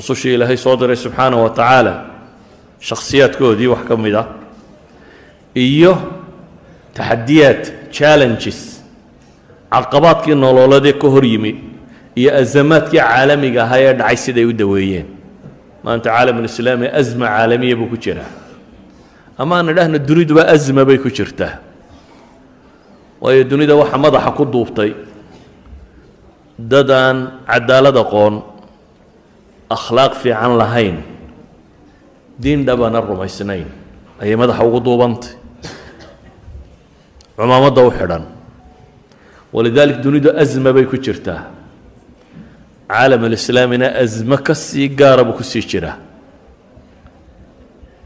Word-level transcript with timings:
rusushii 0.00 0.34
ilaahay 0.34 0.56
soo 0.56 0.76
diray 0.80 0.96
subxaana 0.96 1.36
wa 1.36 1.50
tacaala 1.60 1.94
shakhsiyaadkoodii 2.80 3.68
wax 3.68 3.84
ka 3.88 3.96
mid 3.96 4.14
ah 4.16 4.26
iyo 5.54 5.92
taxadiyaad 6.96 7.92
challenges 7.92 8.60
caqabaadkii 9.70 10.34
nololadee 10.34 10.96
ka 11.02 11.08
hor 11.08 11.24
yimi 11.24 11.52
iyo 12.16 12.30
azamaadkii 12.42 12.98
caalamiga 12.98 13.62
ahaa 13.64 13.80
ee 13.80 13.94
dhacay 13.94 14.16
siday 14.16 14.44
u 14.44 14.52
daweeyeen. 14.52 15.06
Maanta 15.84 16.10
caalamulislaami 16.10 16.86
asma 17.00 17.26
caalamiya 17.26 17.76
buu 17.76 17.88
ku 17.92 17.96
jiraa. 17.96 18.30
Ama 19.38 19.60
aan 19.60 19.98
duniduba 20.08 20.48
asma 20.48 20.84
bay 20.84 20.98
ku 20.98 21.08
jirtaa. 21.08 21.58
Waayo 23.20 23.44
dunida 23.44 23.76
waxa 23.76 23.98
madaxa 23.98 24.30
ku 24.36 24.44
duubtay. 24.44 24.94
Dad 26.58 26.90
aan 26.90 27.18
cadaalad 27.46 27.96
aqoon 27.96 28.49
akhlaaq 29.76 30.12
fiican 30.22 30.52
lahayn 30.60 30.96
diin 32.42 32.60
dhabana 32.68 33.00
rumaysnayn 33.10 33.68
ayay 34.22 34.36
madaxa 34.42 34.62
ugu 34.68 34.80
duubantay. 34.86 35.32
Cumaamadda 37.36 37.80
u 37.88 37.90
xidhan 37.98 38.24
walidaalik 39.54 39.98
dunidu 40.04 40.30
asma 40.42 40.70
bay 40.76 40.84
ku 40.90 40.96
jirtaa. 41.06 41.42
Caalam 42.90 43.22
alislaamina 43.28 43.86
asmo 44.02 44.36
ka 44.46 44.54
sii 44.54 44.88
gaara 45.00 45.22
buu 45.24 45.36
ku 45.38 45.44
jiraa. 45.70 45.96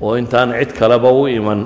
Oo 0.02 0.14
intaan 0.20 0.52
cid 0.58 0.70
kaleba 0.78 1.08
u 1.20 1.26
iman 1.38 1.60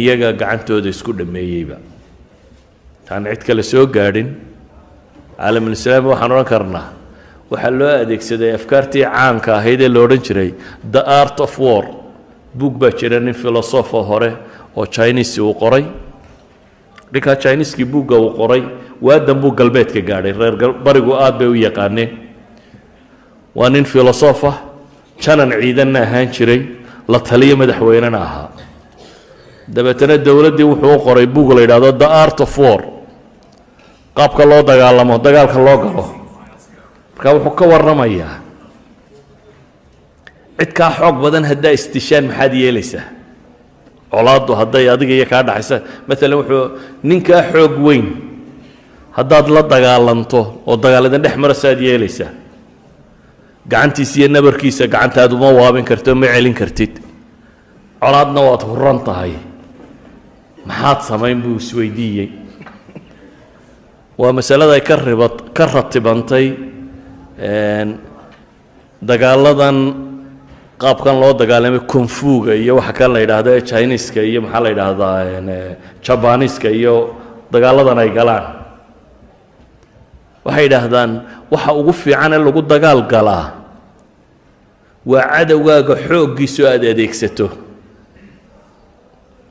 iyaga 0.00 0.28
gacantooda 0.40 0.88
isku 0.94 1.12
dhameeyeyba. 1.18 1.76
Intaan 3.00 3.22
cid 3.30 3.42
kale 3.46 3.62
soo 3.62 3.86
gaadhin 3.86 4.28
caalamulislaami 5.38 6.06
waxaan 6.12 6.32
odhan 6.34 6.48
karnaa 6.52 6.88
waxaa 7.52 7.70
loo 7.78 7.92
adeegsaday 8.02 8.52
afkaartii 8.58 9.04
caanka 9.04 9.56
ahayd 9.58 9.80
ee 9.80 9.88
la 9.88 10.16
jiray 10.16 10.54
the 10.92 11.02
art 11.20 11.40
of 11.40 11.58
war. 11.58 11.84
Buug 12.54 12.74
baa 12.78 12.90
jira 12.90 13.20
nin 13.20 13.34
filosofo 13.34 14.02
hore 14.02 14.30
oo 14.76 14.86
chinese 14.86 15.40
uu 15.40 15.54
qoray. 15.54 15.84
Dhinkaa 17.12 17.36
chineskii 17.36 17.84
buugga 17.84 18.16
uu 18.16 18.30
qoray 18.40 18.62
waadan 19.02 19.40
buu 19.40 19.52
galbeedka 19.52 20.00
gaadhay 20.00 20.32
reer 20.32 20.72
barigu 20.84 21.12
aad 21.14 21.38
bay 21.38 21.48
u 21.48 21.54
yaqaaneen. 21.54 22.10
Waa 23.54 23.68
nin 23.70 23.84
filosofa 23.84 24.52
janan 25.20 25.52
ciidanna 25.60 26.00
ahaan 26.06 26.28
jiray 26.32 26.60
la 27.08 27.18
taliyo 27.20 27.56
madaxweynena 27.56 28.18
ahaa. 28.18 28.48
Dabeetana 29.74 30.16
dowladdii 30.18 30.64
wuxuu 30.72 30.96
u 30.96 31.04
qoray 31.06 31.26
buug 31.26 31.52
la 31.52 31.60
yidhahdo 31.60 31.92
the 31.92 32.06
art 32.06 32.40
of 32.40 32.58
war. 32.58 32.80
Qaabka 34.16 34.44
loo 34.44 34.62
dagaalamo 34.62 35.18
dagaalka 35.18 35.58
loo 35.66 35.78
galo 35.84 36.21
marka 37.22 37.38
wuxuu 37.38 37.56
ka 37.56 37.66
warramayaa. 37.66 38.40
Cid 40.58 40.72
kaa 40.74 40.90
xoog 40.90 41.22
badan 41.22 41.44
haddaa 41.44 41.72
istishaan 41.72 42.26
maxaad 42.26 42.54
yeelaysaa? 42.54 43.06
Colaaddu 44.10 44.54
hadday 44.54 44.90
adiga 44.90 45.14
iyo 45.14 45.26
kaa 45.26 45.42
dhaxaysa 45.42 45.82
maalan 46.06 46.38
wuxuu 46.38 46.64
ninkaa 47.02 47.42
xoog 47.52 47.78
weyn 47.78 48.06
haddaad 49.12 49.48
la 49.48 49.62
dagaalanto 49.62 50.62
oo 50.66 50.76
dagaaladan 50.76 51.22
dhex 51.22 51.36
mara 51.36 51.54
yeelaysaa. 51.80 52.30
Gacantiisa 53.68 54.18
iyo 54.18 54.28
nabarkiisa 54.28 54.86
gacantaadu 54.86 55.38
ma 55.38 55.50
waabin 55.50 55.84
karto 55.84 56.14
ma 56.14 56.26
celin 56.26 56.54
kartid. 56.54 56.98
Colaadna 58.00 58.40
waad 58.40 58.62
huran 58.66 58.98
tahay. 59.06 59.34
Maxaad 60.66 61.00
samayn 61.02 61.42
buu 61.42 61.56
isweydiiyey 61.56 62.30
waa 64.18 64.32
masalada 64.32 64.74
ay 64.74 64.80
ka 64.82 64.96
riba 64.96 65.28
ka 65.54 65.66
ratibantay 65.66 66.71
dagaaladan 69.02 69.76
qaabkan 70.78 71.16
loo 71.20 71.32
dagaalamay 71.38 71.80
konfuga 71.86 72.54
iyo 72.54 72.76
waxa 72.78 72.92
kan 72.92 73.10
la 73.14 73.20
yidhaahdo 73.22 73.50
ee 73.56 73.60
chiniiska 73.70 74.20
iyo 74.22 74.40
maxaa 74.42 74.60
la 74.64 74.68
yidhaahdaa 74.70 75.18
jabaniiska 76.06 76.68
iyo 76.70 76.94
dagaaladan 77.52 77.98
ay 77.98 78.10
galaan. 78.10 78.44
Waxay 80.44 80.64
yidhaahdaan 80.66 81.10
waxa 81.50 81.70
ugu 81.80 81.92
fiican 81.92 82.32
ee 82.32 82.38
lagu 82.46 82.62
dagaal 82.62 83.02
galaa 83.12 83.46
waa 85.06 85.22
cadowgaaga 85.34 85.94
xooggiiso 86.08 86.62
aada 86.70 86.86
adeegsato. 86.94 87.46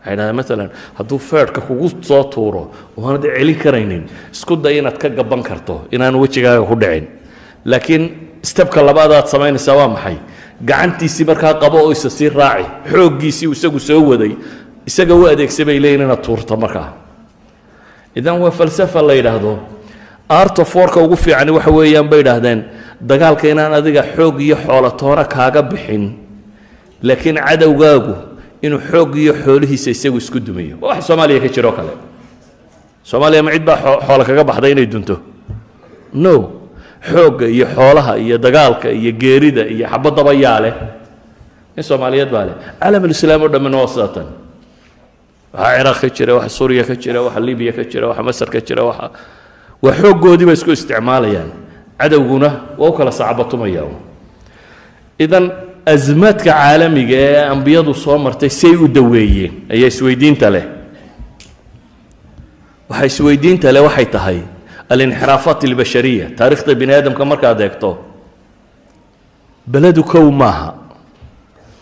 Waxay 0.04 0.12
yidhahdaan 0.14 0.36
maalan 0.36 0.70
hadduu 1.00 1.20
feedhka 1.30 1.62
kugu 1.68 1.88
soo 2.10 2.24
tuuro 2.34 2.64
oonad 2.98 3.24
celin 3.24 3.56
karaynin. 3.64 4.04
Isku 4.36 4.56
day 4.64 4.78
inaad 4.80 4.98
ka 5.00 5.10
gaban 5.10 5.44
karto 5.44 5.76
inaan 5.96 6.16
wejigaaga 6.20 6.64
ku 6.68 6.76
dhicin 6.76 7.08
laakiin 7.66 8.04
stebka 8.44 8.82
labaad 8.86 9.12
aad 9.12 9.26
samaynaysaa 9.28 9.76
waa 9.76 9.88
maxay? 9.88 10.18
Gacantiisii 10.66 11.26
markaa 11.26 11.54
qabo 11.54 11.78
oo 11.84 11.92
isa 11.92 12.10
sii 12.10 12.30
raaci 12.30 12.66
xooggiisii 12.92 13.50
isagu 13.52 13.80
soo 13.80 14.02
waday 14.10 14.36
isaga 14.86 15.16
u 15.16 15.26
adeegsa 15.28 15.66
bay 15.66 15.80
leeyihiin 15.82 16.06
inaad 16.06 16.22
tuurto 16.22 16.58
markaa. 16.58 16.94
Idan 18.16 18.40
waa 18.42 18.52
falsafa 18.52 19.02
la 19.02 19.14
yidhaahdo. 19.14 19.60
Art 20.30 20.60
of 20.60 20.76
warka 20.76 21.00
ugu 21.02 21.16
fiicani 21.18 21.52
waxa 21.52 21.72
weeyaan 21.72 22.08
bay 22.10 22.20
idhaahdeen 22.20 22.64
dagaalka 23.02 23.48
inaan 23.50 23.74
adiga 23.74 24.04
xoog 24.16 24.42
iyo 24.42 24.56
xoolatoona 24.56 25.26
kaaga 25.26 25.62
bixin 25.62 26.14
laakiin 27.04 27.36
cadowgaagu 27.36 28.16
inuu 28.62 28.80
xoog 28.92 29.16
iyo 29.18 29.34
xoolihiisa 29.34 29.90
isagu 29.92 30.18
isku 30.18 30.40
dumiyo. 30.40 30.78
Wax 30.82 31.08
soomaaliya 31.08 31.40
ka 31.42 31.48
jiroo 31.48 31.72
kale. 31.72 31.94
Soomaaliya 33.04 33.44
ma 33.44 33.52
cid 33.52 33.66
baa 33.66 33.78
xoolo 34.08 34.24
kaga 34.26 34.44
baxday 34.44 34.72
inay 34.72 34.86
dunto? 34.86 35.20
No 36.14 36.61
xoogga 37.10 37.46
iyo 37.56 37.66
xoolaha 37.76 38.18
iyo 38.18 38.38
dagaalka 38.38 38.88
iyo 38.92 39.12
geerida 39.22 39.64
iyo 39.68 39.88
xabadaba 39.92 40.34
yaa 40.34 40.60
leh 40.64 40.74
in 41.78 41.84
soomaaliyeed 41.84 42.30
baa 42.34 42.46
leh. 42.46 42.56
Caalamulislaam 42.80 43.42
oo 43.42 43.48
dhammina 43.54 43.78
waa 43.82 43.88
sidaa 43.94 44.08
tan 44.16 44.28
waxaa 45.54 45.78
ciraaq 45.78 46.00
ka 46.02 46.10
jira 46.16 46.32
waxa 46.36 46.50
suuriya 46.58 46.84
ka 46.90 46.96
jira 46.96 47.20
waxa 47.26 47.40
libiya 47.40 47.74
ka 47.78 47.84
jira 47.92 48.08
waxa 48.12 48.24
masar 48.24 48.50
ka 48.54 48.60
jira 48.68 48.84
waxa 48.90 49.08
waa 49.84 49.94
xooggoodii 50.02 50.46
bay 50.46 50.54
isku 50.60 50.72
isticmaalayaan. 50.72 51.50
Cadowguna 52.00 52.50
waa 52.78 52.90
u 52.90 52.94
kala 52.98 53.12
sacbatumaya 53.12 53.84
idan 55.20 55.46
asmaadka 55.86 56.52
caalamiga 56.54 57.16
ee 57.18 57.44
ambiyadu 57.54 57.94
soo 57.94 58.18
martay 58.18 58.50
say 58.50 58.74
u 58.76 58.88
daweeyeen 58.88 59.54
ayaa 59.74 59.88
isweydiinta 59.94 60.50
leh. 60.50 60.66
Waxa 62.90 63.06
isweydiinta 63.06 63.72
leh 63.72 63.82
waxay 63.88 64.06
tahay 64.06 64.40
alinxiraafaat 64.94 65.64
albashariya 65.70 66.26
taarikhda 66.40 66.74
bini 66.82 66.94
aadamka 66.98 67.24
markaad 67.32 67.60
eegto 67.66 67.92
beledu 69.74 70.04
kow 70.04 70.26
maaha. 70.42 70.70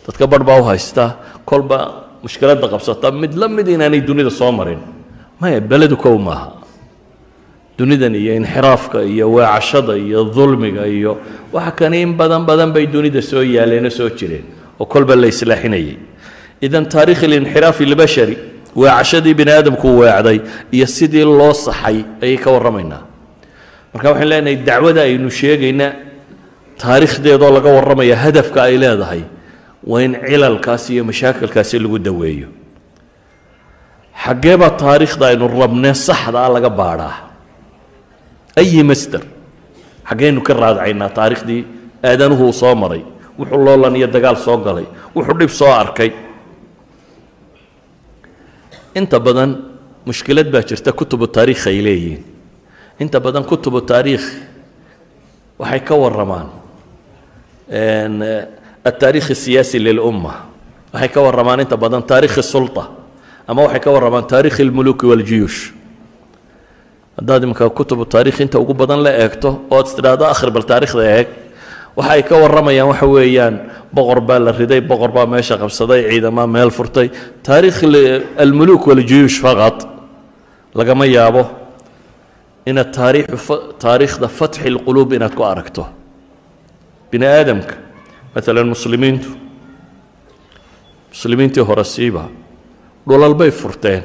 Dadka 0.05 0.25
barh 0.31 0.43
baa 0.49 0.59
u 0.61 0.63
haysta 0.69 1.05
kolba 1.45 1.77
mushkiladda 2.23 2.67
qabsata. 2.73 3.11
Mid 3.21 3.33
la 3.41 3.47
mid 3.47 3.67
inaanay 3.67 4.01
dunida 4.01 4.29
soo 4.39 4.51
marin 4.51 4.79
maya 5.39 5.59
beledu 5.61 5.95
kow 5.97 6.17
maaha. 6.17 6.49
Dunidan 7.77 8.13
iyo 8.15 8.33
inxiraafka 8.35 9.03
iyo 9.03 9.25
weecashada 9.33 9.93
iyo 9.97 10.23
dulmiga 10.35 10.83
iyo 10.87 11.17
waxa 11.53 11.71
kani 11.71 12.01
in 12.01 12.13
badan 12.19 12.45
badan 12.45 12.73
bay 12.73 12.85
dunida 12.87 13.21
soo 13.21 13.41
yaaleenoo 13.41 13.89
soo 13.89 14.09
jireen 14.09 14.43
oo 14.79 14.85
kolba 14.85 15.15
la 15.15 15.27
islaaxinayay. 15.27 15.97
Idan 16.61 16.85
taarikh 16.93 17.23
alinxiraaf 17.23 17.79
albashari 17.81 18.35
weecashadii 18.75 19.33
bini 19.33 19.51
aadamku 19.51 19.87
weecday 19.99 20.39
iyo 20.71 20.87
sidii 20.87 21.23
loo 21.25 21.53
saxay 21.53 22.03
ayay 22.21 22.37
ka 22.37 22.51
warramaynaa. 22.51 23.01
Marka 23.93 24.09
waxaan 24.11 24.29
leenahay 24.29 24.55
dacwada 24.67 25.01
aynu 25.01 25.29
sheegayna 25.31 25.87
taariikhdeedoo 26.77 27.51
laga 27.55 27.69
warramaya 27.77 28.15
hadafka 28.15 28.63
ay 28.63 28.77
leedahay 28.77 29.21
waa 29.83 30.01
in 30.01 30.13
cilalkaasi 30.29 30.93
iyo 30.93 31.03
mashaakilkaasi 31.09 31.79
lagu 31.79 31.99
daweeyo. 31.99 32.47
Xaggeebaa 34.25 34.69
taariikhda 34.81 35.25
aynu 35.27 35.47
rabnee 35.47 35.93
saxda 35.93 36.49
laga 36.55 36.69
baadhaa? 36.69 37.15
Ayi 38.59 38.83
masder 38.83 39.21
xaggeynu 40.09 40.41
ka 40.47 40.53
raadcaynaa 40.53 41.09
taariikhdii 41.09 41.61
aadanuhu 42.03 42.45
uu 42.49 42.53
soo 42.53 42.75
maray 42.75 43.01
wuxuu 43.39 43.61
loolan 43.65 43.95
iyo 43.95 44.07
dagaal 44.07 44.37
soo 44.45 44.57
galay 44.57 44.85
wuxuu 45.15 45.37
dhib 45.39 45.49
soo 45.59 45.71
arkay 45.81 46.11
inta 48.99 49.19
badan 49.19 49.51
mushkilad 50.05 50.47
baa 50.53 50.63
jirta 50.69 50.91
kutubu 50.91 51.25
taariikh 51.27 51.67
ay 51.71 51.79
leeyihiin. 51.85 52.23
Inta 52.99 53.19
badan 53.19 53.43
kutubu 53.49 53.79
taariikh 53.81 54.25
waxay 55.59 55.79
ka 55.87 55.95
waramaan 55.95 56.47
eh, 57.71 58.43
ataariikh 58.83 59.31
siyaasi 59.35 59.79
lilumma 59.79 60.33
waxay 60.93 61.09
ka 61.09 61.19
waramaan 61.21 61.59
inta 61.63 61.77
badan 61.77 62.03
taariikhi 62.03 62.43
sulta 62.43 62.83
ama 63.47 63.61
waxay 63.67 63.79
ka 63.79 63.89
waramaan 63.91 64.27
taariikhi 64.27 64.63
lmuluki 64.69 65.05
waljuyuush 65.05 65.59
haddaad 67.17 67.43
imika 67.43 67.69
kutubu 67.69 68.05
taariikh 68.05 68.39
inta 68.39 68.59
ugu 68.59 68.73
badan 68.73 69.03
la 69.03 69.11
eegto 69.23 69.49
ood 69.69 69.87
tidhaahdo 69.95 70.25
akhri 70.25 70.51
bal 70.51 70.63
taariikhda 70.63 71.03
eeg 71.17 71.27
waxa 71.99 72.11
ay 72.15 72.23
ka 72.23 72.35
warramayaan 72.43 72.87
waxa 72.91 73.07
weeyaan 73.15 73.55
boqor 73.91 74.19
baa 74.27 74.39
la 74.39 74.51
riday 74.51 74.81
boqor 74.91 75.11
baa 75.11 75.25
meesha 75.33 75.57
qabsaday 75.61 76.01
ciidamaa 76.09 76.47
meel 76.47 76.71
furtay. 76.71 77.07
Taarikh 77.43 77.83
almuluuk 78.43 78.87
waljuyuush 78.87 79.39
faqad 79.43 79.77
lagama 80.79 81.05
yaabo 81.05 81.43
inaad 82.69 82.89
taariikhu 82.99 83.55
taariikhda 83.83 84.27
fatxi 84.39 84.69
lquluub 84.75 85.09
inaad 85.17 85.33
ku 85.35 85.43
aragto. 85.43 85.83
Bini 87.11 87.25
aadamka 87.25 87.75
maalan 88.33 88.69
muslimiintu 88.75 89.29
muslimiintii 91.11 91.63
hore 91.69 91.83
siiba 91.83 92.23
dhulal 93.07 93.35
bay 93.35 93.51
furteen. 93.51 94.03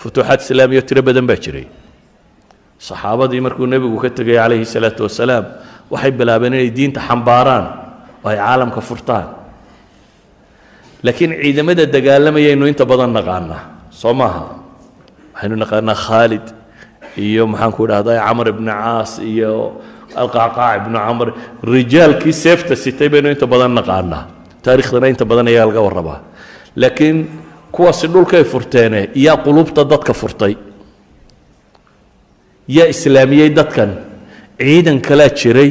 Futuuxaad 0.00 0.40
islaamiya 0.40 0.82
tiro 0.88 1.02
badan 1.02 1.26
baa 1.26 1.36
jiray. 1.44 1.66
Saxaabadii 2.78 3.40
markuu 3.46 3.66
nebigu 3.66 3.98
ka 4.02 4.08
tegay 4.10 4.36
calayhi 4.40 4.64
salaatu 4.74 5.02
wasalaam 5.06 5.44
waxay 5.92 6.12
bilaabeen 6.18 6.54
inay 6.56 6.70
diinta 6.76 7.00
xambaaraan 7.08 7.64
oo 8.24 8.28
ay 8.30 8.36
caalamka 8.40 8.80
furtaan. 8.88 9.26
Laakiin 11.04 11.32
ciidamada 11.42 11.84
dagaalamayaynu 11.94 12.64
inta 12.70 12.84
badan 12.90 13.12
naqaanaa 13.16 13.62
soo 14.00 14.14
maaha. 14.20 14.42
Waxaynu 15.34 15.56
naqaanaa 15.62 15.98
khaalid 16.04 16.46
iyo 17.26 17.46
maxaan 17.52 17.72
ku 17.76 17.80
idhahdaa 17.86 18.18
camar 18.26 18.46
ibni 18.52 18.72
caas 18.80 19.12
iyo 19.32 19.52
alqacqaac 20.20 20.74
ibnu 20.86 20.98
camr 21.06 21.28
rijaalkii 21.74 22.32
seefta 22.44 22.74
sitay 22.84 23.08
baynu 23.12 23.28
inta 23.34 23.46
badan 23.52 23.72
naqaanaa. 23.78 24.22
Taarikhdana 24.64 25.06
inta 25.12 25.24
badan 25.30 25.46
ayaa 25.52 25.66
laga 25.68 25.80
warrabaa. 25.86 26.18
Laakiin 26.80 27.18
kuwaasi 27.74 28.06
dhulkay 28.12 28.44
furteene 28.52 29.00
yaa 29.26 29.36
qulubta 29.44 29.82
dadka 29.92 30.12
furtay 30.20 30.54
yaa 32.76 32.86
islaamiyey 32.94 33.50
dadkan 33.58 33.90
ciidan 34.62 34.98
kalaa 35.08 35.30
jiray 35.40 35.70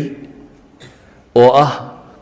oo 1.41 1.49
ah 1.63 1.71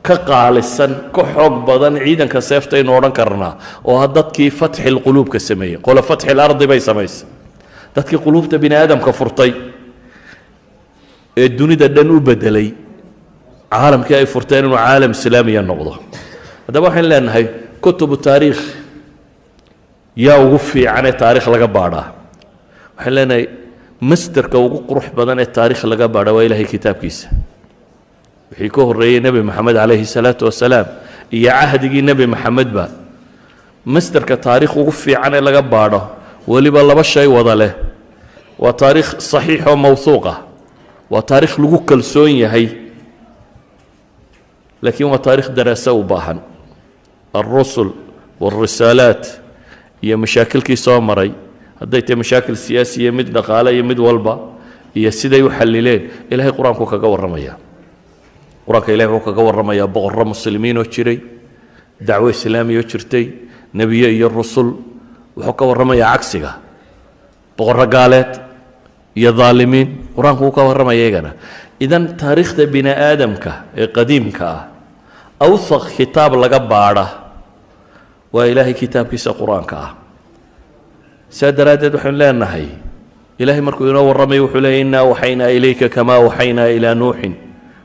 ka 0.08 0.16
qaalisan 0.30 0.92
ka 1.16 1.24
xoog 1.34 1.56
badan 1.70 1.94
ciidanka 2.06 2.40
seeftaynu 2.50 2.92
odhan 2.98 3.14
karnaa 3.20 3.54
oo 3.90 3.98
ah 4.04 4.08
dadkii 4.18 4.50
fatxil 4.60 4.96
quluubka 5.06 5.40
sameeyey. 5.50 5.78
Qole 5.86 6.02
fatxil 6.10 6.40
ardi 6.46 6.66
bay 6.72 6.80
samaysay 6.90 7.28
dadkii 7.96 8.20
quluubta 8.26 8.56
bini 8.64 8.76
aadamka 8.82 9.12
furtay 9.20 9.52
ee 11.42 11.48
dunida 11.60 11.88
dhan 11.96 12.10
u 12.16 12.20
bedelay 12.28 12.68
caalamkii 13.74 14.16
ay 14.20 14.26
furteen 14.34 14.64
inuu 14.66 14.78
caalam 14.78 15.12
islaamiya 15.18 15.62
noqdo. 15.72 15.92
Haddaba 16.68 16.86
waxaan 16.88 17.08
leenahay 17.12 17.46
kutubu 17.84 18.16
taariikh 18.28 18.62
yaa 20.26 20.38
ugu 20.46 20.58
fiicanee 20.70 21.14
taarikh 21.22 21.48
laga 21.54 21.68
baadhaa. 21.78 22.06
Waxaan 22.98 23.14
leenahay 23.18 23.44
masderka 24.02 24.58
ugu 24.58 24.80
qurux 24.88 25.08
badan 25.16 25.40
ee 25.40 25.46
taarikh 25.46 25.84
laga 25.84 26.08
baadha 26.08 26.34
waa 26.34 26.44
ilaahay 26.48 26.66
kitaabkiisa. 26.66 27.28
Wixii 28.52 28.70
ka 28.76 28.82
horreeyey 28.82 29.20
nebi 29.20 29.42
moxamed 29.42 29.76
calayhi 29.76 30.06
salaatu 30.06 30.46
wasalaam 30.46 30.86
iyo 31.32 31.52
cahdigii 31.52 32.02
nebi 32.02 32.26
moxamedba 32.28 32.90
masderka 33.86 34.38
taarikh 34.38 34.74
ugu 34.78 34.92
fiican 34.92 35.34
ee 35.34 35.42
laga 35.42 35.62
baadho 35.62 36.02
weliba 36.48 36.84
laba 36.84 37.04
shay 37.04 37.28
wada 37.28 37.56
leh. 37.56 37.74
Waa 38.60 38.74
taarikh 38.74 39.10
saxiix 39.20 39.62
oo 39.68 39.76
mawhuuq 39.76 40.26
ah. 40.28 40.38
Waa 41.10 41.22
taarikh 41.22 41.60
lagu 41.60 41.80
kalsoon 41.90 42.32
yahay 42.44 42.68
laakiin 44.82 45.10
waa 45.12 45.20
taarikh 45.28 45.50
daraaso 45.58 45.92
u 46.00 46.04
baahan. 46.04 46.40
Alrusul 47.34 47.92
waalrisaalaat 48.40 49.24
iyo 50.02 50.18
mashaakilkii 50.18 50.78
soo 50.78 51.02
maray 51.02 51.32
hadday 51.82 52.02
tahay 52.06 52.18
mashaakil 52.22 52.56
siyaasi 52.66 52.96
iyo 53.04 53.12
mid 53.18 53.28
dhaqaale 53.36 53.70
iyo 53.76 53.84
mid 53.84 54.00
walba 54.08 54.34
iyo 55.00 55.12
siday 55.12 55.42
u 55.42 55.50
xalileen 55.58 56.02
ilahay 56.32 56.52
qur'aanku 56.58 56.84
kaga 56.92 57.08
warramaya 57.14 57.54
qur'aanka 58.68 58.90
ilahay 58.96 59.12
wuxuu 59.14 59.26
kaga 59.32 59.42
warramayaa 59.48 59.88
boqorro 59.96 60.26
muslimiin 60.34 60.78
oo 60.82 60.86
jiray 60.94 61.18
dacwo 62.08 62.28
islaamiya 62.36 62.80
oo 62.82 62.88
jirtay 62.92 63.26
nebiye 63.74 64.08
iyo 64.18 64.28
rusul. 64.30 64.70
Wuxuu 65.38 65.54
ka 65.60 65.64
warramayaa 65.70 66.12
cagsiga 66.16 66.52
boqorro 67.58 67.86
gaaleed 67.96 68.32
iyo 69.20 69.32
daalimiin. 69.40 69.88
Qur'aanku 70.16 70.42
wuu 70.44 70.52
ka 70.58 70.62
warramaya 70.68 71.00
iyagana 71.00 71.32
idan 71.80 72.04
taariikhda 72.20 72.64
bini 72.74 72.92
aadamka 72.92 73.52
ee 73.82 73.88
qadiimka 73.98 74.46
ah 74.56 74.62
awthaq 75.46 75.84
kitaab 75.98 76.34
laga 76.44 76.60
baadha 76.72 77.06
waa 78.36 78.46
ilaahay 78.52 78.74
kitaabkiisa 78.82 79.32
qur'aanka 79.40 79.76
ah 79.86 79.92
saa 81.29 81.53
daraaddeed 81.53 81.95
waxaynu 81.95 82.19
leenahay 82.19 82.67
ilahay 83.39 83.61
markuu 83.61 83.89
inoo 83.91 84.07
warramay 84.09 84.39
wuxuu 84.41 84.61
leeyay 84.61 84.81
innaa 84.81 85.03
waxaynaa 85.03 85.51
ilayka 85.51 85.89
kamaa 85.89 86.19
waxaynaa 86.19 86.69
ilaa 86.69 86.95
nuuxin 86.95 87.35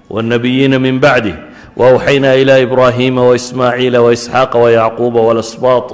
والنبيين 0.10 0.82
من 0.82 1.00
بعده 1.00 1.36
وأوحينا 1.78 2.34
إلى 2.34 2.64
إبراهيم 2.64 3.18
وإسماعيل 3.18 3.98
وإسحاق 3.98 4.58
ويعقوب 4.58 5.16
والأسباط 5.16 5.88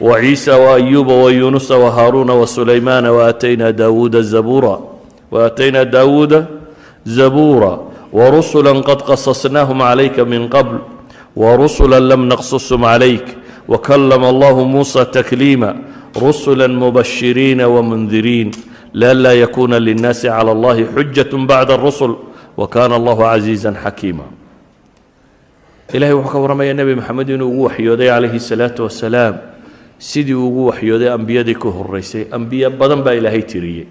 وعيسى 0.00 0.50
وأيوب 0.52 1.08
ويونس 1.08 1.70
وهارون 1.70 2.30
وسليمان 2.30 3.06
وآتينا 3.06 3.70
داود 3.70 4.20
زبورا 4.20 4.76
وآتينا 5.30 5.82
داود 5.82 6.46
زبورا 7.06 7.72
ورسلا 8.12 8.70
قد 8.72 9.02
قصصناهم 9.02 9.82
عليك 9.82 10.20
من 10.20 10.48
قبل 10.48 10.78
ورسلا 11.36 12.00
لم 12.00 12.28
نقصصهم 12.28 12.84
عليك 12.84 13.26
وكلم 13.68 14.24
الله 16.16 16.30
موسى 16.30 16.52
تكليما 16.52 16.52
رسلا 16.56 16.66
مبشرين 16.66 17.60
ومنذرين 17.62 18.50
لئلا 18.94 19.32
يكون 19.32 19.74
للناس 19.74 20.26
على 20.26 20.52
الله 20.52 20.86
حجة 20.96 21.36
بعد 21.36 21.70
الرسل 21.70 22.16
وكان 22.56 22.92
الله 22.92 23.26
عزيزا 23.26 23.74
حكيما 23.84 24.24
إلهي 25.94 26.12
وحكى 26.12 26.38
ورمي 26.38 26.70
النبي 26.70 26.94
محمد 26.94 27.30
إنه 27.30 27.44
وحيودي 27.44 28.10
عليه 28.10 28.34
الصلاة 28.34 28.74
والسلام 28.80 29.40
sidii 30.02 30.34
ugu 30.34 30.66
waxyooday 30.66 31.10
ambiyadii 31.12 31.54
ka 31.54 31.68
horeysay 31.68 32.26
ambiye 32.30 32.68
badan 32.70 33.02
baa 33.02 33.12
ilaahay 33.14 33.42
tiriyey 33.42 33.86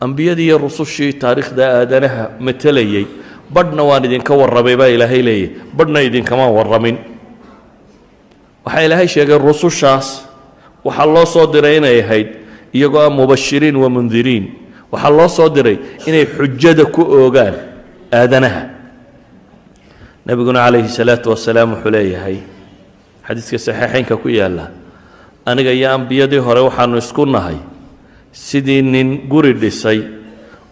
ambiyadii 0.00 0.44
iyo 0.44 0.58
rusushii 0.58 1.12
taariikhda 1.12 1.78
aadanaha 1.80 2.30
matelayey 2.40 3.06
badhna 3.50 3.82
waan 3.82 4.04
idinka 4.04 4.34
warramay 4.34 4.76
baa 4.76 4.86
ilaahay 4.88 5.22
leeyahy 5.22 5.50
badhna 5.74 6.02
idinkamaan 6.02 6.50
warramin 6.50 6.98
waxaa 8.66 8.82
ilaahay 8.82 9.08
sheegay 9.08 9.38
rusushaas 9.38 10.23
waxaa 10.85 11.05
loo 11.05 11.25
soo 11.25 11.47
diray 11.53 11.77
inay 11.77 11.99
ahayd 12.03 12.27
iyagoo 12.73 13.01
ah 13.01 13.09
mubashiriin 13.09 13.75
wa 13.75 13.89
mundiriin. 13.89 14.45
Waxaa 14.91 15.09
loo 15.17 15.27
soo 15.27 15.49
diray 15.49 15.77
inay 16.07 16.25
xujada 16.25 16.85
ku 16.85 17.01
oogaan 17.01 17.55
aadanaha. 18.13 18.63
Nebiguna 20.25 20.65
calayhi 20.65 20.89
salaatu 20.89 21.29
wasalaam 21.33 21.73
wuxuu 21.73 21.91
leeyahay 21.91 22.37
xadiiska 23.27 23.57
saxiixeynka 23.57 24.17
ku 24.17 24.29
yaalla 24.29 24.69
aniga 25.45 25.71
iyo 25.73 25.91
ambiyadii 25.93 26.37
hore 26.41 26.59
waxaanu 26.65 26.97
isku 26.97 27.25
nahay 27.25 27.57
sidii 28.31 28.81
nin 28.81 29.09
guri 29.29 29.53
dhisay 29.53 30.01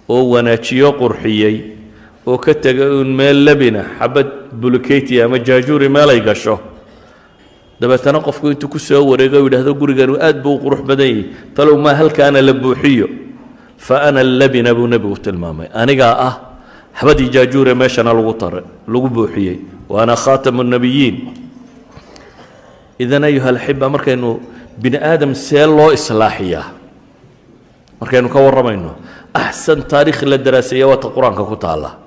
oo 0.09 0.29
wanaajiyo 0.33 0.91
qurxiyey 0.97 1.57
oo 2.25 2.37
ka 2.37 2.53
tegay 2.53 2.89
uun 2.97 3.13
meel 3.13 3.43
labina 3.45 3.85
xabad 3.99 4.27
buluketi 4.61 5.21
ama 5.21 5.37
jaajuuri 5.39 5.89
meelay 5.89 6.19
gasho 6.21 6.59
dabeetana 7.83 8.23
qofku 8.23 8.55
intuu 8.55 8.71
ku 8.71 8.79
soo 8.79 9.03
wareego 9.11 9.43
u 9.43 9.51
yidhahdo 9.51 9.75
guriganu 9.75 10.15
aad 10.15 10.39
buu 10.39 10.55
u 10.55 10.59
qurux 10.63 10.81
badan 10.87 11.07
yahay. 11.11 11.25
Talow 11.55 11.75
maa 11.75 11.95
halkaana 11.99 12.39
la 12.41 12.53
buuxiyo. 12.55 13.07
Fa 13.77 14.07
ana 14.07 14.23
labina 14.23 14.71
buu 14.73 14.87
nebigu 14.87 15.19
tilmaamay. 15.19 15.67
Anigaa 15.75 16.15
ah 16.27 16.33
xabadii 16.95 17.27
jaajuure 17.27 17.75
meeshana 17.75 18.13
lagu 18.15 18.33
tara 18.39 18.63
lagu 18.87 19.09
buuxiyey. 19.11 19.59
Wa 19.91 20.03
ana 20.07 20.15
khaatamu 20.15 20.63
nnabiyiin. 20.63 21.15
Idan 23.03 23.23
ayuha 23.27 23.49
alxiba 23.51 23.89
markaynu 23.91 24.39
bini 24.79 24.97
aadam 24.97 25.35
see 25.35 25.65
loo 25.67 25.91
islaaxiyaa. 25.91 26.65
Markaynu 27.99 28.29
ka 28.31 28.39
warramayno 28.39 28.95
axsan 29.33 29.83
taariikh 29.83 30.23
la 30.23 30.37
daraaseeya 30.37 30.87
waata 30.87 31.11
qur'aanka 31.11 31.43
ku 31.43 31.55
taalla 31.59 32.02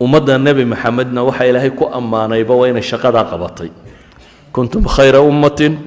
ummadda 0.00 0.38
nebi 0.38 0.64
maxamedna 0.64 1.24
waxaa 1.24 1.46
ilaahay 1.50 1.70
ku 1.70 1.84
ammaanayba 1.98 2.54
waa 2.54 2.68
inay 2.68 2.82
shaqadaa 2.82 3.24
qabatay. 3.30 3.70
Kuntum 4.52 4.84
khayra 4.84 5.20
ummatin 5.20 5.78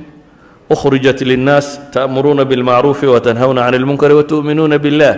ukhrijat 0.69 1.21
linnaas 1.21 1.79
ta'muruuna 1.93 2.45
bilmacruufi 2.45 3.05
watanhawna 3.05 3.65
can 3.65 3.73
ilmunkari 3.73 4.13
watu'minuuna 4.13 4.77
billah. 4.77 5.15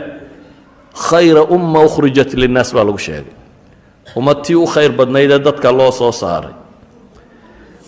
Khayra 0.96 1.44
umma 1.48 1.80
ukhrijat 1.88 2.34
linnaas 2.34 2.74
baa 2.76 2.84
lagu 2.84 3.00
sheegay. 3.00 3.34
Ummad 4.16 4.44
u 4.52 4.66
khayr 4.68 4.92
badnaydee 4.92 5.40
dadka 5.40 5.72
loo 5.72 5.92
soo 5.92 6.12
saaray. 6.12 6.52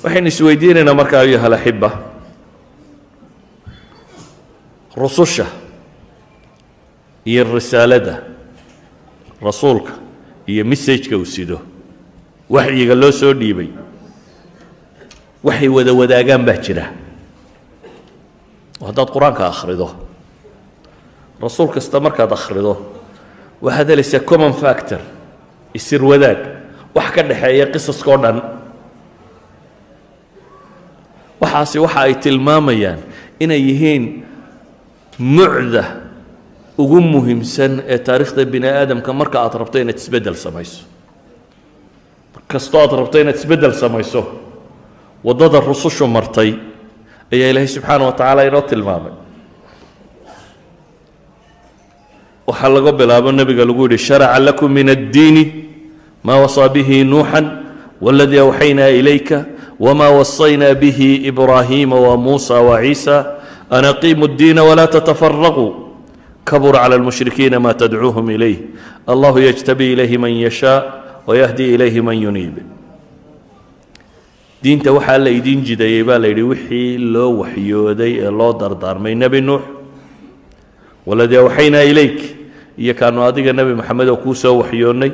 Waxaynu 0.04 0.28
isweydiinaynaa 0.28 0.94
marka 0.96 1.20
ayuha 1.20 1.48
alaxiba 1.48 1.90
rususha 4.96 5.46
iyo 7.26 7.44
risaalada 7.44 8.24
rasuulka 9.42 10.03
iyo 10.48 10.66
messajka 10.66 11.18
uu 11.18 11.26
sido. 11.26 11.62
Waxyiga 12.50 12.96
loo 12.96 13.12
soo 13.12 13.34
dhiibay. 13.34 13.70
Waxay 15.44 15.68
wada 15.70 15.94
wadaagaan 15.94 16.46
baa 16.46 16.58
jira. 16.64 16.86
Haddaad 18.84 19.10
qur'aanka 19.12 19.48
akhrido. 19.48 19.88
Rasuul 21.42 21.68
kasta 21.72 22.00
markaad 22.00 22.32
akhrido 22.32 22.74
waxaad 23.62 23.88
helaysaa 23.90 24.20
common 24.20 24.54
factor 24.54 25.00
isir 25.74 26.04
wadaag 26.04 26.40
wax 26.96 27.08
ka 27.16 27.22
dhexeeya 27.24 27.66
qisaskao 27.74 28.18
dhan. 28.24 28.38
Waxaasi 31.42 31.80
waxa 31.80 32.00
ay 32.08 32.16
tilmaamayaan 32.24 33.00
inay 33.40 33.60
yihiin 33.68 34.24
mucda 35.20 36.03
ugu 36.78 37.02
muhiimsan 37.02 37.84
ee 37.88 37.98
taariikhda 37.98 38.46
bini 38.46 38.68
aadamka 38.68 39.14
marka 39.14 39.40
aad 39.42 39.54
rabto 39.62 39.80
inaad 39.80 39.98
isbeddel 39.98 40.36
samayso. 40.36 40.84
Kastoo 42.48 42.82
aad 42.82 42.94
rabto 43.00 43.18
inaad 43.22 43.36
isbeddel 43.36 43.74
samayso 43.74 44.22
waddada 45.24 45.60
rusushu 45.60 46.08
martay 46.08 46.54
ayaa 47.34 47.50
ilaahay 47.52 47.68
subxaana 47.68 48.06
wa 48.06 48.12
tacaala 48.12 48.46
inoo 48.50 48.62
tilmaamay. 48.62 49.14
Waxaa 52.48 52.70
laga 52.70 52.92
bilaabo 52.92 53.32
nebiga 53.32 53.66
lagu 53.66 53.84
yidhi 53.88 53.98
sharaca 53.98 54.40
lakum 54.40 54.72
min 54.72 54.90
addiini 54.90 55.44
maa 56.24 56.42
wasaa 56.44 56.70
bihi 56.70 57.04
nuuxan 57.04 57.46
waladii 58.02 58.40
awxaynaa 58.40 58.90
ilayka 58.90 59.46
wma 59.80 60.10
wasaynaa 60.10 60.74
bihi 60.76 61.16
ibraahiima 61.30 61.96
wamuusa 61.96 62.56
waciisa 62.62 63.26
an 63.70 63.86
aqiimu 63.86 64.26
اddiina 64.26 64.64
walaa 64.64 64.88
tatafaraquu 64.88 65.83
kabura 66.46 66.80
cala 66.84 66.98
lmushrikiina 66.98 67.60
ma 67.60 67.74
tadcuuhum 67.74 68.30
ilayh 68.30 68.58
allahu 69.08 69.40
yajtabi 69.40 69.94
ilayhi 69.94 70.18
man 70.18 70.32
yashaa 70.32 71.24
wayahdi 71.28 71.74
ilayhi 71.76 72.02
man 72.04 72.18
yuniib 72.20 72.60
diinta 74.64 74.92
waxaa 74.94 75.18
la 75.20 75.30
idiin 75.32 75.64
jidayey 75.64 76.04
baa 76.04 76.20
la 76.20 76.28
yidhi 76.28 76.44
wixii 76.44 76.98
loo 76.98 77.44
waxyooday 77.44 78.20
ee 78.20 78.32
loo 78.32 78.54
dardaarmay 78.54 79.16
nebi 79.16 79.42
nuux 79.42 79.64
waladii 81.06 81.38
awxaynaa 81.44 81.84
ilayk 81.84 82.20
iyo 82.78 82.94
kaanu 82.96 83.24
adiga 83.24 83.54
nebi 83.54 83.74
maxamed 83.76 84.08
oo 84.10 84.18
kuu 84.24 84.36
soo 84.36 84.58
waxyoonnay 84.64 85.12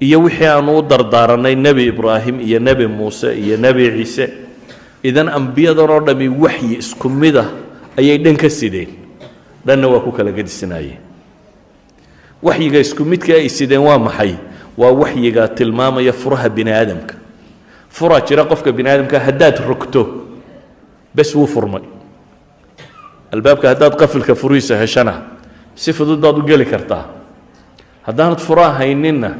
iyo 0.00 0.20
wixii 0.24 0.44
aanu 0.48 0.78
u 0.78 0.82
dardaaranay 0.82 1.54
nebi 1.56 1.86
ibraahim 1.92 2.40
iyo 2.40 2.58
nebi 2.60 2.86
muuse 2.86 3.32
iyo 3.36 3.56
nebi 3.56 3.88
ciise 3.96 4.32
idan 5.02 5.28
ambiyadan 5.28 5.90
oo 5.90 6.00
dhammi 6.00 6.28
waxyi 6.28 6.76
isku 6.80 7.08
mid 7.08 7.36
ah 7.36 7.48
ayay 7.96 8.18
dhan 8.20 8.36
ka 8.36 8.48
sideen 8.52 9.05
dhanna 9.66 9.88
waa 9.88 10.00
ku 10.00 10.12
kala 10.12 10.30
gedisnaayeen 10.32 11.00
waxyiga 12.42 12.78
isku 12.80 13.04
midka 13.04 13.32
ay 13.34 13.48
sideen 13.48 13.80
waa 13.82 13.98
maxay? 13.98 14.34
Waa 14.76 14.92
waxyiga 14.92 15.48
tilmaamaya 15.48 16.12
furaha 16.12 16.48
bini 16.48 16.70
aadamka 16.72 17.14
furaa 17.88 18.20
jira 18.20 18.44
qofka 18.44 18.72
bini 18.72 18.88
aadamka 18.90 19.18
haddaad 19.18 19.56
rogto 19.68 20.02
bes 21.14 21.34
wuu 21.34 21.46
furmay. 21.46 21.82
Albaabka 23.32 23.68
haddaad 23.72 23.96
qafilka 23.96 24.34
furihiisa 24.34 24.76
heshana 24.76 25.14
si 25.74 25.92
fudud 25.92 26.20
baad 26.20 26.38
u 26.38 26.42
geli 26.46 26.64
kartaa. 26.66 27.04
Haddaanad 28.06 28.38
furaa 28.38 28.72
hayninna 28.78 29.30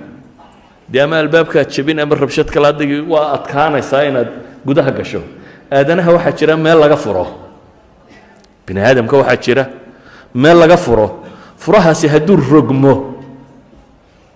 dee 0.88 1.00
ama 1.02 1.18
albaabkaad 1.20 1.68
jebin 1.70 2.00
ama 2.00 2.14
rabshad 2.16 2.48
kala 2.50 2.68
adigi 2.68 3.00
waa 3.00 3.32
adkaanaysaa 3.36 4.04
inaad 4.08 4.28
gudaha 4.66 4.90
gasho. 4.90 5.20
Aadanaha 5.70 6.12
waxaa 6.16 6.32
jira 6.32 6.56
meel 6.56 6.78
laga 6.80 6.96
furo. 6.96 7.26
Bini 8.66 8.80
aadamka 8.80 9.16
waxaa 9.16 9.36
jira 9.36 9.68
meel 10.35 10.57
laga 10.57 10.77
furo 10.77 11.23
furahaasi 11.57 12.07
hadduu 12.07 12.35
rogmo 12.51 12.93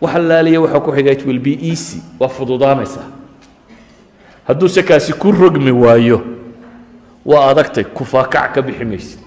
waxa 0.01 0.19
laaliya 0.19 0.61
waxaa 0.61 0.79
ku 0.79 0.91
xiga 0.91 1.11
it 1.11 1.25
will 1.25 1.39
be 1.39 1.53
easy 1.61 1.99
waa 2.19 2.29
fududaanaysaa 2.29 3.07
hadduuse 4.47 4.83
kaasi 4.83 5.13
ku 5.13 5.31
rogmi 5.31 5.71
waayo 5.71 6.21
waa 7.25 7.49
adagtay 7.49 7.83
kufaakac 7.83 8.53
ka 8.53 8.61
bixi 8.61 8.85
maysid 8.85 9.19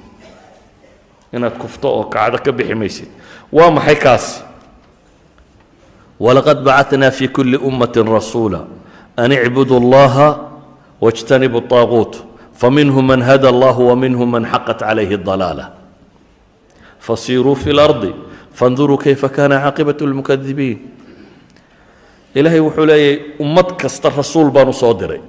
inaad 1.33 1.57
kufto 1.59 1.89
oo 1.89 2.05
kacdo 2.05 2.39
ka 2.39 2.53
bixi 2.53 2.75
maysid 2.75 3.09
waa 3.53 3.71
maxay 3.71 3.97
kaasi 3.97 4.41
ولقد 6.21 6.65
بعثنا 6.65 7.11
في 7.11 7.27
كل 7.31 7.55
أمة 7.63 7.95
رسولا 7.97 8.65
أن 9.19 9.33
اعبدوا 9.33 9.79
الله 9.79 10.15
واجتنبوا 11.01 11.61
الطاغوت 11.61 12.15
فمنهم 12.59 13.07
من 13.07 13.23
هدى 13.23 13.49
الله 13.49 13.79
ومنهم 13.81 14.31
من 14.31 14.47
fasiiruu 17.04 17.56
fi 17.56 17.72
lardi 17.76 18.12
fanduruu 18.54 18.98
kayfa 18.98 19.30
kaana 19.30 19.60
caaqibat 19.60 20.02
lmukadibiin. 20.02 20.80
Ilaahay 22.36 22.60
wuxuu 22.60 22.86
leeyahy 22.86 23.20
ummad 23.40 23.76
kasta 23.82 24.10
rasuul 24.10 24.50
baan 24.52 24.70
u 24.70 24.74
soo 24.74 24.94
diray. 24.94 25.20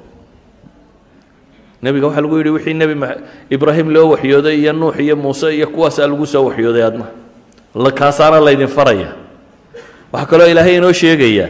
Nebiga 1.83 2.07
waxaa 2.07 2.23
lagu 2.23 2.37
yidhi 2.39 2.51
wixii 2.51 2.75
nebi 2.75 2.95
ibraahim 3.51 3.91
loo 3.91 4.09
waxyooday 4.15 4.57
iyo 4.61 4.73
nuux 4.73 4.97
iyo 5.01 5.17
muuse 5.17 5.51
iyo 5.57 5.67
kuwaasaa 5.67 6.07
lagu 6.07 6.27
soo 6.27 6.45
waxyooday 6.49 6.83
adma 6.83 7.07
kaasaana 7.93 8.41
laydin 8.41 8.69
faraya. 8.69 9.13
Waxaa 10.13 10.27
kaloo 10.31 10.47
ilaahay 10.47 10.77
inoo 10.77 10.93
sheegaya 10.93 11.49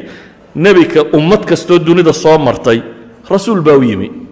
nebika 0.55 1.03
ummad 1.13 1.45
kastoo 1.45 1.79
dunida 1.79 2.13
soo 2.13 2.39
martay 2.39 2.81
rasuul 3.31 3.61
baa 3.61 3.77
u 3.77 3.83
yimi 3.83 4.24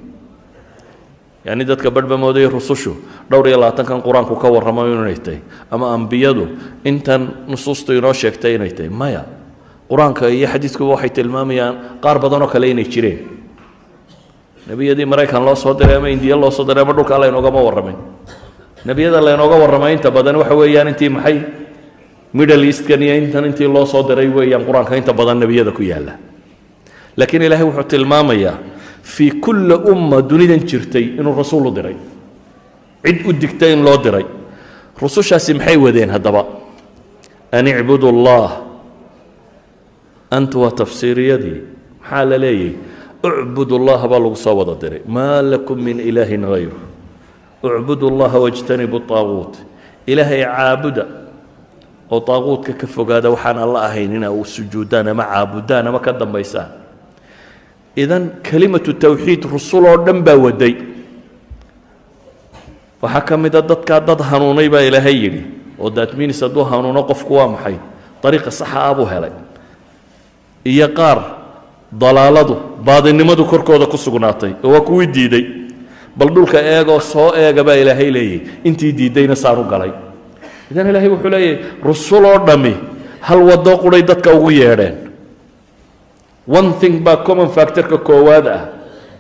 yacni 1.45 1.65
dadka 1.67 1.91
badhba 1.91 2.17
moodaya 2.17 2.49
rusushu 2.49 2.93
dhowr 3.31 3.47
iyo 3.51 3.59
labaatankan 3.59 4.03
qur'aanku 4.03 4.35
ka 4.39 4.49
warramo 4.49 4.87
inay 4.87 5.19
tahay 5.19 5.41
ama 5.71 5.91
ambiyadu 5.95 6.49
intan 6.85 7.47
nusuustu 7.51 7.93
inoo 7.99 8.13
sheegtay 8.13 8.55
inay 8.55 8.71
tahay. 8.71 8.89
Maya 8.91 9.23
qur'aanka 9.91 10.31
iyo 10.31 10.47
xadiidkuba 10.47 10.95
waxay 10.95 11.11
tilmaamayaan 11.11 11.75
qaar 12.05 12.19
badanoo 12.23 12.47
kale 12.49 12.71
inay 12.71 12.85
jireen. 12.87 13.19
Nebiyadii 14.69 15.05
maraykan 15.05 15.43
loo 15.45 15.55
soo 15.59 15.75
diray 15.75 15.97
ama 15.99 16.09
indiya 16.09 16.37
loo 16.39 16.51
soo 16.51 16.65
diray 16.65 16.83
ama 16.87 16.93
dhulka 16.95 17.19
laynogama 17.19 17.61
warramin. 17.63 17.97
Nebiyada 18.87 19.19
laynooga 19.21 19.57
warramay 19.59 19.93
inta 19.99 20.11
badan 20.11 20.37
waxa 20.39 20.55
weeyaan 20.55 20.89
intii 20.95 21.09
maxay? 21.11 21.43
Middle 22.33 22.65
eastkan 22.67 23.03
iyo 23.03 23.15
intan 23.19 23.45
intii 23.51 23.67
loo 23.67 23.85
soo 23.87 24.07
diray 24.07 24.29
weeyaan 24.31 24.63
qur'aanka 24.65 24.95
inta 24.97 25.13
badan 25.13 25.41
nebiyada 25.43 25.73
ku 25.75 25.83
yaalla. 25.83 26.15
Laakiin 27.19 27.43
ilaahay 27.43 27.67
wuxuu 27.67 27.83
tilmaamayaa 27.91 28.55
fii 29.03 29.31
kulli 29.41 29.75
umma 29.75 30.23
dunidan 30.23 30.63
jirtay 30.67 31.19
inuu 31.19 31.35
rasuul 31.35 31.67
u 31.67 31.71
diray. 31.71 31.97
Cid 33.05 33.27
u 33.27 33.33
digta 33.33 33.67
in 33.67 33.83
loo 33.85 33.97
diray. 33.99 34.25
Rusushaasi 35.01 35.55
maxay 35.55 35.77
wadeen 35.77 36.11
haddaba? 36.11 36.47
An 37.53 37.67
icbudu 37.67 38.09
allah. 38.09 38.63
Anta 40.31 40.59
waa 40.59 40.71
tafsiiriyadii 40.71 41.61
maxaa 42.01 42.25
la 42.25 42.39
leeyahy 42.39 42.75
ucbudu 43.23 43.77
allaha 43.77 44.09
baa 44.09 44.19
lagu 44.19 44.37
soo 44.37 44.55
wada 44.57 44.75
diray. 44.75 45.03
Maa 45.07 45.43
lakum 45.43 45.79
min 45.79 46.01
ilaahin 46.01 46.45
hayru 46.45 46.79
ucbudu 47.63 48.09
allaha 48.09 48.39
wajtanibu 48.41 49.01
طaaguut 49.07 49.55
ilaahay 50.07 50.43
caabuda 50.43 51.07
oo 52.11 52.21
daaquudka 52.21 52.73
ka 52.75 52.87
fogaada 52.87 53.31
waxaan 53.31 53.59
alla 53.59 53.87
ahayn 53.87 54.13
ina 54.19 54.29
sujuudaan 54.45 55.09
ama 55.09 55.25
caabudaan 55.25 55.87
ama 55.87 56.01
ka 56.03 56.13
dambaysaan 56.13 56.82
idan 57.97 58.31
kelimatu 58.43 58.93
tawxiid 58.95 59.45
rusul 59.45 59.85
oo 59.87 59.97
dhan 60.07 60.23
baa 60.23 60.37
waday. 60.37 60.75
Waxaa 63.03 63.21
ka 63.27 63.37
mid 63.37 63.55
a 63.57 63.63
dadkaa 63.63 64.01
dad 64.01 64.21
hanuunay 64.21 64.69
baa 64.69 64.81
ilaahay 64.89 65.17
yidhi 65.25 65.43
oo 65.79 65.91
daatminis 65.91 66.41
hadduu 66.41 66.65
hanuuno 66.65 67.03
qofku 67.11 67.35
waa 67.35 67.49
maxay? 67.49 67.77
Dariiqa 68.23 68.51
saxa 68.51 68.79
ah 68.89 68.95
buu 68.95 69.07
helay. 69.07 69.33
Iyo 70.65 70.89
qaar 70.95 71.19
dalaaladu 71.93 72.55
baadinimadu 72.87 73.45
korkooda 73.45 73.87
ku 73.87 73.97
sugnaatay 73.99 74.53
oo 74.65 74.71
waa 74.73 74.81
kuwii 74.81 75.07
diiday. 75.07 75.45
Bal 76.17 76.29
dhulka 76.31 76.59
eegoo 76.63 77.01
soo 77.01 77.33
eega 77.35 77.65
baa 77.65 77.75
ilaahay 77.77 78.11
leeyahy 78.11 78.41
intii 78.65 78.93
diiddayna 78.93 79.37
saanu 79.37 79.65
galay. 79.65 79.91
Idan 80.71 80.87
ilaahay 80.89 81.09
wuxuu 81.09 81.29
leeyahay 81.31 81.59
rusul 81.83 82.25
oo 82.25 82.39
dhammi 82.47 82.75
hal 83.21 83.43
waddo 83.43 83.77
quray 83.83 84.03
dadka 84.03 84.31
ugu 84.35 84.51
yeedheen 84.51 84.95
one 86.47 86.73
thing 86.81 87.01
baa 87.05 87.17
common 87.27 87.49
factorka 87.49 87.99
koowaad 87.99 88.47
ah 88.47 88.63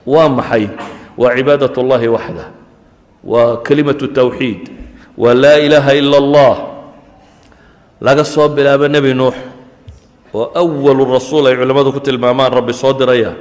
waa 0.06 0.28
maxay? 0.28 0.68
Waa 1.16 1.34
cibaadat 1.36 1.76
اllahi 1.78 2.08
waxda. 2.08 2.44
Waa 3.24 3.62
kelimatu 3.62 4.08
tawxiid. 4.08 4.70
Waa 5.16 5.34
laa 5.34 5.58
ilaaha 5.60 5.92
ila 5.94 6.16
اllah 6.18 6.54
laga 8.00 8.24
soo 8.24 8.48
bilaabo 8.48 8.88
nebi 8.88 9.14
nuux. 9.14 9.34
Oo 10.34 10.50
awalu 10.56 11.04
rasuul 11.12 11.46
ay 11.46 11.56
culimmadu 11.56 11.92
ku 11.92 12.00
tilmaamaan 12.00 12.50
rabbi 12.52 12.72
soo 12.72 12.92
diraya. 12.96 13.36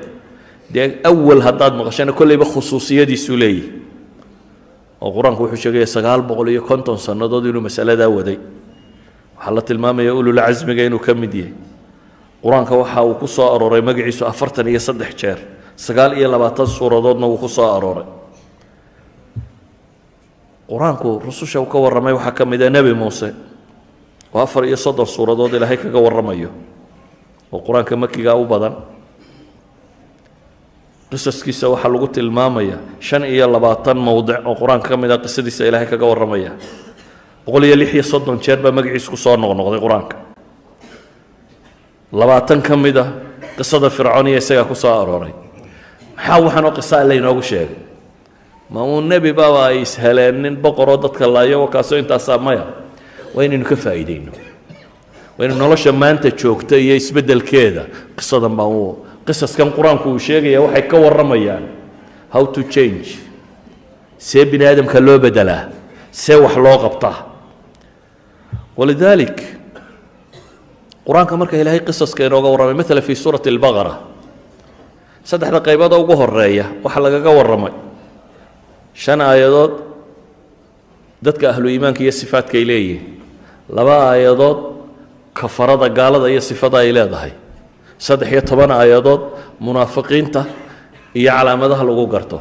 Dee 0.69 1.00
awal 1.03 1.41
haddaad 1.41 1.73
maqashana 1.79 2.11
kolleyba 2.13 2.45
khusuusiyadiisuu 2.45 3.35
leeyihi 3.39 3.69
oo 5.01 5.09
qur'aanku 5.15 5.43
wuxuu 5.47 5.57
sheegaya 5.57 5.88
sagaal 5.88 6.21
boqol 6.21 6.50
iyo 6.53 6.61
konton 6.61 6.97
sannadood 7.01 7.45
inuu 7.50 7.61
masaladaa 7.63 8.07
waday. 8.11 8.38
Waxaa 9.39 9.51
la 9.55 9.61
tilmaamaya 9.65 10.13
ululcasmiga 10.13 10.83
inuu 10.85 11.00
ka 11.00 11.13
mid 11.15 11.33
yahay 11.33 11.53
qur'aanka 12.43 12.74
waxa 12.75 13.01
uu 13.03 13.15
ku 13.21 13.27
soo 13.27 13.48
arooray 13.55 13.81
magaciisu 13.81 14.25
afartan 14.25 14.67
iyo 14.67 14.79
saddex 14.79 15.13
jeer 15.15 15.39
sagaal 15.75 16.17
iyo 16.17 16.27
labaatan 16.31 16.67
suuradoodna 16.67 17.25
wuu 17.27 17.38
ku 17.38 17.48
soo 17.48 17.65
arooray. 17.77 18.05
Qur'aanku 20.69 21.19
rususha 21.25 21.60
uu 21.62 21.65
ka 21.69 21.77
warramay 21.79 22.13
waxaa 22.13 22.31
ka 22.31 22.45
mid 22.45 22.62
ah 22.63 22.69
nebi 22.69 22.93
muuse 22.93 23.33
oo 24.33 24.39
afar 24.41 24.65
iyo 24.65 24.77
soddon 24.77 25.05
suuradood 25.05 25.53
ilaahay 25.53 25.77
kaga 25.77 26.00
warramayo 26.00 26.50
oo 27.51 27.60
qur'aanka 27.62 27.95
makigaa 27.95 28.36
u 28.39 28.45
badan. 28.45 28.74
Qisaskiisa 31.12 31.67
waxaa 31.69 31.91
lagu 31.91 32.07
tilmaamaya 32.07 32.77
shan 33.00 33.24
iyo 33.27 33.45
labaatan 33.51 33.98
mowdic 34.00 34.39
oo 34.48 34.55
qur'aanka 34.55 34.89
ka 34.89 34.98
mid 34.98 35.12
ah 35.12 35.19
qisadiisa 35.19 35.67
ilaahay 35.67 35.88
kaga 35.91 36.05
warramaya. 36.07 36.51
Boqol 37.45 37.63
iyo 37.67 37.75
lix 37.75 37.91
iyo 37.93 38.03
soddon 38.03 38.39
jeer 38.39 38.57
baa 38.63 38.71
magaciisu 38.71 39.12
ku 39.12 39.17
soo 39.17 39.36
noqnoqday 39.38 39.81
qur'aanka 39.81 40.15
labaatan 42.11 42.61
ka 42.61 42.75
mid 42.77 42.97
ah 42.97 43.07
qisada 43.57 43.89
fircoon 43.89 44.27
iyo 44.27 44.37
isagaa 44.37 44.65
ku 44.67 44.75
soo 44.75 44.91
arooray. 45.01 45.33
Maxaa 46.17 46.39
waxaanoo 46.41 46.71
qisa 46.77 47.03
laynoogu 47.07 47.41
sheegay? 47.41 47.75
Ma 48.69 48.83
uu 48.83 49.01
nebi 49.01 49.33
baaba 49.33 49.67
ay 49.67 49.81
isheleen 49.81 50.41
nin 50.41 50.55
boqoroo 50.55 50.97
dadka 50.97 51.27
laayo 51.27 51.67
kaasoo 51.67 51.97
intaasaa 51.99 52.37
maya. 52.37 52.65
Waa 53.35 53.43
inaynu 53.43 53.65
ka 53.65 53.75
faa'iidayno. 53.75 54.31
Waa 55.37 55.45
inu 55.45 55.55
nolosha 55.55 55.91
maanta 55.91 56.31
joogta 56.31 56.75
iyo 56.77 56.95
isbeddelkeeda. 56.95 57.83
Qisadan 58.15 58.55
baan 58.55 58.71
u 58.71 59.05
qisaskan 59.27 59.71
qur'aanku 59.75 60.09
uu 60.11 60.19
sheegaya 60.19 60.61
waxay 60.61 60.87
ka 60.87 60.97
warramayaan. 60.97 61.63
How 62.33 62.45
to 62.47 62.63
change. 62.63 63.19
See 64.17 64.45
bini 64.45 64.65
aadamka 64.65 64.99
loo 64.99 65.19
beddelaa. 65.19 65.67
See 66.11 66.35
wax 66.35 66.55
loo 66.55 66.77
qabtaa. 66.79 67.17
Walidaalik 68.77 69.37
qur'aanka 71.08 71.34
marka 71.41 71.55
ilaahay 71.62 71.81
qisaska 71.88 72.22
inooga 72.27 72.50
warramay 72.53 72.75
maala 72.79 73.01
fii 73.08 73.15
suurati 73.24 73.50
albaqara 73.53 73.93
saddexda 75.29 75.60
qaybood 75.67 75.93
oo 75.93 76.01
ugu 76.03 76.15
horreeya 76.22 76.65
waxaa 76.84 77.01
lagaga 77.05 77.29
warramay. 77.38 77.74
Shan 78.93 79.22
aayadood 79.22 79.74
dadka 81.25 81.46
ahlu 81.53 81.67
iimaanka 81.74 82.01
iyo 82.05 82.12
sifaadka 82.22 82.55
ay 82.60 82.65
leeyihiin. 82.70 83.03
Laba 83.77 83.96
aayadood 84.13 84.58
kafarada 85.34 85.88
gaalada 85.89 86.27
iyo 86.34 86.41
sifada 86.41 86.77
ay 86.84 86.91
leedahay. 86.98 87.31
Saddex 87.98 88.29
iyo 88.34 88.41
toban 88.50 88.72
aayadood 88.72 89.22
munaafiqiinta 89.63 90.41
iyo 91.20 91.31
calaamadaha 91.31 91.84
lagu 91.88 92.05
garto. 92.13 92.38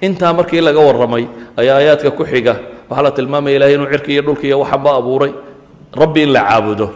Intaa 0.00 0.32
markii 0.32 0.60
laga 0.60 0.80
warramay 0.80 1.24
ayaa 1.60 1.76
aayaadka 1.80 2.10
ku 2.16 2.24
xiga 2.24 2.54
waxaa 2.88 3.04
la 3.06 3.10
tilmaamaya 3.16 3.56
ilahay 3.56 3.74
inuu 3.76 3.88
cirka 3.92 4.08
iyo 4.14 4.22
dhulka 4.26 4.44
iyo 4.48 4.56
waxanba 4.62 4.90
abuuray. 5.00 5.32
Rabbi 6.00 6.20
in 6.22 6.30
la 6.36 6.42
caabudo 6.48 6.86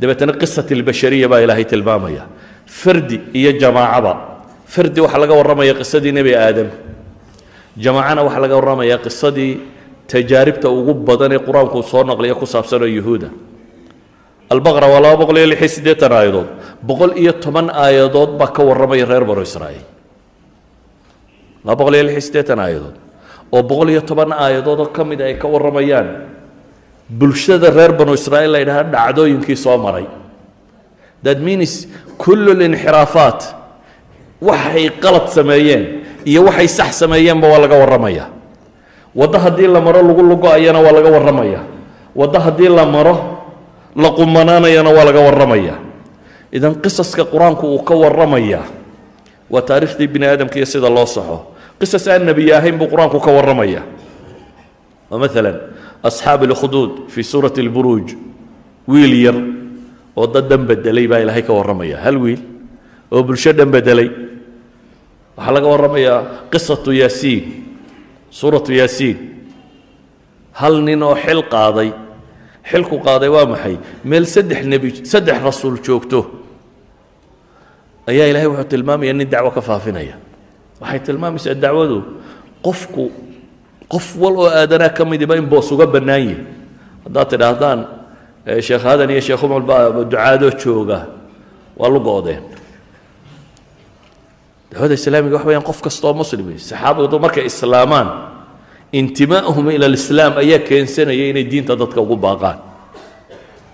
dabeetana 0.00 0.32
qisat 0.40 0.68
albashariya 0.76 1.28
baa 1.32 1.40
ilaahay 1.44 1.64
tilmaamaya. 1.72 2.24
Fardi 2.66 3.16
iyo 3.38 3.52
jamaacaba 3.62 4.12
fardi 4.74 5.00
waxaa 5.04 5.18
laga 5.22 5.34
warramaya 5.40 5.74
qisadii 5.80 6.12
nebi 6.18 6.32
aadam. 6.34 6.68
Jamaacana 7.84 8.20
waxaa 8.26 8.42
laga 8.44 8.56
warramaya 8.58 8.96
qisadii 9.06 9.52
tajaaribta 10.10 10.68
ugu 10.78 10.92
badan 11.08 11.32
ee 11.32 11.40
qur'aanku 11.46 11.78
soo 11.90 12.02
naqliya 12.10 12.34
ku 12.40 12.46
saabsanoo 12.46 12.86
yuhuuda. 12.98 13.28
Albaqra 14.52 14.86
waa 14.92 15.00
laba 15.04 15.16
boqol 15.22 15.38
iyo 15.38 15.46
lix 15.52 15.60
iyo 15.60 15.68
siddeetan 15.76 16.12
aayadood. 16.12 16.48
Boqol 16.88 17.12
iyo 17.22 17.32
toban 17.44 17.66
aayadood 17.70 18.30
baa 18.38 18.50
ka 18.56 18.62
warramaya 18.68 19.04
reer 19.10 19.24
banu 19.24 19.42
israa'iil. 19.42 19.82
Laba 21.66 21.76
boqol 21.80 21.94
iyo 21.98 22.04
lix 22.06 22.14
iyo 22.14 22.24
siddeetan 22.28 22.58
aayadood. 22.64 22.94
Oo 23.54 23.62
boqol 23.62 23.88
iyo 23.90 24.00
toban 24.06 24.30
aayadood 24.32 24.80
oo 24.80 24.88
ka 24.96 25.02
mid 25.04 25.20
ay 25.22 25.34
ka 25.38 25.46
warramayaan 25.48 26.08
bulshada 27.10 27.70
reer 27.70 27.92
banu 27.94 28.14
israa'iil 28.14 28.50
la 28.52 28.58
yidhahda 28.62 28.90
dhacdooyinkii 28.90 29.56
soo 29.56 29.78
maray. 29.78 30.06
That 31.22 31.38
means 31.40 31.86
kullu 32.18 32.54
linxiraafaat 32.54 33.40
waxay 34.40 34.90
qalad 35.00 35.28
sameeyeen 35.30 35.82
iyo 36.24 36.44
waxay 36.44 36.68
sax 36.68 36.98
sameeyeenba 37.02 37.48
waa 37.48 37.58
laga 37.62 37.76
warramaya. 37.78 38.24
Waddo 39.16 39.38
haddii 39.38 39.66
la 39.66 39.80
maro 39.80 40.02
lagu 40.02 40.22
lugo-ayana 40.22 40.76
waa 40.82 40.92
laga 40.92 41.08
warramaya. 41.10 41.60
Waddo 42.14 42.38
haddii 42.38 42.68
la 42.68 42.84
maro 42.84 43.14
la 43.96 44.10
qumanaanayana 44.12 44.90
waa 44.92 45.04
laga 45.08 45.20
warramaya. 45.20 45.74
Idan 46.52 46.74
qisaska 46.84 47.24
qur'aanku 47.24 47.64
uu 47.64 47.80
ka 47.82 47.94
warramaya 47.96 48.60
waa 49.50 49.62
taariikhdii 49.62 50.06
bini 50.06 50.26
aadamka 50.26 50.56
iyo 50.60 50.66
sida 50.68 50.90
loo 50.90 51.06
saxo. 51.06 51.54
Qisas 51.80 52.04
aan 52.08 52.24
nebiy 52.28 52.52
ahayn 52.52 52.76
buu 52.76 52.88
qur'aanku 52.92 53.16
ka 53.20 53.30
warramaya. 53.32 53.82
Oo 55.10 55.16
maalan 55.18 55.56
asxaab 56.02 56.42
alkhuduud 56.44 57.08
fii 57.08 57.22
suurati 57.24 57.60
alburuuj. 57.60 58.14
Wiil 58.88 59.14
yar 59.24 59.36
oo 60.16 60.26
dad 60.26 60.48
dhan 60.48 60.66
bedelay 60.66 61.06
baa 61.08 61.18
ilaahay 61.24 61.42
ka 61.42 61.52
warramaya. 61.52 61.96
Hal 62.04 62.16
wiil 62.18 62.40
oo 63.10 63.22
bulsho 63.22 63.52
dhan 63.52 63.70
bedelay 63.70 64.10
waxaa 65.36 65.52
laga 65.54 65.66
warramayaa 65.68 66.18
qisatu 66.52 66.92
yaasiin 66.92 67.44
suuratu 68.30 68.72
yaasiin. 68.72 69.18
Hal 70.52 70.80
nin 70.86 71.02
oo 71.02 71.14
xil 71.14 71.42
qaaday. 71.54 71.90
Xilku 72.70 72.96
qaaday 73.06 73.28
waa 73.28 73.46
maxay? 73.46 73.76
Meel 74.04 74.26
saddex 74.26 74.64
nebi 74.66 74.88
saddex 75.04 75.38
rasuul 75.44 75.76
joogto. 75.84 76.20
Ayaa 78.06 78.26
ilahay 78.30 78.46
wuxuu 78.50 78.68
tilmaamaya 78.70 79.12
nin 79.12 79.28
dacwo 79.30 79.50
ka 79.50 79.60
faafinaya. 79.60 80.16
Waxay 80.80 81.00
tilmaamaysaa 81.06 81.54
dacwadu 81.54 81.98
qofku 82.64 83.04
qof 83.92 84.06
wal 84.18 84.36
oo 84.42 84.48
aadanaa 84.50 84.88
ka 84.96 85.04
midiba 85.04 85.36
in 85.36 85.46
boos 85.46 85.70
uga 85.72 85.86
bannaan 85.86 86.22
yahi 86.28 86.36
haddaad 87.04 87.26
tidhaahdaan 87.30 87.78
sheekh 88.66 88.82
hadan 88.82 89.10
iyo 89.10 89.20
sheekh 89.20 89.42
umar 89.46 89.62
baa 89.62 89.90
ducaadoo 89.94 90.50
jooga 90.62 90.98
waa 91.76 91.88
lu 91.92 92.00
go-deen. 92.00 92.42
Islaamiga 94.76 95.36
waxa 95.36 95.46
weyaan 95.48 95.62
qof 95.64 95.80
kastoo 95.82 96.12
muslimi 96.14 96.58
saxaabadu 96.58 97.18
markay 97.18 97.46
islaamaan 97.46 98.08
intimaa'uhum 98.92 99.70
ila 99.76 99.86
alislaam 99.86 100.32
ayaa 100.42 100.58
keensanaya 100.68 101.24
inay 101.30 101.44
diinta 101.44 101.76
dadka 101.76 102.00
ugu 102.00 102.16
baaqaan. 102.16 102.58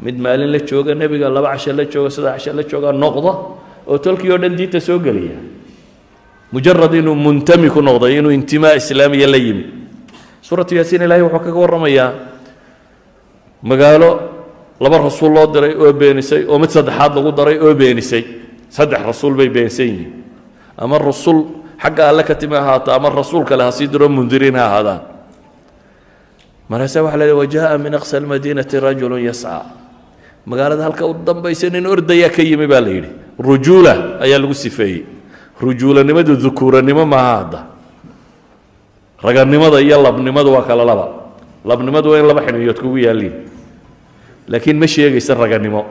Mid 0.05 0.17
maalin 0.19 0.51
la 0.53 0.59
jooga 0.61 0.95
nebiga 0.95 1.29
laba 1.33 1.53
cashe 1.57 1.73
la 1.73 1.85
jooga 1.85 2.11
saddex 2.11 2.33
cashe 2.45 2.53
la 2.53 2.63
jooga 2.63 2.93
noqda 2.93 3.33
oo 3.89 3.99
tolkii 3.99 4.31
oo 4.31 4.39
dhan 4.39 4.55
diinta 4.57 4.81
soo 4.81 4.99
gelaya 4.99 5.39
mujarad 6.53 6.95
inuu 6.95 7.15
muntami 7.15 7.71
ku 7.71 7.81
noqday 7.83 8.19
inuu 8.19 8.31
intimaa 8.31 8.75
islaamiya 8.77 9.27
la 9.27 9.39
yimi 9.39 9.65
suuratu 10.43 10.75
yaasiin 10.77 11.07
ilahay 11.07 11.23
wuxuu 11.23 11.41
kaga 11.41 11.59
warramayaa 11.59 12.11
magaalo 13.63 14.11
laba 14.83 14.99
rasuul 14.99 15.33
loo 15.33 15.47
diray 15.55 15.75
oo 15.79 15.93
beenisay 15.95 16.43
oo 16.51 16.59
mid 16.59 16.71
saddexaad 16.75 17.15
lagu 17.15 17.31
daray 17.33 17.57
oo 17.63 17.75
beenisay. 17.75 18.43
Saddex 18.73 19.05
rasuul 19.05 19.37
bay 19.37 19.53
beensan 19.53 19.85
yihiin. 19.85 20.13
Ama 20.81 20.97
rasul 20.99 21.61
xagga 21.77 22.09
alle 22.09 22.25
ka 22.25 22.35
timi 22.35 22.57
ahaato 22.57 22.89
ama 22.89 23.13
rasuul 23.13 23.45
kale 23.45 23.63
ha 23.63 23.71
diro 23.71 24.09
mundiriin 24.09 24.57
ha 24.57 24.65
ahaadaan. 24.65 25.01
Markaase 26.73 27.05
waxa 27.05 27.17
la 27.21 27.35
wajaءa 27.37 27.79
min 27.79 27.95
aqsa 27.95 28.17
almadiinati 28.17 28.81
rajulu 28.81 29.21
yascى 29.21 29.61
magaalada 30.47 30.83
halka 30.89 31.05
u 31.07 31.13
dambaysa 31.13 31.69
nin 31.69 31.87
ordayaa 31.87 32.33
ka 32.33 32.43
yimi 32.43 32.67
baa 32.67 32.81
la 32.81 32.89
yidhi. 32.89 33.11
Rujuula 33.39 34.19
ayaa 34.25 34.41
lagu 34.41 34.55
sifeeyey. 34.57 35.05
Rujuulanimadu 35.61 36.41
dukuuranimo 36.41 37.05
maaha 37.05 37.37
hadda 37.37 37.61
raganimada 39.23 39.81
iyo 39.81 40.03
labnimadu 40.03 40.53
waa 40.53 40.63
kala 40.69 40.85
laba. 40.85 41.07
Labnimadu 41.65 42.11
waa 42.11 42.19
in 42.21 42.27
laba 42.27 42.43
xiniyood 42.47 42.79
kugu 42.81 42.99
yaaliin 43.07 43.33
laakiin 44.49 44.79
ma 44.79 44.87
sheegaysa 44.87 45.35
raganimo 45.35 45.85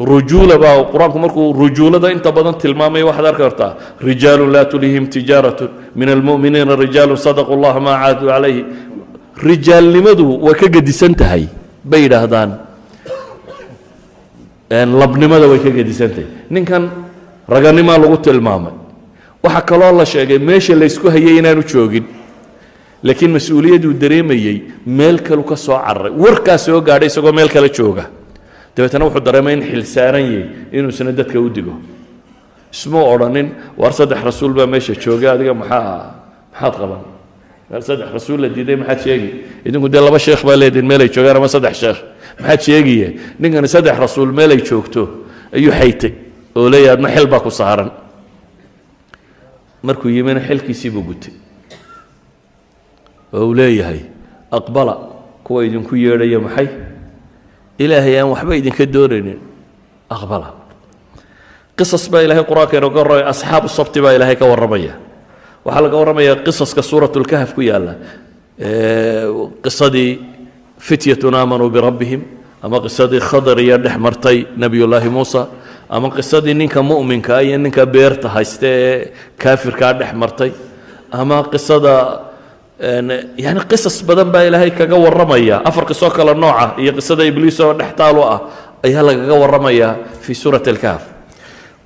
rujuula 0.00 0.54
baa 0.58 0.84
qur'aanku 0.92 1.18
markuu 1.18 1.52
rujuulada 1.52 2.12
inta 2.14 2.30
badan 2.32 2.54
tilmaamaya 2.62 3.06
waxaad 3.08 3.26
arki 3.26 3.42
kartaa 3.42 3.72
rijaalun 4.08 4.50
laa 4.54 4.64
tulihim 4.70 5.06
tijaaratun 5.10 5.70
min 5.98 6.08
almu'miniina 6.08 6.76
rijaalun 6.84 7.16
sadaquu 7.26 7.56
llaha 7.62 7.80
maa 7.80 7.96
caaduu 8.02 8.28
calayhi. 8.28 8.62
Rijaalnimadu 9.48 10.24
way 10.46 10.54
ka 10.54 10.66
gedisan 10.68 11.14
tahay 11.14 11.44
bay 11.84 12.02
yidhaahdaan. 12.06 12.50
Labnimada 14.70 15.46
way 15.48 15.58
ka 15.64 15.70
gedisan 15.70 16.10
tahay. 16.14 16.26
Ninkan 16.50 16.90
raganimaa 17.48 17.98
lagu 17.98 18.16
tilmaamay. 18.18 18.72
Waxaa 19.42 19.60
kaloo 19.62 19.92
la 19.98 20.04
sheegay 20.04 20.38
meesha 20.38 20.74
laysku 20.74 21.10
hayay 21.10 21.38
inaanu 21.38 21.62
joogin 21.62 22.04
laakiin 23.02 23.30
mas'uuliyaduu 23.36 23.92
dareemayey 24.00 24.62
meel 24.86 25.18
kalu 25.22 25.42
ka 25.44 25.56
soo 25.56 25.78
cararay 25.86 26.12
warkaa 26.12 26.58
soo 26.58 26.80
gaadhay 26.80 27.06
isagoo 27.08 27.32
meel 27.32 27.48
kale 27.48 27.68
jooga. 27.70 28.04
Dabeetana 28.76 29.04
wuxuu 29.06 29.20
dareemay 29.24 29.54
in 29.54 29.62
xil 29.62 29.84
saaran 29.84 30.22
yahay 30.22 30.48
inuu 30.72 30.88
isna 30.90 31.12
dadka 31.12 31.40
u 31.40 31.48
digo. 31.50 31.74
Ismuu 32.72 33.04
odhanin 33.14 33.48
waar 33.76 33.92
saddex 33.92 34.20
rasuul 34.24 34.52
baa 34.52 34.66
meesha 34.66 34.94
joogay 34.94 35.28
adiga 35.30 35.54
maxaa 35.54 36.14
maxaad 36.52 36.74
qaban 36.80 37.02
meel 37.70 37.82
saddex 37.82 38.08
rasuul 38.12 38.40
la 38.40 38.48
diiday 38.48 38.76
maxaad 38.76 39.00
sheegi? 39.04 39.30
Idinku 39.64 39.88
dee 39.88 40.00
laba 40.00 40.18
sheekh 40.18 40.42
baa 40.44 40.56
leediin 40.56 40.86
meelay 40.86 41.08
joogaan 41.08 41.36
ama 41.36 41.48
saddex 41.48 41.76
sheekh? 41.82 42.00
Maxaad 42.40 42.60
sheegiye 42.66 43.08
ninkani 43.40 43.68
saddex 43.68 43.96
rasuul 43.98 44.32
meelay 44.32 44.60
joogto? 44.68 45.02
Ayuu 45.54 45.72
xaytay 45.72 46.12
oo 46.56 46.68
leeyahay 46.70 46.94
adna 46.96 47.08
xil 47.14 47.26
baa 47.26 47.40
ku 47.40 47.50
saaran. 47.50 47.90
Markuu 49.82 50.08
yimina 50.10 50.40
xilkiisii 50.40 50.90
buu 50.90 51.02
gutay 51.02 51.32
oo 53.32 53.46
uu 53.46 53.54
leeyahay 53.54 54.00
aqbala 54.58 54.94
kuwa 55.44 55.64
idinku 55.64 55.94
yeedhaya 55.96 56.38
maxay? 56.40 56.68
Ilaahay 57.78 58.18
aan 58.20 58.28
waxba 58.32 58.52
idinka 58.56 58.86
doonaynin 58.86 59.38
aqbala. 60.10 60.48
Qisas 61.76 62.08
baa 62.10 62.22
ilahay 62.24 62.44
qur'aanka 62.50 62.76
inooga 62.78 63.00
warramaya 63.02 63.28
asxaabu 63.32 63.68
sabti 63.68 64.00
baa 64.00 64.14
ilaahay 64.16 64.36
ka 64.36 64.46
warramaya. 64.46 64.94
Waxaa 65.64 65.82
laga 65.84 65.96
warramaya 66.00 66.32
qisaska 66.46 66.82
suuratulkahf 66.82 67.54
ku 67.54 67.60
yaalla. 67.60 67.94
Qisadii 69.64 70.18
fityatun 70.78 71.34
aamanuu 71.34 71.70
birabbihim 71.70 72.22
ama 72.62 72.80
qisadii 72.80 73.20
khadar 73.20 73.58
iyo 73.60 73.76
dhex 73.78 73.96
martay 73.98 74.46
nebiyullaahi 74.56 75.08
muusa 75.08 75.46
ama 75.88 76.10
qisadii 76.10 76.54
ninka 76.54 76.82
mu'minkaa 76.82 77.40
iyo 77.42 77.58
ninka 77.58 77.86
beerta 77.86 78.28
hayste 78.28 78.64
ee 78.66 79.12
kaafirkaa 79.38 79.92
dhex 80.00 80.12
martay 80.14 80.50
ama 81.12 81.42
qisada 81.52 81.94
yani 82.78 83.60
qisas 83.70 84.02
badan 84.04 84.28
baa 84.32 84.44
ilaahay 84.44 84.70
kaga 84.70 84.96
warramaya. 84.96 85.62
Afar 85.64 85.84
qisoo 85.86 86.10
kale 86.10 86.34
nooca 86.34 86.74
iyo 86.78 86.92
qisada 86.92 87.24
ibliis 87.24 87.60
oo 87.60 87.72
dhex 87.72 87.94
taalo 87.96 88.22
ah 88.34 88.40
ayaa 88.84 89.02
lagaga 89.02 89.34
warramayaa 89.34 89.96
fii 90.20 90.34
suurati 90.34 90.70
alkahf. 90.70 91.02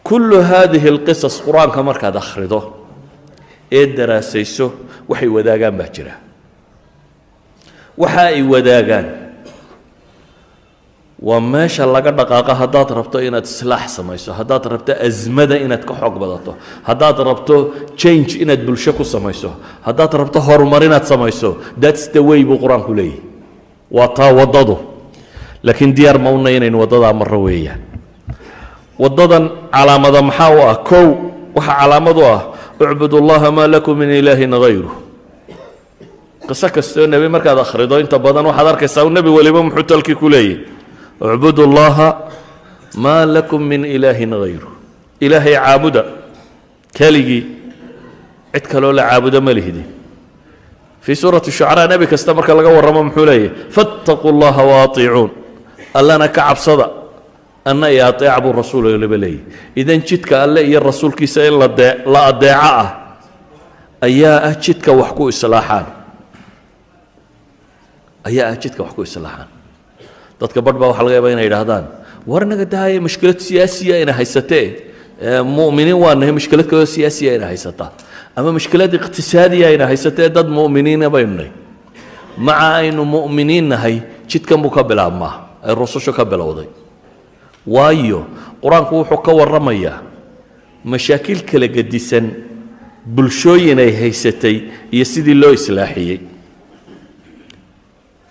Kullu 0.03 0.42
haadihi 0.42 0.88
alqisas 0.88 1.42
qur'aanka 1.46 1.83
markaad 1.83 2.16
akhrido 2.16 2.61
ee 3.72 3.87
daraasayso 3.87 4.66
waxay 5.09 5.29
wadaagaan 5.29 5.76
baa 5.79 5.88
jira. 5.94 6.14
Waxa 7.98 8.22
ay 8.35 8.42
wadaagaan 8.42 9.07
waa 11.21 11.41
meesha 11.41 11.87
laga 11.87 12.13
dhaqaaqa 12.13 12.55
haddaad 12.55 12.89
rabto 12.99 13.21
inaad 13.21 13.45
islaax 13.45 14.01
samayso 14.01 14.33
haddaad 14.33 14.65
rabto 14.73 14.93
asmada 15.09 15.57
inaad 15.61 15.85
ka 15.85 15.95
xoog 16.01 16.17
badato 16.17 16.57
haddaad 16.89 17.19
rabto 17.21 17.55
change 17.97 18.41
inaad 18.41 18.65
bulsho 18.65 18.93
ku 18.97 19.05
samayso 19.05 19.53
haddaad 19.85 20.13
rabto 20.21 20.41
horumar 20.41 20.83
inaad 20.83 21.05
samayso 21.05 21.61
thats 21.77 22.09
the 22.09 22.21
way 22.21 22.41
buu 22.45 22.57
qur'aanku 22.57 22.95
leeyahy 22.97 23.21
waa 23.91 24.09
taa 24.09 24.33
waddadu. 24.33 24.91
Laakiin 25.63 25.93
diyaar 25.93 26.19
ma 26.19 26.31
una 26.33 26.49
inaynu 26.51 26.81
waddadaa 26.81 27.13
marro 27.13 27.45
weeyaan 27.45 27.81
waddadan 28.97 29.69
calaamada 29.69 30.23
maxaa 30.23 30.51
u 30.57 30.59
ah? 30.65 30.77
Kow 30.81 31.07
waxaa 31.53 31.77
calaamad 31.85 32.19
ah 32.25 32.41
ucbud 32.81 33.13
ullaha 33.13 33.53
maa 33.53 33.69
lakum 33.69 33.93
min 33.99 34.09
ilaahin 34.09 34.53
hayru 34.57 34.89
qiso 36.49 36.69
kastoo 36.73 37.05
nebi 37.07 37.29
markaad 37.29 37.61
akhrido 37.61 38.01
inta 38.01 38.17
badan 38.17 38.49
waxaad 38.49 38.67
arkaysaa 38.73 39.05
nebi 39.13 39.29
weliba 39.29 39.61
muxuu 39.61 39.85
talkii 39.85 40.17
ku 40.17 40.33
leeyahy 40.33 40.80
ucbud 41.21 41.59
ullaha 41.59 42.09
maa 42.97 43.27
lakum 43.27 43.61
min 43.63 43.85
ilaahin 43.85 44.33
hayru 44.33 44.71
ilaahay 45.21 45.55
caabuda 45.55 46.03
keligii 46.97 47.45
cid 48.55 48.65
kaloo 48.67 48.93
la 48.93 49.05
caabudo 49.11 49.41
ma 49.41 49.53
lihdi. 49.53 49.85
Fii 51.01 51.17
suurati 51.17 51.51
shucaraa 51.53 51.87
nebi 51.89 52.07
kasta 52.07 52.35
marka 52.35 52.55
laga 52.55 52.69
warramo 52.69 53.05
muxuu 53.05 53.25
leeyahy 53.25 53.51
fattaquu 53.71 54.33
llaha 54.41 54.63
waatiicuun 54.65 55.31
allana 55.95 56.29
ka 56.29 56.49
cabsada 56.49 56.87
anna 57.65 57.89
iyo 57.93 58.07
ateeca 58.07 58.41
buu 58.41 58.53
rasuulba 58.53 59.17
leeyahy 59.17 59.41
idan 59.77 60.01
jidka 60.09 60.43
alle 60.43 60.61
iyo 60.65 60.81
rasuulkiisa 60.81 61.47
in 61.49 61.55
la 61.59 62.21
adeeco 62.27 62.61
ah 62.61 62.89
ayaa 64.01 64.39
ah 64.49 64.55
jidka 64.57 64.93
wax 64.93 65.11
ku 65.17 65.29
islaaxaan. 65.29 65.87
Ayaa 68.29 68.53
ah 68.53 68.57
jidka 68.57 68.83
wax 68.85 68.93
ku 68.97 69.03
islaaxaan 69.03 69.60
dadka 70.40 70.61
badh 70.66 70.79
baa 70.83 70.96
laga 71.03 71.14
yaaba 71.16 71.31
inay 71.35 71.46
idhaahdaan 71.50 71.85
war 72.26 72.44
naga 72.50 72.64
dahaye 72.64 73.00
mushkilad 73.00 73.38
siyaasiya 73.38 74.00
ina 74.03 74.12
haysatee? 74.12 74.66
Mu'miniin 75.44 75.98
waa 76.00 76.14
nahay 76.14 76.33
mushkilad 76.33 76.66
kaloo 76.70 76.87
siyaasiya 76.88 77.35
ina 77.37 77.46
haysataa 77.53 77.90
ama 78.37 78.53
mushkilad 78.57 78.92
iqtisaadiya 78.98 79.68
ayna 79.68 79.87
haysatee 79.87 80.29
dad 80.37 80.48
mu'miniina 80.48 81.11
baynu 81.14 81.35
nahay? 81.38 81.53
Maca 82.38 82.68
aynu 82.81 83.05
mu'miniin 83.05 83.68
nahay 83.68 84.00
jidkan 84.31 84.62
buu 84.62 84.70
ka 84.72 84.83
bilaabmaa 84.85 85.61
ay 85.66 85.74
rusushu 85.74 86.12
ka 86.12 86.24
bilowday. 86.24 86.68
Waayo 87.66 88.24
qur'aanku 88.62 88.94
wuxuu 89.05 89.20
ka 89.26 89.33
warramayaa 89.33 90.00
mashaakil 90.85 91.44
kala 91.44 91.68
gedisan 91.68 92.26
bulshooyin 93.05 93.79
ay 93.79 93.92
haysatay 93.92 94.57
iyo 94.92 95.05
sidii 95.05 95.35
loo 95.37 95.53
islaaxiyey 95.53 96.20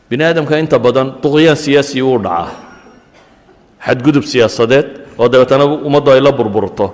bini 0.10 0.24
aadamka 0.24 0.58
inta 0.60 0.78
badan 0.80 1.08
duqyaan 1.24 1.56
siyaasi 1.56 2.02
uu 2.02 2.18
dhacaa 2.26 2.50
xadgudub 3.86 4.24
siyaasadeed 4.32 4.88
oo 5.20 5.28
dabeetana 5.30 5.66
ummaddu 5.66 6.12
ay 6.12 6.22
la 6.22 6.32
burburto. 6.32 6.86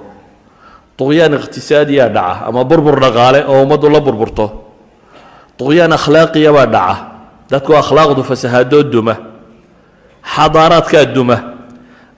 Duqyaan 0.97 1.33
iqhtisaadiyaa 1.39 2.09
dhaca 2.09 2.45
ama 2.47 2.61
burbur 2.69 2.95
dhaqaale 3.03 3.39
oo 3.47 3.63
ummaddu 3.63 3.89
la 3.89 3.99
burburto. 3.99 4.45
Duqyaan 5.59 5.91
akhlaaqiya 5.97 6.51
baa 6.57 6.67
dhaca. 6.75 6.95
Dadku 7.51 7.71
akhlaaqdu 7.81 8.21
fasahaadoo 8.23 8.83
duma. 8.93 9.15
Xadaaraadkaa 10.35 11.05
duma. 11.15 11.37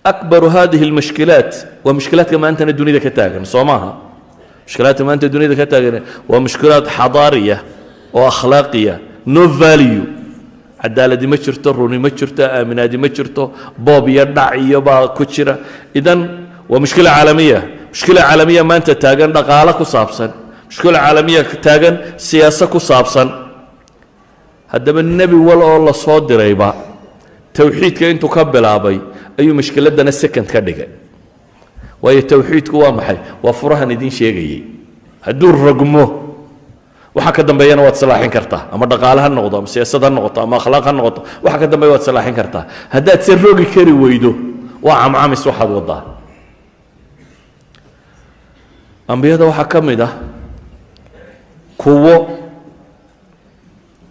Akbaru 0.03 0.49
hadihi 0.49 0.83
almushkilaat 0.87 1.51
waa 1.83 1.93
mushkilaadka 1.93 2.37
maantana 2.39 2.71
dunida 2.71 2.99
ka 2.99 3.11
taagan 3.11 3.45
soo 3.45 3.63
maaha? 3.69 3.91
Mushkilaadka 4.65 5.03
maanta 5.03 5.27
dunida 5.27 5.55
ka 5.55 5.65
taagan 5.65 6.03
waa 6.29 6.39
mushkilaad 6.39 6.85
xadaariya 6.87 7.57
oo 8.13 8.23
akhlaaqiya 8.33 8.99
no 9.25 9.47
value 9.47 10.16
cadaaladi 10.81 11.27
ma 11.27 11.37
jirto 11.37 11.69
runi 11.77 11.97
ma 12.05 12.09
jirto 12.09 12.43
aaminaadi 12.43 12.97
ma 12.97 13.07
jirto 13.15 13.43
boob 13.77 14.09
iyo 14.09 14.25
dhac 14.25 14.53
iyo 14.65 14.81
baa 14.81 15.07
ku 15.17 15.23
jira 15.25 15.57
idan 15.99 16.19
waa 16.69 16.79
mushkila 16.83 17.09
caalamiya 17.17 17.59
mushkila 17.93 18.21
caalamiya 18.27 18.63
maanta 18.63 18.93
taagan 18.95 19.31
dhaqaalo 19.37 19.73
ku 19.79 19.85
saabsan 19.85 20.31
mushkila 20.69 20.97
caalamiya 21.05 21.41
taagan 21.65 21.95
siyaasa 22.27 22.67
ku 22.73 22.79
saabsan 22.89 23.27
haddaba 24.73 25.01
nebi 25.01 25.35
wal 25.35 25.61
oo 25.61 25.79
la 25.85 25.93
soo 25.93 26.19
dirayba 26.29 26.75
towxiidka 27.53 28.05
intuu 28.13 28.29
ka 28.29 28.45
bilaabay 28.45 28.99
ayuu 29.39 29.53
mushkiladana 29.59 30.11
second 30.11 30.47
ka 30.47 30.59
dhigay 30.61 30.89
waayo 32.03 32.21
towxiidku 32.21 32.75
waa 32.83 32.91
maxay 32.91 33.17
waa 33.43 33.53
furahan 33.53 33.89
idiin 33.95 34.11
sheegayey 34.11 34.61
hadduu 35.25 35.51
rogmo 35.65 36.03
waxa 37.17 37.31
ka 37.31 37.41
dambeeyana 37.43 37.81
waad 37.81 37.97
salaaxin 37.97 38.29
kartaa. 38.29 38.69
Ama 38.71 38.85
dhaqaale 38.85 39.21
ha 39.25 39.29
noqdo 39.29 39.57
ama 39.57 39.67
siyaasad 39.67 40.03
ha 40.05 40.09
noqoto 40.09 40.41
ama 40.45 40.55
akhlaaq 40.61 40.85
ha 40.85 40.93
noqoto 40.93 41.19
waxa 41.41 41.57
ka 41.57 41.67
dambeeya 41.67 41.91
waad 41.97 42.05
salaaxin 42.05 42.35
kartaa. 42.37 42.63
Haddaad 42.93 43.21
se 43.25 43.33
rogi 43.35 43.65
kari 43.65 43.91
weydo 43.91 44.31
waa 44.85 45.01
camcamis 45.03 45.41
waxaad 45.45 45.69
waddaa. 45.77 46.01
Ambiyada 49.07 49.45
waxaa 49.49 49.65
ka 49.65 49.81
mid 49.81 50.01
ah 50.01 50.13
kuwo 51.77 52.15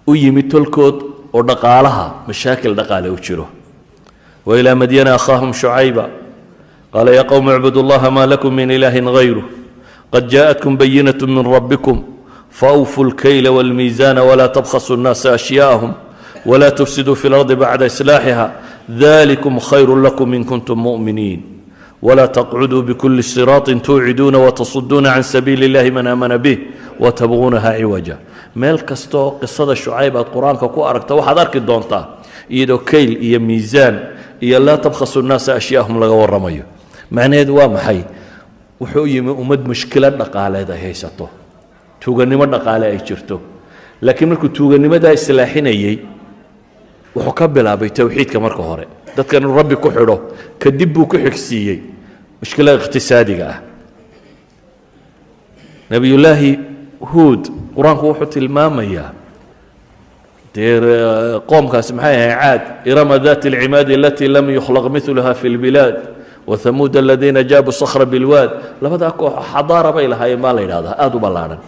u 0.06 0.12
yimid 0.14 0.50
tolkood 0.50 0.96
oo 1.32 1.42
dhaqaalaha 1.42 2.26
mashaakil 2.26 2.74
dhaqaale 2.74 3.06
u 3.10 3.18
jiro. 3.22 3.46
Wa 4.46 4.58
ilaa 4.58 4.74
madyana 4.74 5.14
akhaahum 5.14 5.52
shucayba 5.54 6.10
qaala 6.92 7.10
yaa 7.14 7.26
qowmi 7.30 7.54
icbudu 7.54 7.82
اllaha 7.86 8.10
ma 8.10 8.26
lakum 8.26 8.50
min 8.54 8.70
ilaahin 8.70 9.06
hayru 9.14 9.42
qad 10.12 10.26
jaaءatkum 10.30 10.74
bayinat 10.78 11.22
min 11.22 11.44
rabbikum 11.54 12.15
fawfu 12.60 13.04
اlkayla 13.04 13.50
wاlmiisaana 13.52 14.22
wlaa 14.24 14.48
tabkhasu 14.48 14.94
اnnaasa 14.94 15.32
ashyaahm 15.32 15.92
wlaa 16.46 16.70
tufsiduu 16.70 17.14
fi 17.14 17.28
اlardi 17.28 17.56
bacda 17.56 17.86
islaaxiha 17.86 18.50
dalikum 18.88 19.60
khayru 19.60 19.96
lakum 20.02 20.34
in 20.34 20.44
kuntum 20.44 20.78
muminiin 20.80 21.42
wlaa 22.02 22.28
taqcuduu 22.28 22.82
bkuli 22.82 23.22
siraaطin 23.22 23.80
tuuciduuna 23.80 24.38
watasuduuna 24.38 25.12
can 25.12 25.22
sabiili 25.22 25.66
اllahi 25.68 25.90
man 25.90 26.06
aamana 26.06 26.38
bih 26.38 26.58
watabquunaha 27.00 27.76
ciwaja 27.76 28.16
meel 28.54 28.78
kastoo 28.88 29.30
qisada 29.40 29.76
shucayb 29.76 30.16
aad 30.16 30.28
qur'aanka 30.32 30.68
ku 30.68 30.84
aragta 30.84 31.14
waxaad 31.14 31.38
arki 31.38 31.60
doontaa 31.60 32.04
iyadoo 32.50 32.78
kayl 32.78 33.22
iyo 33.22 33.40
miisaan 33.40 34.00
iyo 34.40 34.58
laa 34.58 34.76
tabkhasu 34.76 35.20
اnnaasa 35.20 35.54
ashyaahum 35.54 36.00
laga 36.00 36.12
waramayo 36.12 36.64
macnaheedu 37.10 37.56
waa 37.56 37.68
maxay 37.68 38.00
wuxuu 38.80 39.06
yimi 39.06 39.30
ummad 39.30 39.60
mushkilad 39.68 40.16
dhaqaaleed 40.16 40.70
ay 40.70 40.80
haysato 40.80 41.28
tuugannimo 42.00 42.46
dhaqaale 42.46 42.86
ay 42.86 42.98
jirto. 43.06 43.40
Laakiin 44.02 44.28
markuu 44.28 44.48
tuuganimadaa 44.48 45.12
islaaxinayey 45.12 45.98
wuxuu 47.16 47.32
ka 47.32 47.48
bilaabay 47.48 47.90
towxiidka 47.90 48.40
marka 48.40 48.62
hore. 48.62 48.86
Dadkan 49.16 49.42
inuu 49.42 49.56
rabbi 49.56 49.76
ku 49.76 49.88
xidho 49.90 50.16
kadib 50.58 50.92
buu 50.92 51.06
ku 51.06 51.16
xigsiiyey. 51.16 51.80
Mushkilada 52.40 52.78
iqhtisaadiga 52.84 53.46
ah. 53.48 53.58
Nebiyullaahi 55.90 56.50
huud 57.00 57.42
qur'aanku 57.76 58.04
wuxuu 58.10 58.26
tilmaamayaa 58.34 59.10
dee 60.54 60.80
qoomkaasi 61.50 61.92
maxay 61.94 62.16
ahay 62.16 62.34
caad 62.40 62.62
irama 62.90 63.18
dati 63.18 63.48
alcimaadi 63.48 63.94
alatii 63.94 64.28
lam 64.28 64.50
yukhlaq 64.50 64.84
miluha 64.92 65.34
fi 65.34 65.48
lbilaad 65.48 65.96
wathamuud 66.46 66.96
aladiina 66.96 67.42
jaabuu 67.44 67.72
sakhra 67.72 68.04
bilwaad. 68.04 68.50
Labadaa 68.82 69.10
koox 69.10 69.34
xadaara 69.52 69.92
bay 69.92 70.06
lahaayeen 70.08 70.40
baa 70.44 70.52
la 70.52 70.60
yidhahdaa 70.60 70.94
aada 70.98 71.16
u 71.16 71.20
ballaadhan 71.20 71.58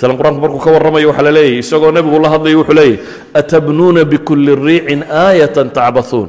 maalan 0.00 0.16
qur'aanku 0.18 0.40
markuu 0.44 0.60
ka 0.64 0.70
warramayo 0.74 1.08
waxaa 1.10 1.26
la 1.28 1.32
leeyahy 1.38 1.58
isagoo 1.64 1.90
nebigu 1.96 2.18
la 2.24 2.28
hadlayo 2.34 2.56
wuxuu 2.62 2.74
leeyahy 2.80 2.96
atabnuuna 3.40 4.02
bikulli 4.12 4.54
riicin 4.66 5.00
aayatan 5.24 5.68
tacbauun 5.76 6.28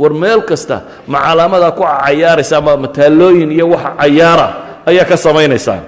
war 0.00 0.12
meel 0.22 0.40
kasta 0.50 0.76
ma 1.12 1.18
calaamadaa 1.26 1.72
ku 1.78 1.82
cayaaraysa 1.84 2.54
ama 2.60 2.72
mataalooyin 2.84 3.50
iyo 3.56 3.66
waxa 3.72 3.90
cayaara 4.00 4.46
ayaa 4.90 5.04
ka 5.10 5.16
samaynaysaa 5.16 5.80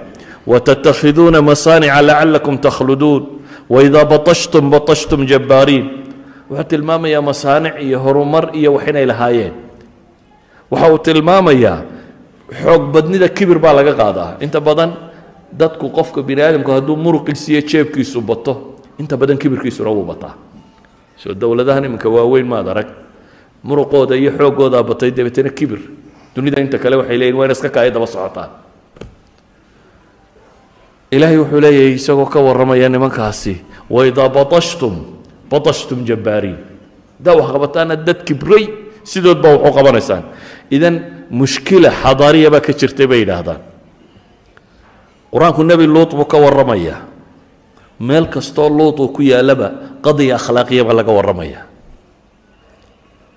watattakhiduuna 0.51 1.39
masaanica 1.41 2.01
lacalakum 2.09 2.55
takhluduun 2.65 3.23
waidaa 3.73 4.05
batashtum 4.11 4.65
batashtum 4.73 5.21
jabbaariin 5.31 5.85
wuxuu 6.49 6.65
tilmaamayaa 6.71 7.21
masaanic 7.29 7.73
iyo 7.85 7.97
horumar 8.05 8.43
iyo 8.59 8.73
wax 8.77 8.85
inay 8.89 9.05
lahaayeen. 9.11 9.53
Waxa 10.71 10.85
uu 10.93 10.97
tilmaamayaa 11.07 11.77
xoogbadnida 12.61 13.27
kibir 13.37 13.57
baa 13.63 13.73
laga 13.77 13.93
qaadaa. 14.01 14.31
Inta 14.45 14.59
badan 14.67 14.91
dadku 15.57 15.89
qofka 15.89 16.21
aadamku 16.21 16.71
hadduu 16.71 16.95
muruqiisa 16.95 17.51
iyo 17.51 17.61
jeebkiisu 17.61 18.21
bato 18.21 18.75
inta 18.99 19.17
badan 19.17 19.37
kibirkiisuna 19.37 19.89
wuu 19.89 20.03
bataa. 20.05 20.35
Soo 21.17 21.33
dowladahan 21.33 21.85
iminka 21.85 22.09
waaweyn 22.09 22.47
maad 22.47 22.67
arag. 22.67 22.87
Muruqooda 23.63 24.15
iyo 24.15 24.31
xoogoodaa 24.37 24.83
batay 24.83 25.11
dabeetana 25.11 25.49
kibir. 25.49 25.79
Dunida 26.35 26.61
inta 26.61 26.77
kale 26.77 26.95
waxay 26.95 27.17
leeyihiin 27.17 27.37
waa 27.39 27.45
ina 27.45 27.53
iska 27.53 27.69
kaaya 27.69 27.91
daba 27.91 28.07
socotaan 28.07 28.49
ilaahay 31.11 31.37
wuxuu 31.37 31.61
leeyahay 31.61 31.95
isagoo 31.95 32.25
ka 32.25 32.39
warramaya 32.43 32.89
nimankaasi 32.89 33.61
waidaa 33.89 34.27
batashtum 34.29 34.95
batashtum 35.47 36.03
jabbaariin 36.03 36.57
haddaa 37.17 37.35
wax 37.39 37.51
qabataana 37.55 37.95
dad 37.95 38.23
kibray 38.27 38.67
sidood 39.03 39.39
baa 39.39 39.71
qabanaysaan. 39.71 40.23
Idan 40.69 41.27
mushkila 41.29 41.89
xadaariya 42.03 42.51
baa 42.51 42.59
ka 42.59 42.73
jirtay 42.73 43.07
bay 43.07 43.23
yidhaahdaan 43.23 43.74
qur'aanku 45.35 45.67
nebi 45.67 45.83
luut 45.83 46.15
buu 46.15 46.23
ka 46.23 46.39
warramayaa 46.39 47.03
meel 47.99 48.31
kastoo 48.31 48.71
luut 48.71 48.99
uu 48.99 49.11
ku 49.11 49.19
yaallaba 49.19 49.99
qadiya 49.99 50.35
akhlaaqiyaba 50.39 50.91
laga 50.95 51.11
warramaya. 51.11 51.61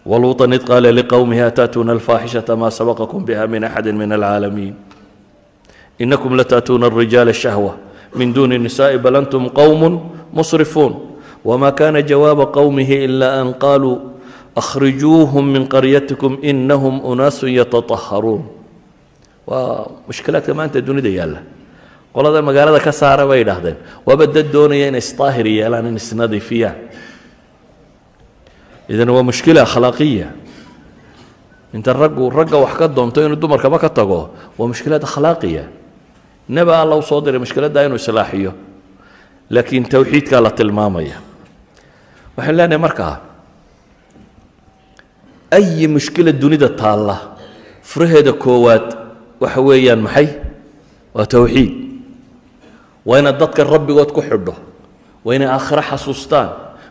Waluuطan 0.06 0.52
id 0.56 0.62
qaala 0.64 0.88
liqowmihi 0.94 1.42
ata'tuuna 1.52 1.92
alfaaxishata 1.92 2.56
maa 2.56 2.70
sabaqakum 2.70 3.24
biha 3.24 3.46
min 3.46 3.64
axadi 3.64 3.92
min 3.92 4.12
alcaalamiin? 4.12 4.74
Inakum 5.98 6.32
lata'tuuna 6.38 6.86
alrijaala 6.88 7.34
shahwa. 7.34 7.76
Min 8.16 8.32
duuni 8.32 8.58
nisaa'i 8.58 8.98
bal 8.98 9.20
antum 9.20 9.50
qowm 9.52 10.00
musrifuun. 10.32 11.18
Wma 11.44 11.72
kana 11.76 12.02
jawaaba 12.02 12.48
qowmihi 12.50 13.04
ila 13.04 13.42
an 13.42 13.54
qaluu 13.58 14.16
akhrijuuhum 14.56 15.44
min 15.44 15.68
qaryatikum 15.68 16.40
inahum 16.42 17.04
unaasu 17.04 17.46
yataطaharuun 17.46 18.42
waa 19.46 19.86
mushkilaadka 20.08 20.50
maanta 20.54 20.80
dunida 20.82 21.08
yaalla 21.08 21.57
qolada 22.14 22.42
magaalada 22.42 22.80
ka 22.80 22.92
saara 22.92 23.26
bay 23.26 23.40
idhaahdeen. 23.44 23.76
Waaba 24.06 24.26
dad 24.26 24.50
doonaya 24.52 24.88
inay 24.88 24.98
isdaahir 25.04 25.46
yeelaan 25.46 25.86
in 25.86 25.96
isnadiifiyaan 25.96 26.76
idan 28.88 29.08
waa 29.10 29.22
mushkila 29.22 29.62
akhlaaqiya 29.68 30.28
inta 31.76 31.92
raggu 31.92 32.30
ragga 32.30 32.56
wax 32.64 32.74
ka 32.80 32.88
doonto 32.88 33.20
inuu 33.20 33.36
dumarkaba 33.36 33.78
ka 33.78 33.88
tago 33.92 34.32
waa 34.58 34.68
mushkilad 34.72 35.02
akhlaaqiya 35.04 35.64
neba 36.48 36.80
alla 36.82 36.96
u 36.96 37.02
soo 37.02 37.20
diray 37.20 37.38
mushkiladda 37.38 37.84
inuu 37.86 37.96
islaaxiyo. 38.00 38.52
Laakiin 39.50 39.84
towxiidkaa 39.88 40.40
la 40.44 40.50
tilmaamaya. 40.50 41.16
Waxaan 42.36 42.56
leenahay 42.56 42.80
markaa 42.80 43.14
ayi 45.50 45.88
mushkila 45.88 46.32
dunida 46.32 46.68
taalla? 46.68 47.16
Furaheeda 47.82 48.32
koowaad 48.32 48.86
waxa 49.40 49.60
weeyaan 49.60 50.00
maxay? 50.04 50.28
Waa 51.14 51.26
towxiid 51.26 51.72
waa 53.08 53.18
inaad 53.24 53.38
dadka 53.40 53.64
rabbigood 53.64 54.10
ku 54.12 54.20
xidho. 54.20 54.54
Waa 55.24 55.34
inay 55.36 55.48
aakhiro 55.48 55.82
xasuustaan. 55.90 56.48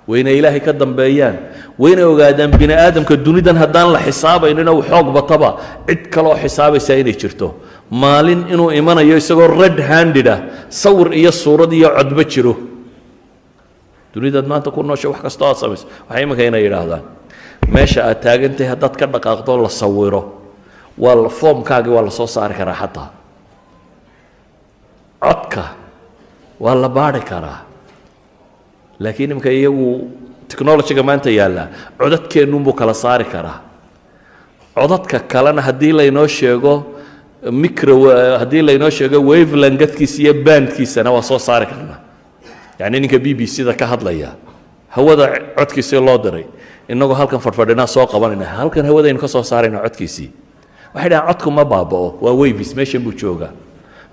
Waa 0.09 0.17
inay 0.21 0.37
ilaahay 0.41 0.61
ka 0.65 0.73
dambeeyaan. 0.73 1.37
Waa 1.77 1.89
inay 1.93 2.05
ogaadaan 2.09 2.51
bini 2.59 2.73
aadamka 2.73 3.13
dunidan 3.25 3.57
haddaan 3.61 3.93
la 3.93 3.99
xisaabaynin 4.01 4.65
ou 4.67 4.81
xoog 4.81 5.07
bataba. 5.13 5.49
Cid 5.87 6.01
kaloo 6.13 6.33
xisaabaysaa 6.41 6.97
inay 7.01 7.13
jirto. 7.21 7.47
Maalin 7.91 8.41
inuu 8.49 8.71
imanayo 8.73 9.15
isagoo 9.21 9.47
red 9.61 9.77
handed 9.79 10.27
sawir 10.69 11.13
iyo 11.13 11.31
suurad 11.31 11.71
iyo 11.71 11.89
codba 11.97 12.23
jiro. 12.25 12.53
Dunidaad 14.13 14.47
maanta 14.49 14.71
ku 14.73 14.81
noosha 14.83 15.09
wax 15.13 15.21
kastoo 15.21 15.47
aad 15.53 15.57
samayso. 15.61 15.85
Waxay 16.09 16.23
iminka 16.25 16.43
inay 16.49 16.63
yidhaahdaan. 16.65 17.03
Meesha 17.69 18.01
aad 18.09 18.19
taagantahay 18.25 18.69
haddaad 18.73 18.93
ka 18.99 19.05
dhaqaaqdo 19.05 19.53
la 19.61 19.69
sawiro. 19.69 20.21
Waa 20.97 21.29
foomkaagii 21.29 21.93
waa 21.93 22.01
la 22.07 22.11
soo 22.11 22.25
saari 22.27 22.55
karaa 22.57 22.73
xataa. 22.81 23.09
Codka 25.21 25.63
waa 26.59 26.75
la 26.75 26.89
baari 26.89 27.19
karaa 27.21 27.59
laakiin 28.99 29.31
imika 29.31 29.51
iyagu 29.51 30.09
technologyga 30.47 31.03
maanta 31.03 31.29
yaallaa 31.29 31.67
codadkeennunbuu 31.99 32.73
kala 32.73 32.93
saari 32.93 33.25
karaa 33.25 33.59
codadka 34.75 35.19
kalena 35.19 35.61
haddii 35.61 35.91
laynoo 35.91 36.27
sheego 36.27 36.73
micro 37.51 37.95
haddii 38.41 38.61
laynoo 38.61 38.89
sheego 38.89 39.17
wavelangadkiisa 39.29 40.21
iyo 40.21 40.33
bandkiisana 40.33 41.11
waa 41.11 41.21
soo 41.21 41.39
saari 41.39 41.65
karnaa 41.65 41.99
yacni 42.79 42.99
ninka 42.99 43.19
b 43.19 43.33
b 43.33 43.45
c 43.47 43.63
da 43.63 43.73
ka 43.73 43.85
hadlaya 43.87 44.29
hawada 44.89 45.25
codkiisii 45.57 45.99
loo 46.01 46.17
diray 46.17 46.45
innagoo 46.89 47.13
halkan 47.13 47.39
fadhfadhinaa 47.39 47.87
soo 47.87 48.05
qabanayna 48.07 48.45
halkan 48.45 48.85
hawadaynu 48.85 49.19
ka 49.19 49.27
soo 49.27 49.43
saarayna 49.43 49.79
codkiisii. 49.85 50.29
Waxay 50.95 51.09
dhahaan 51.09 51.27
codku 51.27 51.51
ma 51.51 51.65
baaba'o 51.65 52.17
waa 52.21 52.33
waves 52.33 52.75
meeshan 52.75 53.01
buu 53.03 53.11
joogaa 53.13 53.51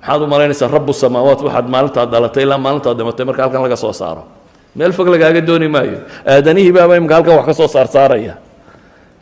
maxaad 0.05 0.23
u 0.23 0.27
malaynaysaa 0.29 0.69
rabu 0.69 0.93
samaawaat 0.93 1.41
waxaad 1.43 1.67
maalintaad 1.75 2.09
dhalatay 2.13 2.43
ilaa 2.45 2.59
maalintaad 2.59 2.97
dhimatay 2.99 3.25
marka 3.27 3.43
halkan 3.43 3.63
laga 3.63 3.77
soo 3.77 3.93
saaro. 3.93 4.25
Meel 4.77 4.93
fog 4.93 5.09
lagaaga 5.09 5.41
dooni 5.41 5.69
maayo. 5.69 5.99
Aadanihii 6.27 6.73
baaba 6.77 6.97
imika 6.97 7.15
halkan 7.15 7.37
wax 7.37 7.47
ka 7.47 7.55
soo 7.55 7.69
saarsaaraya 7.69 8.35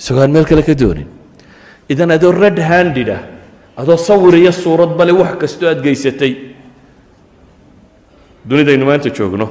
isagoo 0.01 0.23
aan 0.23 0.31
meel 0.33 0.45
kale 0.45 0.63
ka 0.63 0.75
doonin. 0.75 1.07
Idan 1.89 2.11
adoo 2.11 2.33
red 2.33 2.59
handed 2.59 3.09
ah 3.09 3.23
adoo 3.77 3.97
sawir 3.97 4.35
iyo 4.35 4.53
suurad 4.53 4.97
bale 4.99 5.13
wax 5.13 5.37
kastoo 5.41 5.69
aad 5.71 5.81
geysatay. 5.83 6.33
Dunidaynu 8.49 8.85
maanta 8.87 9.09
joogno. 9.11 9.47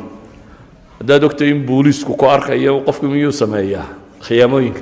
Haddaad 1.00 1.24
ogtay 1.24 1.50
in 1.50 1.64
booliisku 1.66 2.14
ku 2.18 2.26
arkayo 2.26 2.82
qofku 2.86 3.06
miyuu 3.08 3.32
sameeyaa? 3.32 3.86
Khiyaamooyinka. 4.26 4.82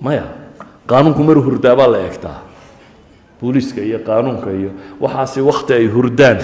Maya 0.00 0.24
qaanuunku 0.86 1.22
mar 1.24 1.36
hurdaa 1.40 1.76
baa 1.76 1.88
la 1.92 1.98
eegtaa 2.04 2.38
booliiska 3.40 3.80
iyo 3.80 3.98
qaanuunka 4.06 4.50
iyo 4.52 4.70
waxaasi 5.00 5.40
wakhti 5.40 5.72
ay 5.72 5.86
hurdaan. 5.86 6.38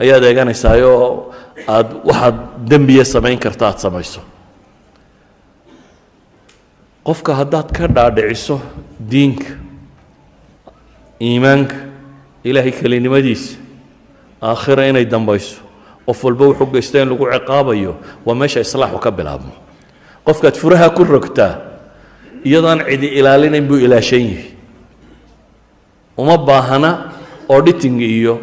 Ayaad 0.00 0.24
eeganaysaa 0.24 0.76
oo 0.86 1.32
aad 1.68 1.88
waxaad 2.08 2.36
dembiya 2.70 3.04
samayn 3.04 3.38
karta 3.38 3.66
aad 3.68 3.78
samayso. 3.78 4.20
Qofka 7.04 7.34
haddaad 7.34 7.72
ka 7.72 7.86
dhaadhiciso 7.88 8.60
diinka 9.00 9.56
iimaanka 11.20 11.76
ilaahay 12.44 12.72
kelinimadiisa 12.72 13.56
aakhira 14.42 14.86
inay 14.88 15.04
dambayso 15.04 15.60
qof 16.06 16.24
walba 16.24 16.44
wuxuu 16.52 16.66
geysta 16.72 17.02
in 17.02 17.08
lagu 17.08 17.24
ciqaabayo 17.32 17.92
waa 18.26 18.34
meesha 18.34 18.60
islaaxu 18.60 18.98
ka 18.98 19.10
bilaabmo. 19.10 19.52
Qofkaad 20.24 20.56
furaha 20.56 20.90
ku 20.96 21.04
rogtaa 21.04 21.54
iyadoon 22.44 22.84
cidi 22.88 23.06
ilaalinayn 23.20 23.66
buu 23.68 23.76
ilaashan 23.80 24.20
yihi 24.20 24.54
uma 26.22 26.36
baahana 26.48 26.90
auditing 27.54 27.96
iyo 28.00 28.34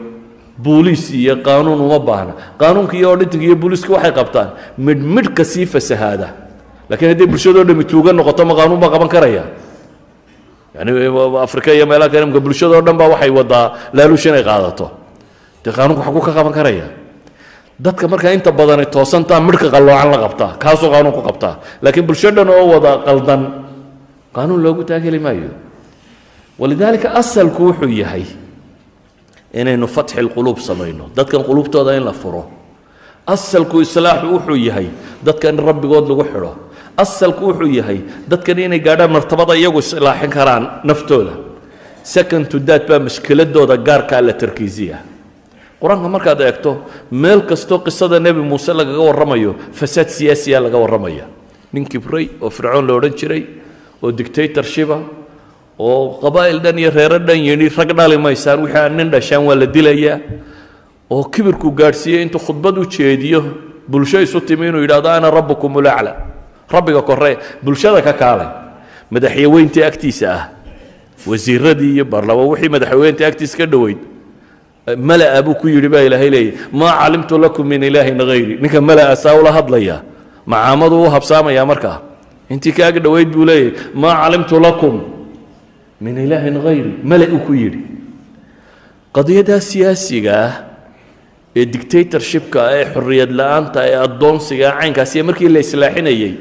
booliis 0.57 1.03
iyo 1.13 1.33
qaanuun 1.45 1.77
uma 1.87 1.99
baahna. 2.09 2.33
Qaanuunka 2.61 2.93
iyo 2.99 3.07
auditing 3.13 3.41
iyo 3.47 3.55
booliisku 3.61 3.93
waxay 3.93 4.11
qabtaan. 4.19 4.49
Midhmidhka 4.85 5.43
sii 5.51 5.65
fasahaada. 5.73 6.27
Laakiin 6.89 7.09
hadday 7.13 7.27
bulshadoo 7.31 7.63
dhami 7.67 7.83
tuuga 7.91 8.11
noqoto 8.17 8.41
ma 8.49 8.53
qaanuun 8.59 8.79
baa 8.81 8.89
qaban 8.93 9.09
karaya. 9.15 9.43
Yani 10.75 10.91
afrika 11.45 11.69
iyo 11.77 11.85
meelaha 11.85 12.09
kale 12.11 12.23
imka 12.27 12.39
bulshadoo 12.45 12.81
dhan 12.85 12.97
baa 12.97 13.09
waxay 13.13 13.29
wadaa 13.39 13.65
laaluush 13.93 14.25
inay 14.29 14.43
qaadato. 14.49 14.85
Dee 15.63 15.71
qaanuunku 15.77 16.01
xaguu 16.05 16.21
ka 16.27 16.31
qaban 16.37 16.53
karaya. 16.57 16.87
Dadka 17.77 18.07
markaa 18.09 18.33
inta 18.33 18.51
badani 18.51 18.85
toosantaa 18.89 19.37
midhka 19.47 19.69
qalloocan 19.69 20.09
la 20.13 20.17
qabtaa. 20.25 20.51
Kaasuu 20.63 20.89
qaanuunku 20.93 21.21
qabtaa. 21.27 21.53
Laakiin 21.85 22.05
bulsho 22.07 22.29
dhan 22.35 22.49
oo 22.49 22.65
wada 22.73 22.91
qaldan 23.05 23.41
qaanuun 24.35 24.59
loogu 24.63 24.81
taageli 24.89 25.19
maayo 25.21 25.49
walidaalika 26.59 27.13
asalku 27.13 27.63
wuxuu 27.69 27.89
yahay 27.89 28.23
inaynu 29.53 29.87
fatxi 29.87 30.21
lquluub 30.21 30.59
samayno. 30.59 31.09
Dadkan 31.15 31.43
quluubtooda 31.43 31.95
in 31.97 32.03
la 32.05 32.13
furo. 32.13 32.45
Asalku 33.27 33.81
islaaxu 33.81 34.27
wuxuu 34.33 34.55
yahay 34.55 34.87
dadka 35.23 35.49
in 35.49 35.57
rabbigood 35.59 36.07
lagu 36.09 36.23
xidho. 36.23 36.51
Asalku 36.97 37.45
wuxuu 37.51 37.67
yahay 37.79 37.99
dadkan 38.27 38.59
inay 38.59 38.79
gaadhaan 38.79 39.11
martabada 39.11 39.53
iyagu 39.55 39.79
islaaxin 39.79 40.29
karaan 40.29 40.81
naftooda. 40.83 41.33
Second 42.03 42.49
to 42.49 42.59
that 42.59 42.87
baa 42.87 42.99
mashkiladooda 42.99 43.77
gaarkaa 43.77 44.21
la 44.21 44.33
tarkiisiya. 44.33 44.97
Qur'aanka 45.81 46.09
markaad 46.09 46.41
eegto 46.41 46.71
meel 47.11 47.41
kastoo 47.41 47.79
qisada 47.85 48.19
nebi 48.19 48.41
muuse 48.41 48.73
lagaga 48.73 48.97
warramayo 49.07 49.55
fasaad 49.73 50.09
siyaasiya 50.09 50.59
laga 50.59 50.77
warramaya. 50.77 51.25
Nin 51.73 51.85
kibray 51.85 52.29
oo 52.41 52.49
fircoon 52.49 52.87
la 52.87 52.93
odhan 52.93 53.13
jiray 53.13 53.43
oo 54.01 54.11
dictatorshiba 54.11 54.97
oo 55.79 56.19
qabaa'il 56.21 56.59
dhan 56.59 56.79
iyo 56.79 56.89
reero 56.91 57.19
dhan 57.19 57.39
yidhi 57.39 57.69
rag 57.69 57.91
dhali 57.97 58.17
maysaan 58.17 58.59
wixii 58.63 58.77
aan 58.79 58.95
nin 58.97 59.09
dhashaan 59.09 59.43
waa 59.45 59.55
la 59.55 59.65
dilayaa 59.65 60.19
oo 61.09 61.23
kibirku 61.33 61.71
gaadhsiiyey 61.71 62.21
intuu 62.25 62.39
khudbad 62.41 62.77
u 62.77 62.85
jeediyo 62.85 63.43
bulsho 63.87 64.21
isu 64.21 64.41
timi 64.41 64.67
inuu 64.67 64.81
yidhahdo 64.81 65.09
ana 65.09 65.31
rabbukum 65.31 65.75
ulacla 65.75 66.15
rabbiga 66.69 67.01
korre 67.01 67.37
bulshada 67.63 68.01
ka 68.01 68.13
kaalay. 68.13 68.47
Madaxyaweyntii 69.11 69.83
agtiisa 69.83 70.27
ah 70.35 70.43
wasiiradii 71.27 71.93
iyo 71.95 72.05
barlama 72.05 72.43
wixii 72.43 72.69
madaxyaweyntii 72.69 73.23
agtiisa 73.25 73.57
ka 73.57 73.65
dhoweyd 73.65 73.97
mala'a 74.97 75.39
buu 75.45 75.55
ku 75.55 75.67
yidhi 75.71 75.87
baa 75.87 76.03
ilaahay 76.03 76.29
leeyahy 76.29 76.57
maa 76.73 76.91
calimtu 76.99 77.37
lakum 77.39 77.67
min 77.67 77.83
ilaahin 77.83 78.19
hayri 78.19 78.57
ninka 78.61 78.81
mala'a 78.81 79.15
saa 79.15 79.35
ula 79.39 79.51
hadlaya 79.51 80.01
macaamadu 80.45 81.03
u 81.03 81.09
habsaamaya 81.09 81.65
markaa. 81.65 82.01
Intii 82.49 82.71
kaaga 82.75 82.99
dhoweyd 82.99 83.29
buu 83.31 83.45
leeyahy 83.45 83.71
maa 83.95 84.15
calimtu 84.23 84.59
lakum 84.59 84.95
min 86.01 86.15
ilaahin 86.17 86.55
hayri 86.62 86.93
mala 87.03 87.25
uu 87.25 87.39
ku 87.47 87.53
yidhi. 87.53 87.81
Qadiyadaa 89.15 89.60
siyaasiga 89.60 90.33
ah 90.45 90.53
ee 91.55 91.65
dictatorshipka 91.73 92.62
ee 92.77 92.86
xorriyad 92.93 93.31
la'aanta 93.39 93.79
ee 93.89 93.97
addoonsiga 94.05 94.67
caynkaasiyo 94.79 95.23
markii 95.29 95.49
la 95.49 95.60
islaaxinayey 95.65 96.33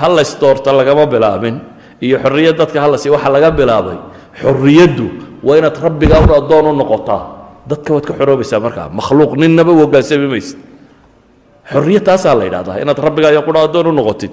hallays 0.00 0.32
doorta 0.40 0.70
lagama 0.78 1.06
bilaabin. 1.06 1.56
Iyo 2.02 2.18
xorriyad 2.24 2.56
dadka 2.58 2.78
hallas 2.84 3.06
waxa 3.06 3.28
laga 3.34 3.50
bilaabay 3.60 3.98
xorriyaddu 4.42 5.06
waa 5.46 5.56
inaad 5.60 5.76
rabbigaa 5.86 6.20
u 6.26 6.34
addoon 6.40 6.66
u 6.66 6.72
noqotaa. 6.82 7.22
Dadka 7.70 7.94
waad 7.94 8.04
ka 8.08 8.14
xoroobaysaa 8.18 8.60
markaa 8.66 8.88
makhluuq 8.98 9.32
ninnaba 9.38 9.70
u 9.70 9.78
hoggaansami 9.86 10.26
maysid. 10.26 10.58
Xorriyad 11.72 12.02
taasaa 12.08 12.34
la 12.34 12.44
yidhahdaa 12.50 12.82
inaad 12.82 12.98
rabbigaa 13.06 13.30
iyo 13.30 13.42
qura 13.46 13.60
addoon 13.66 13.86
u 13.86 13.92
noqotid 13.94 14.32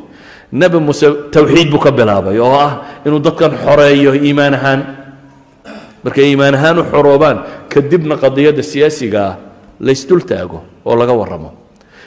nebi 0.51 0.77
muuse 0.79 1.07
towxiid 1.31 1.69
buu 1.71 1.79
ka 1.79 1.91
bilaabay 1.91 2.39
oo 2.39 2.53
ah 2.53 3.01
inuu 3.05 3.19
dadkan 3.19 3.51
xoreeyo 3.65 4.13
iimaan 4.15 4.53
ahaan. 4.53 4.81
Markay 6.03 6.25
iimaan 6.31 6.55
ahaan 6.55 6.79
u 6.79 6.83
xoroobaan 6.91 7.38
kadibna 7.69 8.15
qadiyadda 8.17 8.63
siyaasiga 8.63 9.19
ah 9.27 9.35
laysdul 9.79 10.21
taago 10.25 10.63
oo 10.85 10.95
laga 10.95 11.13
warramo. 11.13 11.51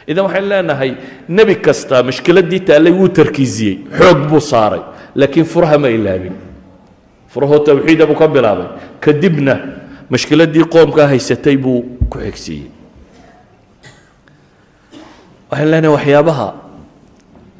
Idan 0.09 0.25
waxaynu 0.27 0.49
leenahay 0.49 0.91
nebi 1.29 1.55
kasta 1.63 2.03
mashkiladdii 2.03 2.61
taallay 2.67 2.93
wuu 2.93 3.09
tarkiisiyey 3.09 3.77
xoog 3.99 4.19
buu 4.29 4.41
saaray 4.41 4.81
laakiin 5.15 5.45
furaha 5.47 5.79
ma 5.79 5.89
ilaabin. 5.89 6.35
Furahoo 7.29 7.59
tawxiida 7.59 8.07
buu 8.07 8.19
ka 8.19 8.29
bilaabay 8.29 8.67
kadibna 9.01 9.55
mashkiladdii 10.11 10.65
qoomkaa 10.67 11.07
haysatay 11.13 11.57
buu 11.57 11.85
ku 12.11 12.19
xigsiiyey 12.19 12.67
waxaynu 15.51 15.71
leenahay 15.71 15.93
waxyaabaha 15.97 16.47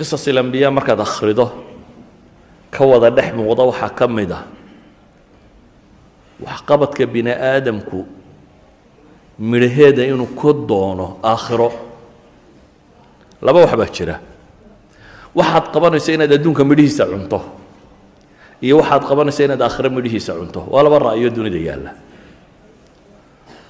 qisas 0.03 0.27
ilambiya 0.27 0.71
markaad 0.75 0.99
akhrido 1.01 1.47
ka 2.75 2.83
wada 2.85 3.11
dhex 3.15 3.31
muuqda 3.39 3.63
waxaa 3.71 3.95
ka 3.95 4.07
mid 4.11 4.33
ah. 4.35 4.45
Waxqabadka 6.43 7.07
bini 7.07 7.31
aadamku 7.31 8.03
midhaheeda 9.39 10.03
inuu 10.11 10.27
ka 10.35 10.51
doono 10.53 11.19
aakhiro. 11.23 11.71
Laba 13.43 13.59
wax 13.63 13.73
baa 13.79 13.91
jira. 13.95 14.17
Waxaad 15.35 15.71
qabanayso 15.73 16.11
inaad 16.13 16.33
adduunka 16.35 16.65
midhihiisa 16.67 17.07
cunto 17.07 17.39
iyo 18.63 18.79
waxaad 18.83 19.03
qabanayso 19.07 19.41
inaad 19.47 19.63
aakhiro 19.63 19.89
midhihiisa 19.91 20.33
cunto. 20.35 20.67
Waa 20.67 20.83
laba 20.83 20.99
ra'yo 21.15 21.31
dunida 21.31 21.59
yaalla. 21.59 21.91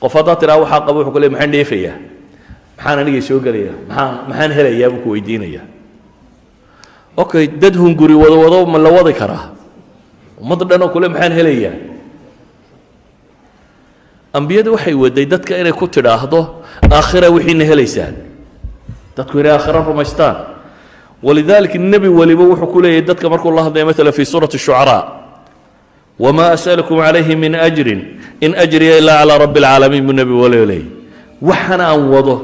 Qof 0.01 0.13
haddaad 0.17 0.39
tidhaha 0.41 0.59
waxaa 0.65 0.81
qaba 0.87 0.97
wuxuu 0.99 1.13
ku 1.13 1.19
leey 1.21 1.31
maxaan 1.31 1.53
dheefayaa? 1.53 1.97
Maxaan 2.77 2.99
anigay 3.05 3.21
soo 3.23 3.39
gelaya 3.45 3.73
maxaan 3.89 4.33
maxaan 4.33 4.51
helayaa? 4.57 4.89
buu 4.91 5.01
ku 5.05 5.09
weydiinayaa 5.13 5.65
okay 7.17 7.47
dad 7.47 7.75
hunguri 7.77 8.15
wado 8.15 8.41
wado 8.41 8.67
ma 8.67 8.79
la 8.79 8.91
wadi 8.91 9.13
karaa 9.13 9.51
ummad 10.41 10.61
dhan 10.69 10.83
oo 10.83 10.89
kule 10.89 11.09
maxaan 11.09 11.33
helayaa? 11.33 11.75
Ambiyadu 14.33 14.73
waxay 14.75 14.95
waday 14.95 15.27
dadka 15.27 15.59
inay 15.61 15.73
ku 15.73 15.87
tidhaahdo 15.87 16.65
aakhira 16.91 17.29
wixiina 17.31 17.65
helaysaan. 17.65 18.15
Dadku 19.17 19.39
inay 19.39 19.53
aakhira 19.53 19.85
rumaystaan. 19.85 20.37
Walidaalika 21.23 21.79
nebi 21.79 22.09
waliba 22.09 22.43
wuxuu 22.43 22.67
ku 22.73 22.81
leeyahay 22.83 23.07
dadka 23.07 23.29
markuu 23.31 23.53
la 23.55 23.63
hadlaya 23.69 23.87
maala 23.87 24.13
fi 24.13 24.25
suurati 24.25 24.59
shucaraa 24.59 25.23
wamaa 26.19 26.51
asalukum 26.57 26.99
calayhi 26.99 27.37
min 27.37 27.55
ajrin 27.55 28.01
in 28.41 28.55
ajriya 28.59 28.99
ilaa 28.99 29.23
calaa 29.23 29.39
rabbi 29.39 29.59
alcaalamiin 29.61 30.03
buu 30.07 30.13
nebi 30.13 30.33
waliba 30.33 30.67
leeyay 30.67 30.87
waxan 31.43 31.81
aan 31.81 32.03
wado 32.11 32.35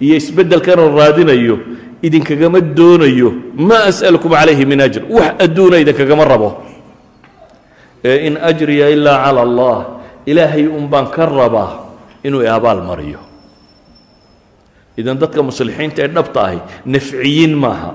iyo 0.00 0.14
isbeddelkan 0.16 0.78
raadinayo 0.78 1.58
idinkagama 2.02 2.60
doonayo 2.60 3.30
ma 3.54 3.84
as'alukum 3.90 4.30
calayhi 4.32 4.64
min 4.66 4.80
ajr. 4.80 5.02
Wax 5.10 5.34
adduuna 5.44 5.78
idinkagama 5.82 6.24
rabo. 6.24 6.50
Ee 8.04 8.26
in 8.26 8.36
ajriya 8.36 8.90
ilaa 8.90 9.24
cala 9.24 9.40
allah 9.42 9.76
ilaahay 10.26 10.66
un 10.66 10.86
baan 10.88 11.10
ka 11.10 11.26
rabaa 11.26 11.70
inuu 12.24 12.46
abaal 12.46 12.82
mariyo. 12.82 13.18
Idan 14.96 15.18
dadka 15.18 15.42
muslixiinta 15.42 16.02
ee 16.02 16.08
dhabta 16.08 16.40
ahi 16.46 16.58
nafciyiin 16.86 17.54
maaha. 17.54 17.94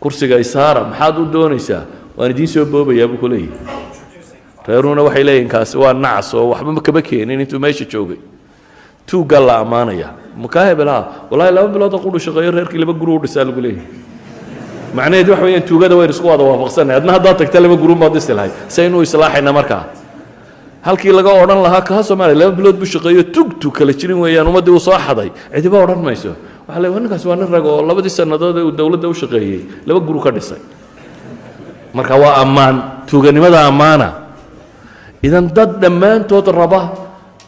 Kursiga 0.00 0.38
isaara 0.40 0.84
maxaad 0.84 1.18
u 1.18 1.24
doonaysaa? 1.32 1.84
Waan 2.16 2.30
idiin 2.30 2.48
soo 2.48 2.64
boobayaa 2.64 3.08
buu 3.08 3.16
ku 3.20 3.28
leeyahy 3.28 3.52
reeruhuna 4.68 5.02
waxay 5.02 5.24
leeyihiin 5.24 5.48
kaasi 5.48 5.78
waa 5.78 5.92
nacas 5.92 6.34
oo 6.34 6.48
waxba 6.52 6.80
kama 6.80 7.02
keenin 7.02 7.40
intuu 7.40 7.58
meesha 7.58 7.84
joogay. 7.84 8.20
Tuuggaa 9.08 9.40
la 9.40 9.56
ammaanaya 9.64 10.08
makaa 10.36 10.64
hebelaha 10.70 11.02
wallahi 11.30 11.50
laba 11.56 11.68
bilood 11.74 11.92
oo 11.94 12.00
qudhu 12.04 12.18
shaqeeyo 12.26 12.50
reerkii 12.56 12.78
laba 12.82 12.92
guru 13.00 13.12
u 13.16 13.20
dhisaa 13.24 13.44
lagu 13.48 13.60
leeyahay 13.60 13.86
macnaheed 14.96 15.28
waxa 15.32 15.44
weeyaan 15.46 15.64
tuugada 15.70 15.94
waynu 15.98 16.12
isku 16.16 16.26
wada 16.32 16.44
waafaqsanay 16.50 16.96
adna 17.00 17.12
haddaad 17.16 17.36
tagta 17.40 17.58
laba 17.64 17.76
gurun 17.82 17.98
baad 18.02 18.12
dhisi 18.16 18.32
lahayd 18.38 18.52
saynu 18.76 19.02
islaaxayna 19.06 19.52
markaa 19.58 19.82
halkii 20.86 21.12
laga 21.18 21.30
odhan 21.42 21.60
lahaa 21.66 21.82
kaa 21.88 22.02
soomaaliya 22.08 22.38
laba 22.42 22.52
bilood 22.58 22.76
buu 22.80 22.88
shaqeeyo 22.94 23.22
tugtu 23.36 23.66
kala 23.76 23.92
jirin 24.00 24.18
weeyaan 24.24 24.46
ummaddii 24.50 24.74
uu 24.76 24.82
soo 24.88 24.98
xaday 25.06 25.28
cidiba 25.54 25.78
odhan 25.84 26.00
mayso 26.08 26.30
waxaa 26.66 26.80
leeyahay 26.82 27.00
ninkaas 27.04 27.24
waa 27.28 27.36
nin 27.40 27.48
rag 27.54 27.64
oo 27.72 27.82
labadii 27.90 28.12
sannadood 28.18 28.56
ee 28.60 28.64
uu 28.68 28.72
dowladda 28.80 29.06
u 29.12 29.14
shaqeeyey 29.22 29.60
laba 29.88 30.00
guru 30.08 30.20
ka 30.24 30.30
dhisay 30.36 30.60
marka 31.96 32.14
waa 32.22 32.34
ammaan 32.42 32.76
tuuganimada 33.10 33.60
ammaana 33.70 34.08
idan 35.26 35.46
dad 35.56 35.70
dhammaantood 35.82 36.46
raba 36.60 36.80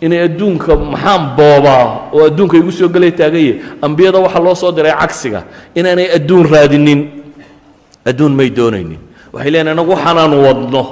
inay 0.04 0.20
adduunka 0.28 0.74
maxaan 0.76 1.22
boobaa 1.38 1.84
oo 2.14 2.26
adduunka 2.28 2.56
igu 2.60 2.72
soo 2.74 2.88
gelay 2.94 3.12
taagaye 3.14 3.52
ambiyada 3.82 4.18
waxaa 4.18 4.42
loo 4.46 4.54
soo 4.58 4.72
diray 4.76 4.92
cagsiga 5.00 5.40
inaanay 5.78 6.08
adduun 6.18 6.44
raadinin. 6.52 7.00
Adduun 8.10 8.32
may 8.34 8.50
doonaynin. 8.50 8.98
Waxay 9.32 9.50
leeyihiin 9.54 9.72
anagu 9.72 9.90
waxaanaanu 9.94 10.36
wadno 10.46 10.82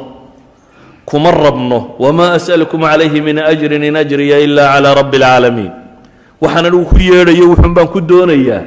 kuma 1.11 1.31
rabno 1.35 1.79
wamaa 1.99 2.33
as'alukum 2.39 2.81
calayhi 2.87 3.19
min 3.21 3.39
ajrin 3.43 3.83
in 3.83 3.97
ajriya 3.99 4.39
ilaa 4.47 4.73
calaa 4.79 4.95
rabbi 4.95 5.17
alcaalamiin 5.19 5.73
waxaan 6.41 6.67
anigu 6.71 6.85
ku 6.87 6.97
yeedhayo 7.03 7.45
wuxuun 7.51 7.75
baan 7.75 7.89
ku 7.91 7.99
doonayaa 8.01 8.63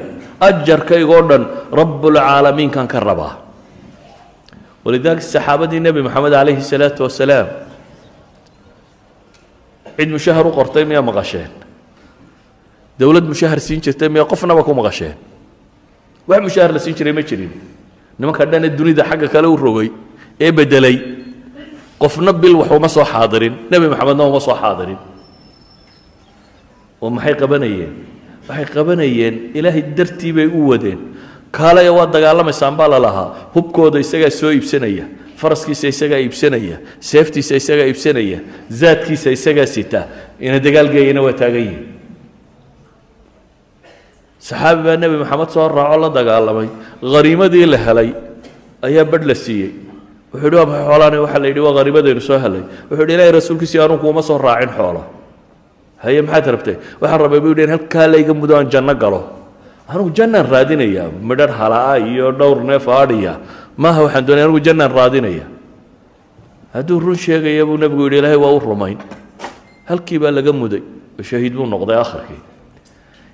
ajarkaygoo 0.48 1.22
dhan 1.30 1.44
rabbulcaalamiinkan 1.72 2.84
ka 2.92 3.00
rabaa. 3.00 3.34
Walidaalika 4.86 5.24
saxaabadii 5.24 5.80
nebi 5.80 6.02
moxamed 6.04 6.34
calayhi 6.36 6.60
salaatu 6.62 7.04
wasalaam 7.08 7.48
cid 9.98 10.10
mushahar 10.10 10.46
u 10.48 10.52
qortay 10.52 10.86
miyaa 10.86 11.02
maqasheen 11.02 11.52
dowlad 13.00 13.26
mushahar 13.26 13.60
siin 13.60 13.82
jirtay 13.82 14.10
miyaa 14.10 14.26
qofnaba 14.26 14.64
ku 14.64 14.74
maqasheen 14.74 15.16
wax 16.28 16.42
mushahar 16.42 16.72
la 16.74 16.80
siin 16.80 16.96
jiray 16.96 17.14
ma 17.14 17.22
jirin 17.22 17.52
nimanka 18.20 18.46
dhan 18.46 18.66
ee 18.66 18.70
dunida 18.70 19.04
xagga 19.04 19.28
kale 19.28 19.48
u 19.48 19.58
rogay 19.58 19.90
ee 20.40 20.52
beddelay 20.52 20.98
qofna 22.00 22.34
bil 22.34 22.56
wax 22.62 22.94
soo 22.94 23.06
xaadirin 23.06 23.54
nebi 23.72 23.88
maxamedna 23.88 24.24
uma 24.24 24.40
soo 24.40 24.56
xaadirin 24.56 24.98
oo 27.02 27.10
maxay 27.10 27.36
qabanayeen 27.42 27.94
waxay 28.48 28.66
qabanayeen 28.76 29.36
ilaahay 29.58 29.84
dartii 29.98 30.34
bay 30.34 30.48
u 30.48 30.70
wadeen 30.70 31.00
kaalaya 31.52 31.92
waa 31.94 32.08
dagaalamaysaan 32.08 32.76
baa 32.78 32.88
la 32.88 33.00
lahaa 33.00 33.30
hubkooda 33.56 34.00
isagaa 34.00 34.30
soo 34.30 34.52
iibsanaya 34.52 35.06
faraskiisa 35.42 35.88
isagaa 35.94 36.20
iibsanaya 36.26 36.78
seeftiisa 37.10 37.54
isagaa 37.62 37.88
iibsanaya 37.92 38.40
zaadkiisa 38.80 39.30
isagaa 39.38 39.66
sita 39.76 40.02
ina 40.46 40.60
dagaalgeeyana 40.66 41.22
waa 41.26 41.34
taagan 41.42 41.64
yihiin 41.68 41.84
saxaabi 44.48 44.82
baa 44.88 44.98
nebi 45.02 45.16
maxamed 45.24 45.50
soo 45.56 45.68
raaco 45.78 45.98
la 46.04 46.10
dagaalamay. 46.18 46.68
Hariimadii 47.14 47.66
la 47.74 47.78
helay 47.86 48.10
ayaa 48.88 49.06
badh 49.12 49.26
la 49.30 49.36
siiyey. 49.44 49.72
Wuxuu 50.34 50.46
yidhi 50.48 50.58
waa 50.60 50.66
maxay 50.68 50.86
xoolaani? 50.90 51.18
Waxaa 51.24 51.40
la 51.44 51.48
yidhi 51.50 51.62
waa 51.66 51.76
hariimadaynu 51.80 52.22
soo 52.30 52.40
helay. 52.44 52.64
Wuxuu 52.90 53.04
yidhi 53.04 53.14
ilaahay 53.16 53.32
rasuulkiisii 53.40 53.80
anugu 53.86 54.10
uma 54.10 54.22
soo 54.22 54.38
raacin 54.38 54.72
xoolo. 54.78 55.02
Haye 56.04 56.22
maxaad 56.22 56.48
rabtay? 56.56 56.76
Waxaan 57.02 57.22
rabay 57.24 57.40
buu 57.40 57.52
yidhi 57.56 57.64
in 57.64 57.72
halkaa 57.76 58.08
layga 58.14 58.34
mudo 58.34 58.54
aan 58.58 58.68
janno 58.74 58.96
galo. 59.04 59.22
Anugu 59.88 60.10
jannaan 60.18 60.46
raadinaya 60.54 61.08
midhar 61.30 61.52
halaa 61.60 61.98
iyo 62.00 62.32
dhowr 62.32 62.60
neef 62.70 62.88
aadhiya 62.88 63.34
maaha 63.78 64.02
waxaan 64.06 64.26
doonaya 64.26 64.46
anugu 64.46 64.60
jannaan 64.62 64.92
raadinaya. 64.92 65.46
Hadduu 66.74 67.00
run 67.00 67.16
sheegaya 67.18 67.66
buu 67.66 67.78
nebigu 67.78 68.04
yidhi 68.10 68.18
ilaahay 68.22 68.38
waa 68.38 68.52
u 68.54 68.60
rumayn. 68.60 68.98
Halkii 69.90 70.20
baa 70.20 70.32
laga 70.32 70.54
muday 70.54 70.82
oo 71.20 71.24
shahiid 71.24 71.54
buu 71.54 71.66
noqday 71.66 71.98
akhirkii 72.02 72.42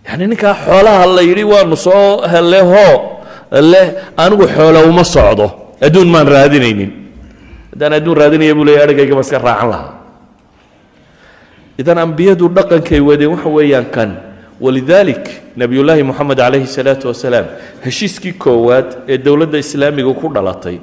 yacni 0.05 0.27
ninkaa 0.27 0.55
xoolaha 0.65 1.05
la 1.05 1.21
yidhi 1.21 1.43
waanu 1.43 1.75
soo 1.77 2.21
helle 2.27 2.59
hoo 2.61 2.95
le 3.71 3.81
anigu 4.17 4.45
xoolo 4.47 4.79
uma 4.89 5.03
socdo 5.03 5.75
adduun 5.81 6.09
maan 6.09 6.27
raadinaynin. 6.27 6.91
Haddaan 7.71 7.93
adduun 7.93 8.17
raadinaya 8.17 8.55
buu 8.55 8.65
leeyahy 8.67 8.83
adhigaygama 8.87 9.21
iska 9.21 9.37
raacan 9.39 9.69
lahaa. 9.69 9.93
Idan 11.79 11.97
ambiyadu 11.97 12.49
dhaqankay 12.51 12.99
wadeen 12.99 13.31
waxa 13.35 13.49
weeyaan 13.49 13.85
kan 13.95 14.09
walidaalik 14.61 15.25
nebiyullaahi 15.57 16.03
moxamed 16.03 16.37
calayhi 16.37 16.67
salaatu 16.67 17.07
wasalaam 17.07 17.45
heshiiskii 17.85 18.33
koowaad 18.33 18.87
ee 19.07 19.17
dowladda 19.17 19.57
islaamiga 19.57 20.13
ku 20.13 20.27
dhalatay. 20.35 20.77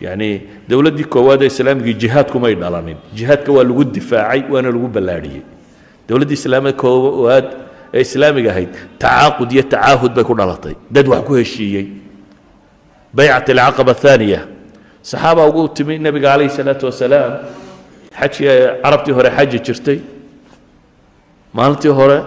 Yacni 0.00 0.30
dowladdii 0.68 1.04
koowaad 1.14 1.42
ee 1.42 1.46
islaamigii 1.46 1.94
jihaadkumay 2.02 2.54
dhalanin. 2.54 2.96
Jihaadka 3.16 3.52
waa 3.52 3.64
lagu 3.64 3.84
difaacay 3.84 4.42
waana 4.52 4.68
lagu 4.76 4.88
ballaadhiyey 4.88 5.42
dowladdii 6.08 6.38
islaamiga 6.40 6.76
koowaad 6.84 7.46
ee 7.94 8.00
islaamiga 8.00 8.50
ahayd 8.50 8.72
tacaaqud 8.98 9.52
iyo 9.52 9.62
tacaahud 9.62 10.12
bay 10.14 10.24
ku 10.24 10.34
dhalatay. 10.34 10.74
Dad 10.90 11.08
wax 11.08 11.22
ku 11.24 11.34
heshiiyey. 11.40 11.86
Baycat 13.14 13.48
alcaqaba 13.50 13.92
athaniya 13.92 14.40
saxaaba 15.02 15.46
ugu 15.48 15.68
timi 15.68 15.98
nebiga 15.98 16.28
calayhi 16.32 16.50
salaatu 16.52 16.86
wasalaam 16.86 17.32
xajkii 18.20 18.48
carabtii 18.82 19.12
hore 19.18 19.30
xaji 19.36 19.58
jirtay. 19.66 19.98
Maalintii 21.54 21.88
hore 22.00 22.18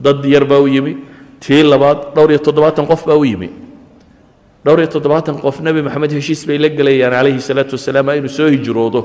dad 0.00 0.24
yar 0.24 0.44
baa 0.44 0.60
u 0.60 0.68
yimi 0.68 0.96
tii 1.40 1.62
labaad 1.62 2.14
dhowr 2.14 2.30
iyo 2.30 2.38
toddobaatan 2.38 2.86
qof 2.86 3.04
baa 3.06 3.16
u 3.16 3.24
yimi. 3.24 3.50
Dhowr 4.64 4.78
iyo 4.80 4.88
toddobaatan 4.88 5.38
qof 5.40 5.60
nebi 5.60 5.82
maxamed 5.82 6.12
heshiis 6.12 6.46
bay 6.46 6.58
la 6.58 6.68
gelayaan 6.68 7.12
calayhi 7.12 7.40
salaatu 7.40 7.76
wasalaam 7.76 8.08
inuu 8.16 8.28
soo 8.32 8.48
hijroodo 8.48 9.00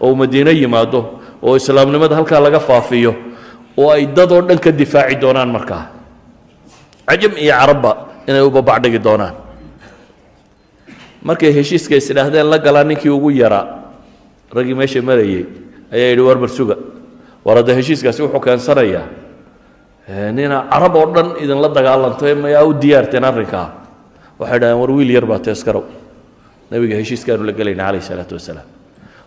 oo 0.00 0.10
uu 0.10 0.16
madiino 0.16 0.50
yimaado 0.50 1.20
oo 1.42 1.56
islaamnimada 1.56 2.14
halkaa 2.16 2.40
laga 2.40 2.60
faafiyo 2.60 3.14
oo 3.76 3.90
ay 3.90 4.06
dad 4.06 4.32
oo 4.32 4.42
dhan 4.42 4.58
ka 4.58 4.72
difaaci 4.72 5.16
doonaan 5.20 5.50
markaa. 5.50 5.90
Cajam 7.06 7.32
iyo 7.38 7.54
carabba 7.54 7.92
inay 8.26 8.42
u 8.42 8.50
babacdhigi 8.50 8.98
doonaan. 8.98 9.34
Markay 11.22 11.52
heshiiska 11.54 11.96
isdhaahdeen 11.96 12.50
la 12.50 12.58
galaa 12.58 12.84
ninkii 12.84 13.10
ugu 13.10 13.30
yaraa 13.30 13.82
raggii 14.54 14.74
meesha 14.74 15.02
marayey 15.02 15.46
ayaa 15.92 16.10
yidhi 16.10 16.22
war 16.22 16.38
barsuga 16.38 16.76
war 17.44 17.62
heshiiskaasi 17.62 18.22
wuxuu 18.22 18.40
keensanayaa 18.40 19.25
nina 20.08 20.66
carab 20.70 20.94
oo 20.96 21.06
dhan 21.14 21.28
idinla 21.42 21.68
dagaalanto 21.74 22.24
mayaa 22.44 22.64
u 22.64 22.72
diyaarteen 22.74 23.24
arrinkaa? 23.24 23.66
Waxay 24.38 24.58
dhahdeen 24.60 24.78
war 24.80 24.90
wiil 24.90 25.10
yar 25.10 25.26
baa 25.26 25.38
teeskarow 25.38 25.84
nebiga 26.70 26.94
heshiiskaanu 27.00 27.44
la 27.46 27.52
gelayna 27.52 27.82
calayh 27.86 28.00
isalaatu 28.04 28.34
wasalaam. 28.38 28.66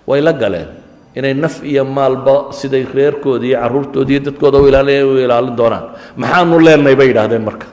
Way 0.08 0.22
la 0.22 0.34
galeen. 0.34 0.68
Inay 1.16 1.34
naf 1.34 1.64
iyo 1.64 1.84
maalba 1.86 2.52
siday 2.52 2.86
reerkooda 2.96 3.46
iyo 3.46 3.58
carruurtooda 3.60 4.12
iyo 4.12 4.20
dadkooda 4.28 4.58
u 4.60 4.68
ilaalin 4.68 5.04
u 5.04 5.18
ilaalin 5.20 5.56
doonaan. 5.58 5.86
Maxaanu 6.16 6.60
leenahay 6.60 6.96
bay 6.96 7.08
yidhaahdeen 7.12 7.44
marka. 7.44 7.68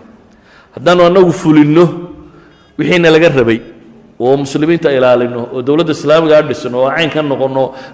Haddaanu 0.75 1.03
annagu 1.09 1.33
fulinno 1.33 1.85
wixiina 2.79 3.11
laga 3.11 3.29
rabay 3.29 3.61
oo 4.19 4.37
muslimiinta 4.37 4.91
ilaalino 4.93 5.49
oo 5.55 5.63
dowladda 5.63 5.93
islaamiga 5.93 6.43
dhisno 6.43 6.79
oo 6.83 6.91
cayn 6.91 7.11
ka 7.11 7.23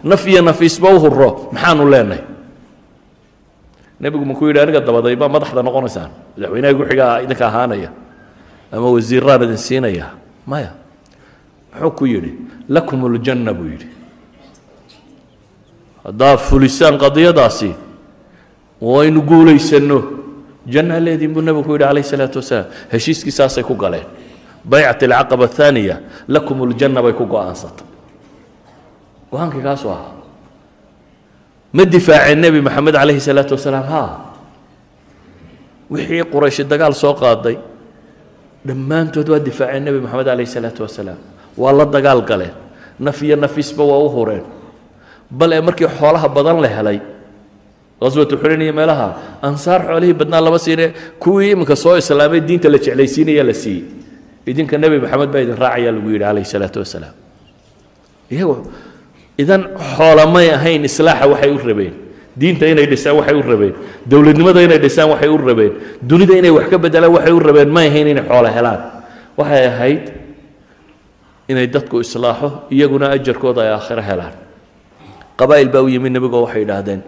naf 0.04 0.22
iyo 0.26 0.42
nafiisba 0.42 0.88
u 0.94 0.98
hurro 1.04 1.50
maxaanu 1.52 1.84
leenahay 1.90 2.22
nebigu 4.02 4.24
makuu 4.26 4.48
yidhi 4.50 4.60
aniga 4.60 4.80
dabaday 4.80 5.16
baa 5.16 5.28
madaxda 5.30 5.62
noqonaysaan. 5.62 6.10
Madaxweynaha 6.36 6.74
guxigaa 6.78 7.20
idinka 7.24 7.46
ahaanaya 7.46 7.90
ama 8.72 8.90
wasiiraan 8.94 9.42
idin 9.46 9.56
siinaya. 9.56 10.06
Maya 10.46 10.70
muxuu 11.72 11.90
ku 11.98 12.04
yidhi? 12.06 12.32
Lakum 12.68 13.04
uljanna 13.04 13.52
buu 13.54 13.68
yidhi. 13.70 13.88
Haddaad 16.04 16.38
fulisaan 16.38 16.98
qadiyadaasi 16.98 17.70
waynu 18.82 19.22
guulaysanno. 19.22 19.98
Jannaa 20.66 21.00
leediin 21.00 21.32
buu 21.34 21.42
nebigu 21.42 21.64
ku 21.64 21.72
yidhi 21.78 21.84
calayh 21.86 22.04
isalaatu 22.04 22.38
wasalaam. 22.42 22.66
Heshiiskii 22.92 23.30
saasay 23.38 23.62
ku 23.64 23.74
galeen. 23.74 24.06
Baycat 24.64 25.02
alcaqaba 25.02 25.44
athaniya 25.44 25.96
lakum 26.28 26.60
uljanna 26.60 27.02
bay 27.02 27.12
ku 27.14 27.26
go'aansatay. 27.26 27.86
Go'aankii 29.30 29.62
kaasuu 29.62 29.90
ahaa 29.90 30.21
ma 31.72 31.84
difaaceen 31.84 32.38
nebi 32.40 32.60
maxamed 32.60 32.94
calayhi 32.94 33.20
salaatu 33.20 33.54
wasalaam 33.56 33.84
haa. 33.92 34.10
Wixii 35.90 36.24
qurayshi 36.32 36.64
dagaal 36.64 36.94
soo 36.94 37.14
qaaday 37.14 37.56
dhammaantood 38.66 39.28
waa 39.32 39.38
difaaceen 39.48 39.84
nebi 39.84 40.00
maxamed 40.04 40.26
calayhi 40.26 40.50
salaatu 40.56 40.82
wasalaam. 40.86 41.18
Waa 41.56 41.72
la 41.72 41.84
dagaal 41.84 42.20
galeen 42.30 42.54
naf 43.00 43.22
iyo 43.22 43.36
nafisba 43.36 43.84
waa 43.84 43.98
u 44.04 44.08
hureen. 44.08 44.44
Bal 45.30 45.52
ee 45.52 45.60
markii 45.60 45.88
xoolaha 45.98 46.28
badan 46.28 46.60
la 46.60 46.68
helay 46.68 46.98
qaswatu 48.00 48.36
xunayn 48.42 48.62
iyo 48.62 48.72
meelaha 48.72 49.08
ansaar 49.42 49.80
xoolihii 49.88 50.12
badnaa 50.20 50.40
lama 50.40 50.58
siine. 50.58 50.92
Kuwii 51.18 51.50
iminka 51.56 51.76
soo 51.76 51.96
islaamay 51.96 52.40
diinta 52.40 52.68
la 52.68 52.78
jeclaysiinaya 52.78 53.44
la 53.44 53.54
siiyey. 53.54 53.84
Idinka 54.46 54.76
nebi 54.78 54.98
maxamed 55.00 55.28
baa 55.32 55.40
idin 55.44 55.56
raacayaa 55.56 55.92
lagu 55.96 56.08
yidhi 56.10 56.24
calayhi 56.24 56.48
salaatu 56.54 56.78
wasalaam. 56.84 57.14
Iyagu 58.30 58.56
idan 59.38 59.62
xoolamay 59.96 60.50
ahayn 60.52 60.84
islaaxa 60.84 61.26
waxay 61.28 61.50
u 61.50 61.58
rabeen. 61.58 61.94
Diinta 62.36 62.66
inay 62.66 62.86
dhisaan 62.86 63.16
waxay 63.16 63.34
u 63.36 63.42
rabeen. 63.42 63.74
Dowladnimada 64.08 64.60
inay 64.62 64.78
dhisaan 64.78 65.10
waxay 65.12 65.28
u 65.28 65.36
rabeen. 65.36 65.72
Dunida 66.02 66.34
inay 66.38 66.50
wax 66.50 66.68
ka 66.70 66.78
bedelaan 66.78 67.12
waxay 67.12 67.32
u 67.32 67.38
rabeen. 67.40 67.68
May 67.68 67.88
ahayn 67.88 68.06
inay 68.08 68.24
xoolo 68.24 68.48
helaan. 68.48 68.80
Waxay 69.36 69.66
ahayd 69.66 70.02
inay 71.48 71.66
dadku 71.68 72.00
islaaxo 72.00 72.68
iyaguna 72.70 73.12
ajarkooda 73.12 73.62
ay 73.62 73.70
aakhiro 73.76 74.02
helaan. 74.02 74.34
Qabaa'il 75.36 75.68
baa 75.68 75.82
u 75.84 75.88
yimid 75.88 76.12
nebigoo 76.12 76.44
waxay 76.46 76.62
idhaahdeen 76.64 77.02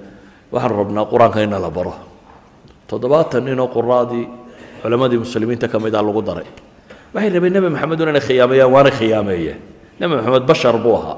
waxaan 0.53 0.72
rabnaa 0.77 1.05
qur'aanka 1.09 1.41
ina 1.45 1.59
la 1.59 1.70
baro. 1.70 1.95
Toddobaatan 2.89 3.45
ninoo 3.45 3.68
quraadii 3.68 4.27
culammadii 4.83 5.18
muslimiinta 5.25 5.68
ka 5.68 5.79
mid 5.81 5.95
ah 5.95 6.03
lagu 6.05 6.20
daray. 6.22 6.49
Waxay 7.14 7.31
rabeen 7.33 7.53
nebi 7.53 7.68
maxamedun 7.72 8.09
inay 8.12 8.20
khiyaameeyaan 8.20 8.70
waanay 8.72 8.93
khiyaameeyeen 8.93 9.59
nebi 10.01 10.12
maxamed 10.20 10.45
bashar 10.45 10.77
buu 10.77 10.97
ahaa 11.01 11.16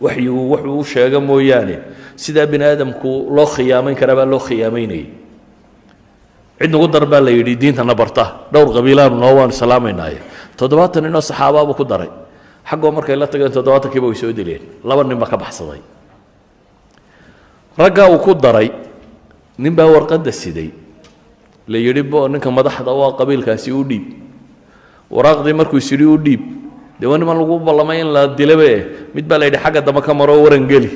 waxyigu 0.00 0.40
wuxuu 0.50 0.78
u 0.78 0.84
sheega 0.84 1.20
mooyaane. 1.20 1.78
Sidaa 2.16 2.46
bini 2.46 2.64
aadamku 2.64 3.30
loo 3.30 3.46
khiyaamayn 3.46 3.96
karaa 3.96 4.16
baa 4.16 4.26
loo 4.26 4.38
khiyaamaynayay. 4.38 5.06
Cid 6.58 6.70
nagu 6.70 6.86
dar 6.88 7.06
baa 7.06 7.20
la 7.20 7.30
yidhi 7.30 7.56
diintana 7.56 7.94
barta. 7.94 8.24
Dhowr 8.52 8.74
qabiilaanu 8.74 9.16
noo 9.16 9.34
waanu 9.38 9.52
salaamaynaaye. 9.52 10.18
Toddobaatan 10.56 11.04
ninoo 11.06 11.20
saxaabaabuu 11.22 11.74
ku 11.74 11.84
daray. 11.84 12.10
Xaggoo 12.68 12.90
markay 12.92 13.16
la 13.16 13.26
tageen 13.26 13.52
toddobaatankiiba 13.52 14.06
way 14.06 14.14
soo 14.18 14.32
dileen. 14.32 14.62
Laba 14.84 15.04
nin 15.04 15.18
baa 15.18 15.30
ka 15.30 15.36
baxsaday. 15.36 15.80
Raggaa 17.78 18.10
uu 18.10 18.18
ku 18.18 18.34
daray 18.34 18.70
nin 19.58 19.74
baa 19.74 19.86
warqadda 19.86 20.32
siday. 20.32 20.70
La 21.68 21.78
yidhi 21.78 22.02
bo 22.02 22.26
ninka 22.28 22.50
madaxda 22.50 22.90
u 22.90 23.02
ah 23.06 23.12
qabiilkaasi 23.14 23.70
u 23.72 23.84
dhiib. 23.84 24.04
Waraaqdii 25.10 25.54
markuu 25.54 25.78
isyidhi 25.78 26.04
u 26.04 26.16
dhiib 26.18 26.42
dee 27.00 27.06
waa 27.06 27.18
niman 27.18 27.38
lagu 27.38 27.58
ballamay 27.62 28.00
in 28.02 28.10
la 28.12 28.26
dilabe 28.26 28.70
mid 29.14 29.24
baa 29.28 29.38
la 29.38 29.44
yidhi 29.46 29.58
xagga 29.64 29.80
dambe 29.80 30.00
ka 30.02 30.12
maroo 30.14 30.42
waran 30.44 30.66
geli. 30.66 30.90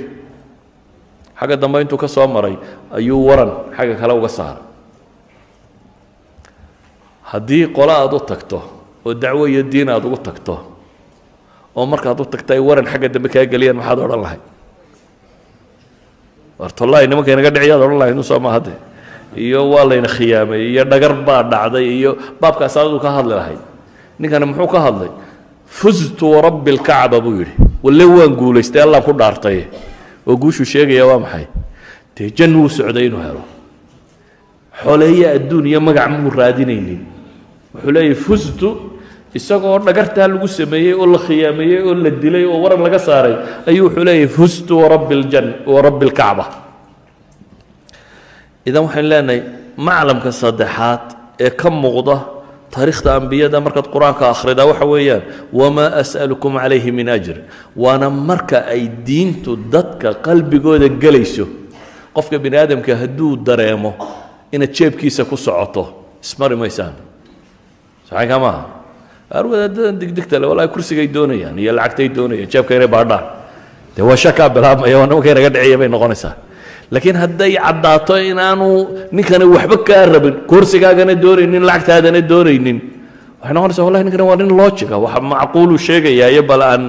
Xagga 1.38 1.56
dambe 1.56 1.80
intuu 1.82 1.98
ka 1.98 2.08
soo 2.08 2.26
maray 2.26 2.58
ayuu 2.94 3.22
waran 3.26 3.50
xagga 3.76 3.94
kale 4.00 4.12
uga 4.18 4.28
saaray 4.28 4.62
haddii 7.32 7.66
qole 7.72 7.92
aad 7.92 8.12
u 8.12 8.20
tagto 8.20 8.58
oo 9.06 9.14
dacwo 9.14 9.46
iyo 9.48 9.62
diin 9.62 9.88
aad 9.88 10.04
ugu 10.04 10.18
tagto 10.20 10.54
oo 11.74 11.86
markaad 11.86 12.20
u 12.20 12.24
tagto 12.26 12.52
ay 12.54 12.60
waran 12.60 12.86
xagga 12.86 13.08
dambe 13.08 13.28
kaa 13.32 13.46
geliyaan 13.46 13.76
maxaad 13.80 13.98
odhan 14.04 14.20
lahay? 14.22 14.40
Wartollahi 16.58 17.06
nimanka 17.08 17.32
inaga 17.32 17.50
dhiciyaad 17.50 17.80
odhan 17.82 17.98
lahay 17.98 18.14
nusoo 18.14 18.38
ma 18.38 18.50
hadde. 18.58 18.74
Iyo 19.36 19.64
waa 19.72 19.84
layna 19.88 20.08
khiyaamay 20.08 20.60
iyo 20.70 20.84
dhagar 20.84 21.12
baa 21.26 21.42
dhacday 21.42 21.86
iyo 21.98 22.10
baabkaas 22.40 22.76
aduu 22.76 23.00
ka 23.00 23.10
hadli 23.16 23.34
lahayd. 23.34 23.62
Ninkani 24.20 24.44
muxuu 24.52 24.68
ka 24.68 24.78
hadlay 24.84 25.10
fuztu 25.78 26.24
warabbi 26.34 26.70
lkacba 26.76 27.18
buu 27.24 27.36
yidhi. 27.40 27.54
Walle 27.84 28.04
waan 28.04 28.34
guulaystay 28.40 28.82
allaan 28.82 29.02
ku 29.02 29.12
dhaartay 29.20 29.58
oo 30.26 30.36
guushuu 30.36 30.64
sheegaya 30.72 31.06
waa 31.06 31.18
maxay? 31.24 31.46
Dee 32.16 32.30
jan 32.36 32.52
wuu 32.56 32.68
socday 32.68 33.06
inuu 33.08 33.22
helo. 33.26 33.42
Xoleeye 34.82 35.26
adduun 35.36 35.66
iyo 35.66 35.80
magac 35.80 36.08
muu 36.10 36.30
raadinaynin. 36.30 37.00
Wuxuu 37.74 37.92
leeyahy 37.94 38.14
fuztu 38.14 38.68
isagoo 39.34 39.78
dhagartaa 39.86 40.28
lagu 40.28 40.48
sameeyey 40.48 40.92
oo 40.94 41.06
la 41.06 41.18
khiyaameeyey 41.18 41.80
oo 41.88 41.94
la 41.94 42.10
dilay 42.10 42.44
oo 42.44 42.58
waran 42.62 42.82
laga 42.84 42.98
saaray 42.98 43.34
ayuu 43.66 43.86
wuxuu 43.88 44.04
leeyahy 44.04 44.28
fuztu 44.28 44.72
warabbi 44.82 45.14
ljan 45.24 45.46
warabbi 45.66 46.06
lkacba 46.10 46.44
idan 48.68 48.82
waxaynu 48.86 49.08
leenahay 49.12 49.40
maclamka 49.86 50.30
saddexaad 50.42 51.04
ee 51.40 51.50
ka 51.60 51.68
muuqda 51.70 52.16
taariikhda 52.74 53.10
ambiyada 53.20 53.58
markaad 53.60 53.86
qur'aanka 53.94 54.24
akhridaa 54.34 54.66
waxa 54.70 54.86
weeyaan 54.92 55.22
wamaa 55.52 55.90
as'alukum 56.02 56.52
calayhi 56.62 56.90
min 56.98 57.08
ajr. 57.16 57.36
Waana 57.76 58.08
marka 58.10 58.58
ay 58.74 58.88
diintu 58.88 59.56
dadka 59.74 60.08
qalbigooda 60.26 60.88
gelayso. 61.02 61.44
Qofka 62.16 62.36
bini 62.42 62.56
aadamka 62.56 62.92
hadduu 62.96 63.36
dareemo 63.36 63.90
inaad 64.52 64.72
jeebkiisa 64.76 65.24
ku 65.28 65.36
socoto 65.36 65.82
ismari 66.24 66.56
maysaan. 66.56 66.94
Saxanka 68.08 68.36
maaha? 68.44 68.62
Qaar 69.32 69.44
wadaadadan 69.48 69.96
digdigta 70.00 70.36
le 70.40 70.46
wallahi 70.50 70.68
kursigay 70.68 71.08
doonayaan 71.08 71.56
iyo 71.58 71.72
lacagtay 71.72 72.08
doonayaan 72.08 72.48
jeebka 72.52 72.72
inay 72.76 72.88
baadhaan. 72.88 73.24
Dee 73.96 74.04
waa 74.04 74.16
shakaa 74.16 74.48
bilaabmaya 74.48 74.96
waa 74.98 75.06
nimanka 75.08 75.28
inaga 75.32 75.50
dhiciya 75.56 75.76
bay 75.80 75.88
noqonaysaa 75.88 76.34
laakiin 76.92 77.16
hadday 77.22 77.52
caddaato 77.64 78.14
inaanu 78.30 78.68
ninkani 79.16 79.44
waxba 79.54 79.76
kaa 79.88 80.04
rabin 80.14 80.34
kursigaagana 80.50 81.14
doonaynin 81.24 81.62
lacagtaadana 81.68 82.20
doonaynin 82.32 82.78
waxay 83.40 83.54
noqonaysaa 83.56 83.84
wallahi 83.86 84.04
ninkani 84.06 84.24
waa 84.30 84.38
nin 84.40 84.50
loojiga 84.60 84.96
wax 85.04 85.14
macquulu 85.32 85.74
sheegayaa 85.86 86.28
iyo 86.34 86.42
bal 86.50 86.62
aan 86.70 86.84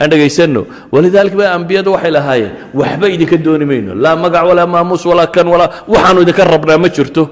aan 0.00 0.08
dhegaysanno 0.12 0.62
walidaalika 0.94 1.36
ba 1.40 1.46
ambiyadu 1.58 1.88
waxay 1.94 2.12
lahaayeen 2.18 2.52
waxba 2.80 3.06
idinka 3.14 3.36
dooni 3.46 3.64
mayno 3.70 3.90
laa 4.04 4.16
magac 4.24 4.44
walaa 4.50 4.68
maamuus 4.74 5.02
walaa 5.10 5.28
kan 5.34 5.46
walaa 5.54 5.70
waxaanu 5.92 6.18
idinka 6.24 6.44
rabnaa 6.54 6.78
ma 6.84 6.88
jirto. 6.96 7.22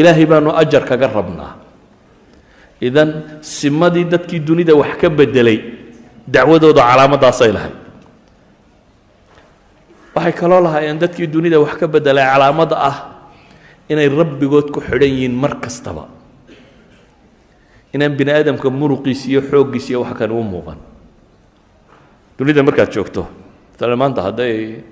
Ilaahay 0.00 0.26
baanu 0.30 0.50
ajar 0.62 0.82
kaga 0.90 1.06
rabnaa. 1.18 1.52
Idan 2.88 3.10
simadii 3.56 4.04
dadkii 4.12 4.40
dunida 4.48 4.72
wax 4.80 4.92
ka 5.00 5.08
bedelay 5.18 5.58
dacwadooda 6.34 6.82
calaamadaasay 6.90 7.50
lahayd 7.56 7.76
waxay 10.14 10.32
kaloo 10.32 10.60
lahaayeen 10.62 10.98
dadkii 10.98 11.26
dunida 11.26 11.58
wax 11.60 11.74
ka 11.80 11.86
bedelay 11.86 12.24
calaamada 12.24 12.76
ah 12.78 12.96
inay 13.88 14.08
rabbigood 14.08 14.70
ku 14.70 14.80
xidhan 14.80 15.10
yihiin 15.10 15.34
mar 15.34 15.58
kastaba. 15.60 16.08
Inaan 17.94 18.16
bini 18.18 18.30
aadamka 18.32 18.70
muruqiis 18.70 19.26
iyo 19.28 19.40
xooggiis 19.42 19.90
iyo 19.90 20.00
wax 20.02 20.14
kani 20.18 20.34
u 20.34 20.42
muuqan. 20.42 20.78
Dunida 22.38 22.62
markaad 22.62 22.90
joogto 22.94 23.26
matala 23.72 23.96
maanta 23.96 24.22
hadday 24.22 24.82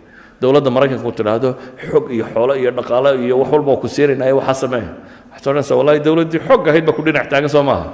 dowladda 0.40 0.70
maraykanku 0.70 1.10
tidhaahdo 1.18 1.50
xog 1.90 2.04
iyo 2.10 2.24
xoolo 2.34 2.54
iyo 2.58 2.70
dhaqaalo 2.70 3.10
iyo 3.24 3.38
wax 3.42 3.50
walba 3.52 3.76
ku 3.80 3.86
siinaynayo 3.88 4.36
waxaa 4.42 4.54
samee. 4.66 4.86
Waxaad 5.32 5.46
odhanaysaa 5.50 5.76
wallahi 5.78 6.00
dowladdii 6.06 6.40
xog 6.48 6.62
ahayd 6.68 6.84
baa 6.86 6.92
ku 6.98 7.02
dhinac 7.02 7.26
taagan 7.30 7.48
soo 7.50 7.62
maaha. 7.62 7.86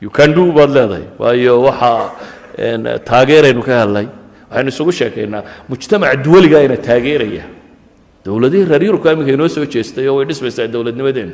You 0.00 0.10
can 0.12 0.32
do 0.36 0.52
baad 0.52 0.70
leedahay. 0.76 1.04
Waayo 1.18 1.60
waxaa 1.64 2.12
taageeraynu 3.04 3.62
ka 3.64 3.74
hadlay 3.84 4.06
waxaynu 4.56 4.68
isugu 4.72 4.92
sheekaynaa 4.92 5.42
mujtamaca 5.68 6.16
duwaliga 6.16 6.62
ina 6.64 6.76
taageeraya. 6.76 7.44
Dowladihii 8.24 8.84
yurubka 8.86 9.12
iminka 9.12 9.32
inoo 9.32 9.48
soo 9.48 9.66
jeestay 9.66 10.08
oo 10.08 10.16
way 10.16 10.24
dhismaysaa 10.26 10.66
dowladnimadeenu 10.66 11.32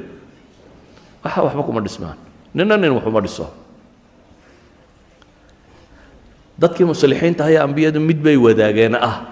waxa 1.24 1.42
waxba 1.42 1.62
kuma 1.62 1.80
dhismaan. 1.80 2.16
Nina 2.54 2.76
nin 2.76 2.90
waxuma 2.90 3.20
dhiso. 3.20 3.46
Dadkii 6.58 6.84
muslixiinta 6.84 7.44
ayaa 7.44 7.64
ambiyadu 7.64 8.00
mid 8.00 8.18
bay 8.22 8.36
wadaageen 8.36 8.94
ah 8.94 9.24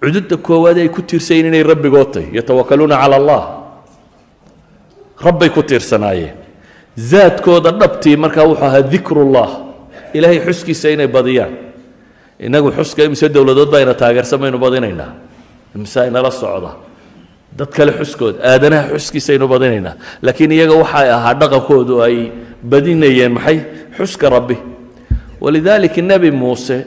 cududda 0.00 0.36
koowaad 0.36 0.78
ay 0.78 0.88
ku 0.88 1.02
tiirsayin 1.02 1.46
inay 1.46 1.62
rabbigood 1.62 2.12
tahy 2.12 2.26
yatawakaluuna 2.32 2.96
cala 2.96 3.16
allah. 3.16 3.42
Rabbay 5.22 5.48
ku 5.50 5.62
tiirsanaayeen 5.62 6.34
zaadkooda 6.96 7.70
dhabtii 7.70 8.16
markaa 8.16 8.44
wuxuu 8.48 8.64
ahaa 8.64 8.82
dikrullah 8.82 9.48
ilaahay 10.14 10.40
xuskiisa 10.42 10.90
inay 10.90 11.06
badiyaan 11.06 11.67
innagu 12.40 12.72
xuska 12.72 13.04
imise 13.04 13.28
dowladood 13.28 13.70
taageersan 13.98 14.40
baynu 14.40 14.58
badinaynaa 14.58 15.12
imise 15.74 16.06
inala 16.06 16.30
socda. 16.30 16.70
Dad 17.56 17.70
kale 17.70 17.92
xuskooda 17.92 18.38
aadanaha 18.44 18.94
xuskiisaynu 18.94 19.48
badinaynaa 19.48 19.94
laakiin 20.22 20.52
iyaga 20.52 20.74
waxay 20.74 21.10
ahaa 21.10 21.34
dhaqankoodu 21.34 22.02
ay 22.02 22.32
badinayeen 22.62 23.32
maxay? 23.32 23.60
Xuska 23.96 24.30
rabbi. 24.30 24.56
Walidaalika 25.40 26.02
nebi 26.02 26.30
muuse 26.30 26.86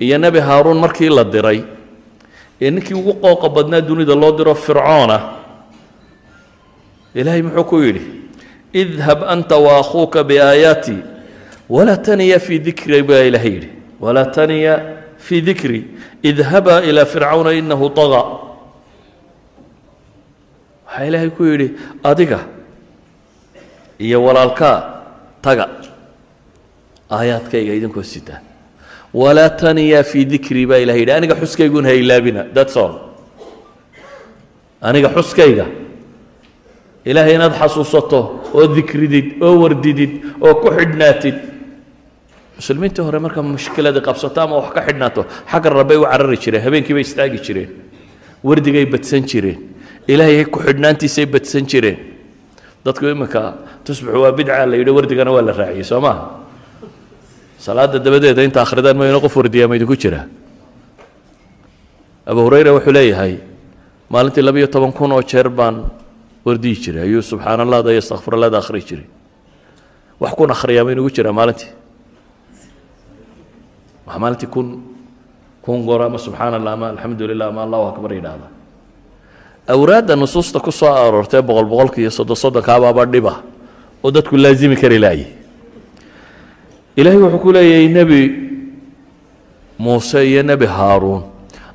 iyo 0.00 0.18
nebi 0.18 0.38
haaruun 0.40 0.78
markii 0.78 1.08
la 1.08 1.24
diray 1.24 1.64
ee 2.60 2.70
ninkii 2.70 2.94
ugu 2.94 3.14
qooqa 3.14 3.48
badnaa 3.48 3.80
dunida 3.80 4.14
loo 4.14 4.32
diro 4.38 4.54
fircoona 4.54 5.20
ilaahay 7.14 7.42
muxuu 7.42 7.64
ku 7.64 7.76
yidhi 7.82 8.02
idhab 8.72 9.24
anta 9.24 9.56
waakhuuka 9.56 10.24
biaayaatii 10.24 10.98
walaa 11.68 11.96
taniya 11.96 12.38
fii 12.38 12.58
dikri 12.58 13.02
baa 13.02 13.24
ilaahay 13.28 13.52
yidhi 13.52 13.70
walaa 14.00 14.26
taniya 14.36 14.74
fii 15.18 15.40
dikri 15.48 15.80
idhabaa 16.30 16.80
ilaa 16.90 17.04
fircawna 17.12 17.50
inahu 17.60 17.86
طagaa 18.00 18.26
waxaa 20.86 21.06
ilaahay 21.08 21.30
ku 21.36 21.42
yidhi 21.50 21.68
adiga 22.10 22.38
iyo 24.06 24.18
walaalkaa 24.26 24.76
taga 25.46 25.66
aayaadkayga 27.16 27.72
idinkoo 27.78 28.02
sitaa 28.14 28.40
walaa 29.14 29.50
taniya 29.62 30.00
fii 30.10 30.24
dikri 30.32 30.66
baa 30.70 30.78
ilahay 30.84 31.00
yidhi 31.02 31.12
aniga 31.18 31.34
xuskaygun 31.42 31.84
ha 31.88 31.92
ilaabina 32.02 32.42
that's 32.56 32.76
all. 32.82 32.94
aniga 34.88 35.08
xuskayga 35.16 35.66
ilaahay 37.04 37.34
inaad 37.38 37.54
xasuusato 37.60 38.20
oo 38.58 38.66
dikridid 38.76 39.26
oo 39.46 39.54
wardidid 39.62 40.12
oo 40.46 40.54
ku 40.62 40.68
xidhnaatid 40.78 41.36
muslimiintii 42.60 43.02
hore 43.06 43.18
marka 43.24 43.40
mushkiladii 43.42 44.02
qabsato 44.08 44.38
ama 44.44 44.56
wax 44.60 44.70
ka 44.76 44.80
xidhnaato. 44.86 45.22
Xagga 45.50 45.68
rabbay 45.80 45.96
u 45.96 46.04
carari 46.04 46.36
jireen 46.42 46.62
habeenkii 46.66 46.94
bay 46.96 47.04
istaagi 47.08 47.38
jireen 47.46 47.70
wardigay 48.44 48.84
badsan 48.92 49.22
jireen 49.30 49.58
ilaahay 50.12 50.44
ku 50.52 50.58
xidhnaantiisay 50.66 51.26
badsan 51.34 51.64
jireen. 51.70 51.98
Dadku 52.84 53.04
iminka 53.08 53.42
tusbixu 53.84 54.20
waa 54.24 54.32
bidca 54.32 54.66
la 54.66 54.76
yidhi 54.76 54.90
wardigana 54.98 55.30
waa 55.32 55.42
la 55.48 55.52
raaciyey 55.52 55.84
soo 55.84 56.00
maaha 56.00 56.22
salaada 57.58 57.98
dabadeeda 57.98 58.42
inta 58.44 58.60
akhridaan 58.62 58.96
mayno 58.96 59.20
qof 59.24 59.36
wardiyaa 59.36 59.68
ma 59.68 59.76
idinku 59.76 59.96
jira. 59.96 60.20
Abu 62.26 62.40
hurayra 62.46 62.72
wuxuu 62.76 62.92
leeyahay 62.92 63.34
maalintii 64.12 64.42
labiyo 64.42 64.66
toban 64.66 64.92
kun 64.92 65.12
oo 65.12 65.22
jeer 65.22 65.48
baan 65.48 65.76
wardiyi 66.44 66.76
jiray 66.82 67.02
ayuu 67.08 67.22
subxaan 67.22 67.60
allahda 67.60 67.90
iyo 67.92 68.00
astakfirallahda 68.04 68.58
akhri 68.58 68.80
jiray. 68.88 69.06
Wax 70.20 70.32
kun 70.36 70.50
akhriyaa 70.50 70.84
ma 70.84 70.92
inugu 70.92 71.10
jira 71.10 71.32
maalintii 71.32 71.68
wax 74.10 74.18
maalintii 74.22 74.50
kun 74.54 74.66
kun 75.64 75.78
goor 75.86 76.02
ama 76.02 76.18
subxaan 76.18 76.54
allah 76.58 76.72
ama 76.74 76.86
alxamdu 76.92 77.26
lilah 77.30 77.46
ama 77.54 77.62
allahu 77.66 77.84
akbar 77.94 78.10
yidhaahda 78.18 78.46
awraadda 79.74 80.16
nusuusta 80.18 80.58
ku 80.60 80.72
soo 80.72 80.90
aroortee 80.90 81.42
boqol 81.48 81.66
boqolka 81.72 82.00
iyo 82.02 82.10
soddon 82.10 82.36
soddonkaababa 82.36 83.04
dhiba 83.06 83.34
oo 84.04 84.10
dadku 84.10 84.36
laazimi 84.36 84.76
kari 84.76 84.98
laayay. 84.98 85.26
Ilaahay 86.96 87.20
wuxuu 87.22 87.38
ku 87.44 87.52
leeyahay 87.54 87.88
nebi 87.88 88.20
muuse 89.78 90.20
iyo 90.30 90.42
nebi 90.42 90.66
haaruun 90.66 91.22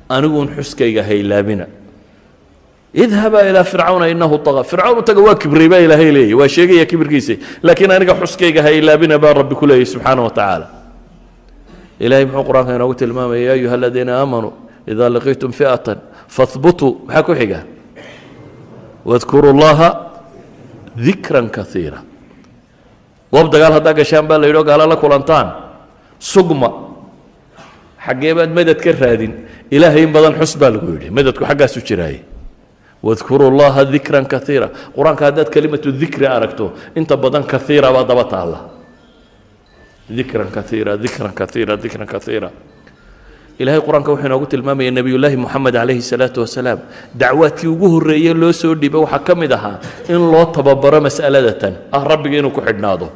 aniguun 0.08 0.48
xuskayga 0.56 1.02
haylaabina 1.08 1.66
idhabaa 2.94 3.42
ilaa 3.50 3.64
fircawna 3.64 4.06
inahu 4.12 4.38
طaga 4.46 4.62
fircawn 4.70 5.02
taga 5.08 5.20
waa 5.26 5.34
kibray 5.42 5.68
baa 5.72 5.80
ilaahay 5.86 6.10
leeyahy 6.16 6.34
waa 6.40 6.48
sheegaya 6.48 6.84
kibirkiisa 6.90 7.34
laakiin 7.62 7.90
aniga 7.96 8.14
xuskayga 8.20 8.60
haylaabina 8.66 9.18
baa 9.18 9.32
rabbi 9.40 9.54
ku 9.54 9.66
leeyahy 9.66 9.86
subxaana 9.92 10.22
wa 10.26 10.30
tacaala 10.30 10.66
ilahay 12.00 12.24
muxuu 12.26 12.44
qur'aanka 12.48 12.72
inoogu 12.76 12.94
tilmaamaya 12.94 13.42
ya 13.48 13.52
ayuha 13.52 13.74
aladiina 13.74 14.12
aamanuu 14.20 14.52
ida 14.86 15.08
laqiitum 15.08 15.50
fi'atan 15.52 15.98
fahbutuu 16.28 16.90
maxaa 17.06 17.22
ku 17.22 17.32
xiga? 17.34 17.60
Wadkuru 19.06 19.52
llaha 19.54 19.88
dikran 20.96 21.48
kaiira 21.50 22.02
goob 23.32 23.52
dagaal 23.52 23.72
haddaa 23.78 23.94
gashaan 23.94 24.26
baa 24.26 24.38
la 24.38 24.46
yidhi 24.46 24.58
o 24.58 24.64
gaala 24.64 24.86
la 24.86 24.96
kulantaan 24.96 25.48
sugma 26.18 26.70
xaggee 28.06 28.34
baad 28.34 28.50
madad 28.50 28.78
ka 28.84 28.90
raadin 28.92 29.32
ilaahay 29.70 30.02
in 30.06 30.12
badan 30.12 30.34
xus 30.40 30.56
baa 30.58 30.70
lagu 30.74 30.88
yidhi 30.94 31.10
madadku 31.10 31.44
xaggaasu 31.44 31.80
jiraaye 31.88 32.20
wadkuru 33.02 33.50
llaha 33.58 33.84
dikran 33.84 34.24
kaiira 34.26 34.70
qur'aanka 34.96 35.22
haddaad 35.28 35.48
kelimatu 35.54 35.92
dikri 35.92 36.26
aragto 36.26 36.72
inta 36.98 37.14
badan 37.16 37.44
kaiira 37.44 37.92
baa 37.92 38.04
daba 38.10 38.24
taalla 38.24 38.58
dikran 40.10 40.48
kaiira 40.54 40.96
dikran 40.96 41.32
kaiira 41.34 41.76
dikran 41.76 42.06
kaiira 42.06 42.50
ilahay 43.58 43.80
qur'aanka 43.80 44.10
wuxuu 44.12 44.26
inoogu 44.28 44.46
tilmaamaya 44.46 44.90
nebiyullaahi 44.90 45.36
moxamed 45.36 45.74
calayhi 45.74 46.02
salaatu 46.02 46.40
wasalaam 46.44 46.78
dacwaadkii 47.14 47.66
ugu 47.68 47.88
horreeye 47.94 48.34
loo 48.34 48.52
soo 48.52 48.74
dhiibay 48.74 49.00
waxaa 49.00 49.18
ka 49.24 49.34
mid 49.34 49.52
ahaa 49.52 49.80
in 50.08 50.20
loo 50.32 50.44
tababaro 50.52 51.00
mas'aladatan 51.00 51.74
ah 51.92 52.04
rabbiga 52.04 52.38
inuu 52.38 52.50
ku 52.52 52.60
xidhnaado. 52.60 53.08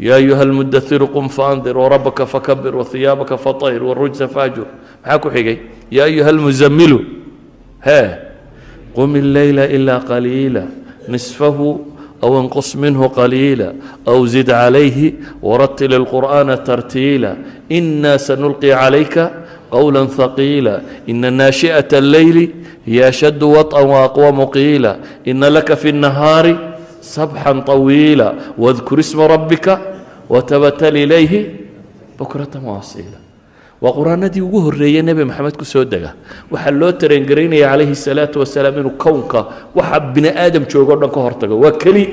Yaa 0.00 0.16
ayuha 0.20 0.42
almudairu 0.42 1.08
qum 1.08 1.28
faandir 1.28 1.76
warabbaka 1.78 2.26
fakabir 2.26 2.74
wahiyaabaka 2.76 3.38
fatahir 3.38 3.82
warujsa 3.82 4.28
faajur 4.28 4.66
maxaa 5.04 5.18
ku 5.18 5.28
xigay? 5.30 5.56
Yaa 5.90 6.04
ayuha 6.10 6.28
almuzamilu 6.28 6.98
hee 7.86 8.08
qum 8.94 9.16
illeyla 9.16 9.66
ilaa 9.72 10.00
qaliila 10.04 10.66
nisfahu 11.08 11.91
أو 12.22 12.40
انقص 12.40 12.76
منه 12.76 13.06
قليلا 13.06 13.74
أو 14.08 14.26
زد 14.26 14.50
عليه 14.50 15.12
ورتل 15.42 15.94
القرآن 15.94 16.64
ترتيلا 16.64 17.36
إنا 17.72 18.16
سنلقي 18.16 18.72
عليك 18.72 19.30
قولا 19.70 20.06
ثقيلا 20.06 20.80
إن 21.08 21.32
ناشئة 21.32 21.88
الليل 21.92 22.50
هي 22.86 23.08
أشد 23.08 23.42
وطأa 23.42 23.82
وأqوم 23.82 24.50
qيiلا 24.50 24.96
إن 25.28 25.44
لك 25.44 25.74
في 25.74 25.88
النهار 25.88 26.74
سبحا 27.02 27.52
طويلا 27.60 28.34
واذكر 28.58 28.98
اسم 28.98 29.20
ربك 29.20 29.78
وتبتل 30.30 30.96
إليه 30.96 31.56
بكرة 32.20 32.62
واصيلا 32.64 33.21
waa 33.82 33.92
qur'aanadii 33.98 34.42
ugu 34.46 34.58
horeeye 34.66 35.02
nebi 35.02 35.24
maxamed 35.30 35.56
ku 35.60 35.64
soo 35.64 35.84
dega. 35.84 36.14
Waxaa 36.52 36.70
loo 36.80 36.92
tareengaraynaya 37.00 37.66
calayhi 37.72 37.94
salaatu 38.06 38.36
wasalaam 38.42 38.78
inuu 38.80 38.94
kownka 39.04 39.40
waxa 39.74 39.98
bini 40.14 40.30
aadam 40.30 40.64
joogo 40.70 40.94
dhan 41.00 41.10
ka 41.10 41.20
hortago. 41.26 41.54
Waa 41.62 41.74
keli. 41.82 42.04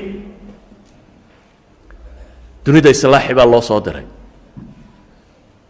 Dunida 2.66 2.90
islaaxi 2.90 3.34
baa 3.38 3.46
loo 3.46 3.62
soo 3.62 3.80
diray. 3.86 4.06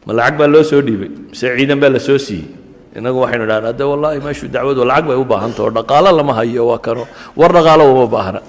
Ma 0.05 0.11
lacag 0.13 0.37
baa 0.39 0.47
loo 0.47 0.63
soo 0.63 0.81
dhiibay. 0.81 1.09
Mise 1.31 1.45
ciidan 1.57 1.79
baa 1.83 1.89
la 1.91 1.99
siiyey. 1.99 2.43
Inagu 2.95 3.19
waxaynu 3.23 3.45
dhahnaa 3.45 3.73
de 3.79 3.83
wallaahi 3.83 4.19
meeshuu 4.25 4.47
dacwadu 4.49 4.81
lacag 4.87 5.05
bay 5.07 5.17
u 5.19 5.25
baahantah 5.25 5.63
oo 5.67 5.71
dhaqaalo 5.77 6.09
lama 6.17 6.33
hayo 6.33 6.63
waa 6.71 6.79
kano 6.79 7.03
war 7.37 7.51
dhaqaalo 7.53 7.83
uma 7.93 8.07
baahna. 8.07 8.39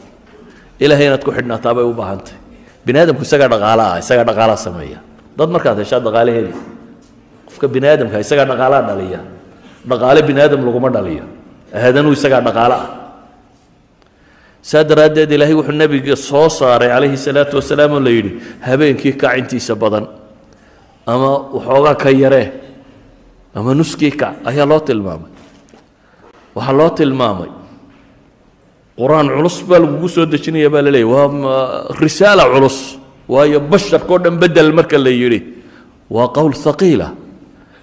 Ilaahay 0.80 1.06
inaad 1.12 1.22
ku 1.26 1.30
xidhnaataa 1.36 1.74
bay 1.76 1.84
u 1.84 1.92
baahantay. 1.92 2.34
Bini 2.86 2.98
aadamku 3.02 3.22
isagaa 3.26 3.48
dhaqaala 3.52 3.82
ah 3.92 3.98
isagaa 4.00 4.24
dhaqaalaa 4.24 4.56
sameeya. 4.56 4.98
Dad 5.36 5.48
markaad 5.50 5.78
heshaa 5.82 6.00
dhaqaalaheedi 6.00 6.52
qofka 7.60 7.68
bini 7.68 7.86
aadamka 7.86 8.20
isagaa 8.20 8.46
dhaqaalaa 8.46 8.82
dhaliya 8.88 9.20
dhaqaale 9.84 10.22
bini 10.26 10.40
aadam 10.40 10.64
laguma 10.64 10.90
dhaliyo 10.90 11.24
aadanuu 11.74 12.12
isagaa 12.12 12.40
dhaqaale 12.40 12.74
ah. 12.74 12.88
Saa 14.62 14.84
daraaddeed 14.84 15.32
ilaahay 15.32 15.54
wuxuu 15.54 15.72
nebiga 15.72 16.16
soo 16.16 16.48
saaray 16.48 16.88
calayhi 16.88 17.16
salaatu 17.16 17.56
wasalaam 17.60 17.92
oo 17.96 18.00
la 18.00 18.10
yidhi 18.10 18.32
habeenkii 18.60 19.12
kac 19.20 19.38
intiisa 19.40 19.74
badan 19.74 20.08
ama 21.06 21.30
waxoogaa 21.56 21.94
ka 21.94 22.10
yaree 22.22 22.48
ama 23.54 23.74
nuskii 23.74 24.12
kac 24.12 24.34
ayaa 24.44 24.68
loo 24.72 24.80
tilmaamay. 24.80 25.32
Waxaa 26.56 26.76
loo 26.80 26.90
tilmaamay. 26.90 27.50
Qur'aan 29.00 29.32
culus 29.36 29.56
baa 29.64 29.80
lagugu 29.80 30.08
soo 30.08 30.26
dejinaya 30.26 30.68
baa 30.68 30.84
la 30.84 30.90
leeyay 30.96 31.08
waa 31.08 31.28
risaala 32.00 32.44
culus 32.52 33.00
waayo 33.28 33.60
basharka 33.60 34.12
o 34.12 34.18
dhan 34.18 34.36
bedel 34.36 34.72
marka 34.76 35.00
la 35.00 35.12
yidhi 35.22 35.40
waa 36.10 36.28
qowl 36.36 36.52
haqiila 36.52 37.19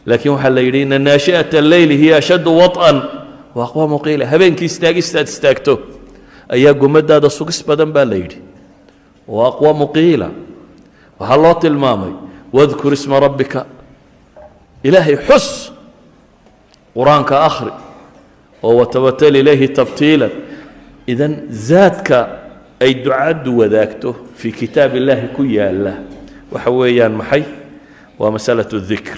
laakiin 0.09 0.33
waxaa 0.35 0.49
la 0.55 0.61
yidhi 0.65 0.81
ina 0.87 0.97
naashi'ata 1.07 1.55
alleyli 1.63 1.95
hiya 2.01 2.15
ashaddu 2.21 2.51
waط'an 2.61 2.97
wa 3.55 3.61
aqwaamu 3.67 3.97
qiila 4.05 4.25
habeenkii 4.31 4.65
istaagistaad 4.71 5.27
istaagto 5.33 5.73
ayaa 6.55 6.73
gomadaada 6.81 7.29
sugis 7.37 7.59
badan 7.67 7.91
baa 7.95 8.05
la 8.11 8.15
yidhi. 8.21 8.37
Wa 9.27 9.47
aqwaamu 9.51 9.85
qiila 9.95 10.29
waxaa 11.19 11.37
loo 11.43 11.53
tilmaamay 11.63 12.13
wadkur 12.53 12.93
isma 12.97 13.19
rabbika 13.25 13.65
ilaahay 14.87 15.17
xus 15.27 15.47
qur'aanka 16.95 17.35
akhri 17.49 17.71
oo 18.63 18.73
watabatal 18.79 19.35
ilayhi 19.41 19.67
tabtiilan. 19.77 20.31
Idan 21.07 21.33
zaadka 21.67 22.19
ay 22.83 22.93
ducaddu 23.03 23.51
wadaagto 23.59 24.09
fii 24.39 24.51
kitaab 24.59 24.95
illaahi 24.99 25.27
ku 25.35 25.43
yaalla 25.57 25.93
waxa 26.51 26.71
weeyaan 26.79 27.15
maxay? 27.19 27.43
Waa 28.19 28.31
masalatu 28.31 28.79
dikr 28.79 29.17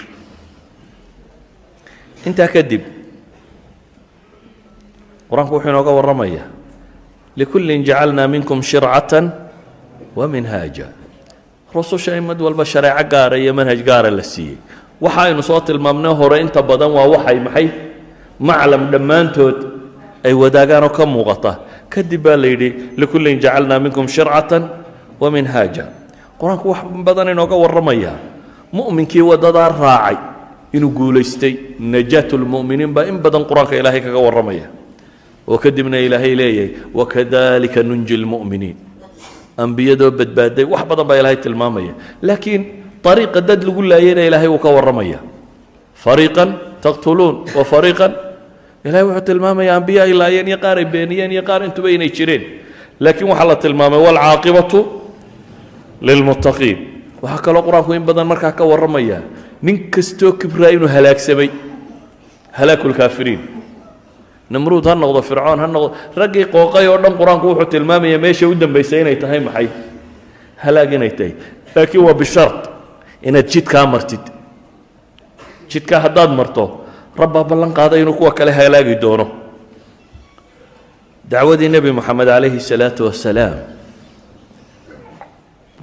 intaa 2.26 2.48
kadib 2.48 2.82
qur'aanku 5.30 5.54
wuxuu 5.56 5.70
inooga 5.70 5.92
warramayaa 5.98 6.46
likullin 7.38 7.84
jacalnaa 7.86 8.28
minkum 8.28 8.58
shircatan 8.62 9.30
wa 10.16 10.26
minhaaja. 10.26 10.90
Rususha 11.70 12.18
in 12.18 12.26
mid 12.26 12.40
walba 12.42 12.64
shareeco 12.66 13.04
gaara 13.06 13.38
iyo 13.38 13.54
manhaj 13.54 13.78
gaara 13.86 14.10
la 14.10 14.22
siiyey. 14.26 14.58
Waxa 15.00 15.30
aynu 15.30 15.42
soo 15.42 15.60
tilmaamnay 15.62 16.10
hore 16.14 16.40
inta 16.42 16.62
badan 16.62 16.90
waa 16.90 17.06
waxay 17.06 17.38
maxay? 17.40 17.66
Maclam 18.42 18.90
dhammaantood 18.90 19.58
ay 20.26 20.34
wadaagaan 20.34 20.90
ka 20.90 21.06
muuqata. 21.06 21.52
Kadib 21.88 22.26
baa 22.26 22.36
la 22.36 22.46
yidhi 22.50 22.98
likullin 22.98 23.38
jacalnaa 23.38 23.78
minkum 23.78 24.10
shircatan 24.10 24.66
wa 25.20 25.28
minhaaja. 25.30 25.86
Qur'aanku 26.42 26.66
wax 26.74 26.82
badan 27.06 27.30
inooga 27.30 27.54
warramaya 27.54 28.18
mu'minkii 28.74 29.22
waddadaa 29.22 29.70
raacay 29.70 30.18
inuu 30.72 30.90
guulaystay 30.98 31.54
najaat 31.78 32.30
lmu'miniin 32.32 32.92
baa 32.96 33.06
in 33.10 33.18
badan 33.24 33.44
qur'aanka 33.50 33.74
ilaahay 33.80 34.00
kaga 34.00 34.18
warramaya. 34.26 34.66
Oo 35.48 35.58
kadibna 35.58 35.98
ilaahay 35.98 36.34
leeyahay 36.40 36.70
wakadalika 36.94 37.82
nunji 37.82 38.16
lmu'miniin 38.16 38.76
ambiyadoo 39.58 40.10
badbaaday 40.18 40.64
wax 40.72 40.82
badan 40.90 41.06
baa 41.08 41.18
ilaahay 41.20 41.38
tilmaamaya. 41.44 41.92
Laakiin 42.22 42.62
ariiqa 43.04 43.40
dad 43.48 43.60
lagu 43.66 43.82
laayayna 43.82 44.22
ilaahay 44.28 44.48
wuu 44.48 44.62
ka 44.62 44.70
warramaya. 44.76 45.18
Fariiqan 45.94 46.50
taqtuluun 46.84 47.36
wa 47.56 47.64
fariiqan 47.64 48.12
ilahay 48.86 49.04
wuxuu 49.08 49.24
tilmaamaya 49.28 49.76
ambiya 49.76 50.02
ay 50.06 50.12
laayeen 50.20 50.48
iyo 50.48 50.58
qaar 50.64 50.78
ay 50.78 50.84
beeniyeen 50.86 51.32
iyo 51.32 51.42
qaar 51.42 51.60
intuba 51.66 51.90
inay 51.90 52.08
jireen. 52.16 52.42
Laakiin 53.00 53.28
waxaa 53.32 53.48
la 53.50 53.56
tilmaamay 53.56 54.00
waalcaaqibatu 54.06 54.78
lilmuttaqiin. 56.00 56.78
Waxaa 57.22 57.42
kaloo 57.44 57.62
qur'aanku 57.66 57.92
in 57.96 58.04
badan 58.08 58.26
markaa 58.26 58.52
ka 58.52 58.64
warramaya 58.64 59.18
nin 59.62 59.90
kastoo 59.90 60.32
kibraa 60.32 60.70
inuu 60.76 60.88
halaagsamay 60.88 61.50
halaakulkaafiriin 62.58 63.40
namruud 64.50 64.84
ha 64.88 64.94
noqdo 64.94 65.22
fircoon 65.22 65.60
ha 65.62 65.66
noqdo. 65.66 65.88
Raggii 66.16 66.46
qooqay 66.54 66.86
oo 66.88 66.98
dhan 67.02 67.14
qur'aanku 67.20 67.46
wuxuu 67.50 67.70
tilmaamaya 67.72 68.18
meesha 68.18 68.48
u 68.48 68.54
dambaysay 68.54 69.00
inay 69.00 69.16
tahay 69.16 69.40
maxay? 69.40 69.68
Halaag 70.64 70.92
inay 70.92 71.10
tahay. 71.18 71.32
Laakiin 71.74 72.02
waa 72.04 72.14
bishart 72.14 72.70
inaad 73.22 73.46
jidkaa 73.52 73.86
martid. 73.86 74.24
Jidkaa 75.70 76.00
haddaad 76.06 76.32
marto 76.34 76.64
rabbaa 77.16 77.44
ballan 77.44 77.72
qaaday 77.78 78.02
inuu 78.02 78.14
kuwa 78.18 78.32
kale 78.34 78.50
halaagi 78.52 78.94
doono. 79.02 79.26
Dacwadii 81.30 81.68
nebi 81.68 81.92
moxamed 81.92 82.26
calayhi 82.28 82.60
salaatu 82.60 83.04
wasalaam 83.06 83.54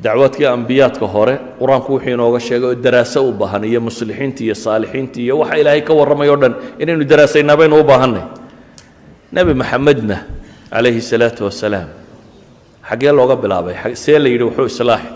dacwadkii 0.03 0.45
ambiyaadka 0.45 1.05
hore 1.13 1.35
qur'aanku 1.59 1.89
wuxuu 1.97 2.09
inooga 2.13 2.39
sheegay 2.39 2.69
oo 2.69 2.75
daraaso 2.75 3.19
u 3.29 3.31
baahan 3.33 3.63
iyo 3.63 3.81
muslixiintii 3.81 4.45
iyo 4.45 4.55
saalixiintii 4.55 5.23
iyo 5.25 5.39
waxa 5.39 5.57
ilaahay 5.57 5.81
ka 5.81 5.93
warramay 5.93 6.29
o 6.29 6.35
dhan 6.41 6.53
inaynu 6.79 7.03
daraasaynaa 7.11 7.57
baynu 7.57 7.79
u 7.81 7.83
baahannay. 7.83 8.21
Nebi 9.33 9.53
maxamedna 9.53 10.17
calayhi 10.71 11.01
salaatu 11.01 11.43
wasalaam 11.49 11.89
xaggee 12.89 13.11
looga 13.11 13.35
bilaabay 13.35 13.95
see 13.95 14.19
la 14.19 14.29
yidhi 14.29 14.43
wuxuu 14.43 14.65
islaaxi 14.71 15.09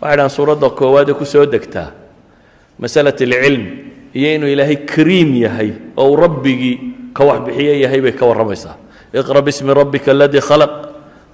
waxay 0.00 0.16
dhahaan 0.16 0.30
suuradda 0.36 0.68
koowaadee 0.70 1.14
ku 1.16 1.24
soo 1.24 1.46
degtaa 1.46 1.88
masalat 2.78 3.20
alcilm 3.20 3.64
iyo 4.14 4.28
inuu 4.36 4.48
ilaahay 4.52 4.76
kariim 4.84 5.30
yahay 5.44 5.70
oo 5.96 6.10
uu 6.12 6.16
rabbigii 6.16 6.76
ka 7.16 7.24
waxbixiye 7.24 7.80
yahay 7.80 8.00
bay 8.00 8.12
ka 8.12 8.26
warramaysaa. 8.26 8.76
Iqra 9.16 9.40
bismi 9.42 9.74
rabbika 9.74 10.10
aladii 10.12 10.40
khalaq 10.48 10.72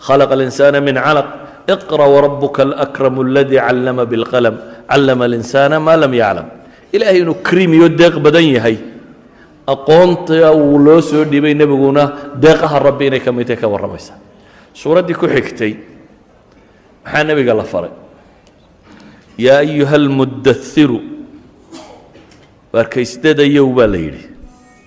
khalaqa 0.06 0.32
alinsaana 0.38 0.80
min 0.80 0.94
calaq 0.94 1.28
iqra 1.74 2.06
wrabuka 2.14 2.62
alkramu 2.62 3.20
aladii 3.26 3.60
callama 3.66 4.04
biاlqalm 4.10 4.56
callama 4.90 5.24
alinsaana 5.28 5.80
maa 5.80 5.96
lam 5.96 6.12
yaclam 6.14 6.46
ilaahay 6.92 7.20
inuu 7.24 7.38
kariim 7.42 7.72
deeq 8.00 8.14
badan 8.26 8.46
yahay 8.56 8.76
aqoonta 9.66 10.52
uu 10.54 10.78
loo 10.78 11.00
soo 11.00 11.24
dhiibay 11.24 11.54
nebiguna 11.54 12.34
deeqaha 12.38 12.78
rabbi 12.78 13.06
inay 13.10 13.20
ka 13.20 13.32
mid 13.32 13.46
tahay 13.46 13.60
ka 13.60 13.68
warramaysaa 13.68 14.18
suuraddii 14.74 15.18
ku 15.18 15.26
xigtay 15.26 15.72
maxaa 17.04 17.24
nebiga 17.24 17.54
la 17.54 17.64
faray 17.64 17.90
yaa 19.38 19.58
ayuha 19.66 19.94
almudairu 20.02 20.98
waarkaysdadayow 22.72 23.66
baa 23.74 23.90
la 23.90 23.98
yidhi 24.06 24.22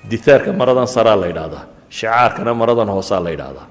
ditaarka 0.10 0.54
maradan 0.54 0.88
saraa 0.88 1.16
la 1.16 1.28
yidhaahdaa 1.28 1.66
shicaarkana 1.90 2.54
maradan 2.54 2.90
hoosaa 2.96 3.20
la 3.20 3.36
yidhaahdaa 3.36 3.68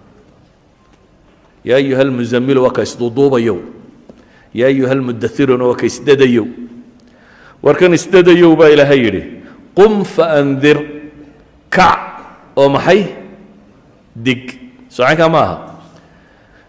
yaa 1.65 1.77
ayuha 1.83 2.05
lmuamilu 2.05 2.63
waa 2.65 2.75
ka 2.77 2.83
isduuduubayow 2.83 3.59
yaa 4.55 4.69
ayuha 4.73 4.95
lmudahiruna 4.95 5.65
waa 5.65 5.77
ka 5.81 5.87
isdadayow 5.87 6.47
warkan 7.63 7.93
isdadayow 7.99 8.53
baa 8.57 8.71
ilaahay 8.75 9.01
yidhi 9.07 9.23
qum 9.79 10.05
faandir 10.05 10.79
kac 11.71 12.01
oo 12.57 12.69
maxay 12.69 13.01
dig 14.17 14.43
socankaa 14.91 15.29
ma 15.35 15.41
aha 15.47 15.57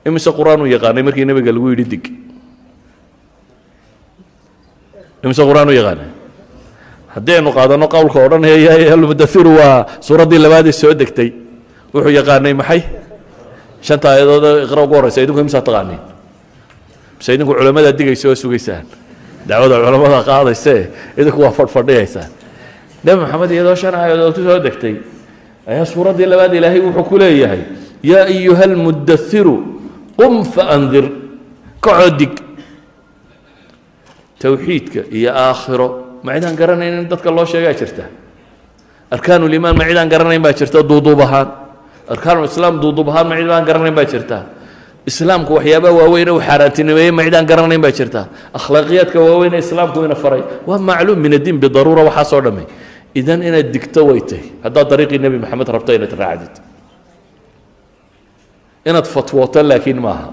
imise 0.06 0.30
qur'aan 0.38 0.62
uu 0.62 0.70
yaqaanay 0.76 1.04
markii 1.06 1.26
nebiga 1.30 1.52
lagu 1.54 1.70
yidhi 1.74 1.86
dig 1.94 2.04
imise 5.24 5.42
qur'aan 5.50 5.70
u 5.70 5.74
yaqaanay 5.80 6.10
haddaynu 7.16 7.50
qaadanno 7.58 7.88
qowlka 7.96 8.18
odhanaya 8.26 8.94
almudairu 8.94 9.52
waa 9.60 9.86
suuraddii 10.08 10.40
labaadee 10.46 10.72
soo 10.82 10.94
degtay 10.94 11.30
wuxuu 11.94 12.14
yaqaanay 12.20 12.54
maxay 12.54 12.82
shanta 13.82 14.10
aayadood 14.12 14.46
iqra 14.66 14.82
ugu 14.84 14.96
horeysa 14.96 15.22
idinku 15.22 15.40
imsaa 15.46 15.62
taqaaniin 15.62 16.02
mise 17.18 17.30
idinku 17.34 17.54
culammadaa 17.54 17.92
digaysa 18.00 18.30
oo 18.30 18.36
sugaysaan. 18.36 18.86
Dacwada 19.48 19.76
culammada 19.80 20.24
qaadaysee 20.24 20.82
idinku 21.18 21.40
waa 21.42 21.52
fadhfadhiyaysaan 21.52 22.30
nebi 23.04 23.18
maxamed 23.24 23.52
iyadoo 23.52 23.76
shan 23.76 23.96
aayadood 23.96 24.34
ku 24.36 24.42
soo 24.44 24.60
degtay 24.60 24.96
ayaa 25.68 25.86
suuraddii 25.86 26.28
labaad 26.28 26.54
ilaahay 26.54 26.82
wuxuu 26.84 27.04
ku 27.04 27.16
leeyahay 27.18 27.62
yaa 28.04 28.26
ayuha 28.28 28.64
almudathiru 28.64 29.56
qum 30.20 30.44
faandir. 30.44 31.06
Kacoo 31.80 32.12
dig. 32.20 32.36
Towxiidka 34.40 35.08
iyo 35.12 35.32
aakhiro 35.32 36.20
ma 36.24 36.36
cidaan 36.36 36.56
garanayn 36.56 36.94
in 37.00 37.08
dadka 37.08 37.32
loo 37.32 37.46
sheegaa 37.46 37.74
jirta. 37.74 38.04
Arkaan 39.12 39.44
ulimaan 39.44 39.76
ma 39.78 39.84
garanayn 39.88 40.42
baa 40.44 40.52
jirta 40.54 40.84
duuduub 40.84 41.20
ahaan 41.24 41.48
arkaan 42.14 42.44
islaam 42.46 42.80
duuduub 42.82 43.10
ahaan 43.10 43.28
ma 43.30 43.36
cidaan 43.38 43.66
garanayn 43.66 43.96
baa 43.96 44.06
jirta. 44.06 44.38
Islaamku 45.10 45.54
waxyaabaha 45.58 45.94
waaweyn 46.00 46.30
uu 46.30 46.40
xaaraantinimeeyey 46.48 47.12
ma 47.12 47.24
cidaan 47.24 47.46
garanayn 47.52 47.82
baa 47.82 47.92
jirta. 47.92 48.22
Akhlaaqiyaadka 48.54 49.18
waaweyn 49.28 49.54
islaamku 49.64 49.98
ina 50.06 50.16
faray. 50.16 50.44
Waa 50.68 50.78
macluum 50.90 51.20
min 51.20 51.34
addiin 51.38 51.58
bidaruura 51.64 52.04
waxaasoo 52.10 52.42
dhammay. 52.46 52.66
Idan 53.16 53.42
inaad 53.44 53.70
digto 53.74 54.02
way 54.10 54.22
tahay. 54.30 54.46
Haddaad 54.64 54.88
dariiqii 54.92 55.20
nebi 55.24 55.38
maxamed 55.44 55.68
rabto 55.76 55.92
inaad 55.98 56.14
raacdid. 56.22 56.54
Inaad 58.90 59.08
fatwooto 59.14 59.60
laakiin 59.70 60.00
maaha. 60.06 60.30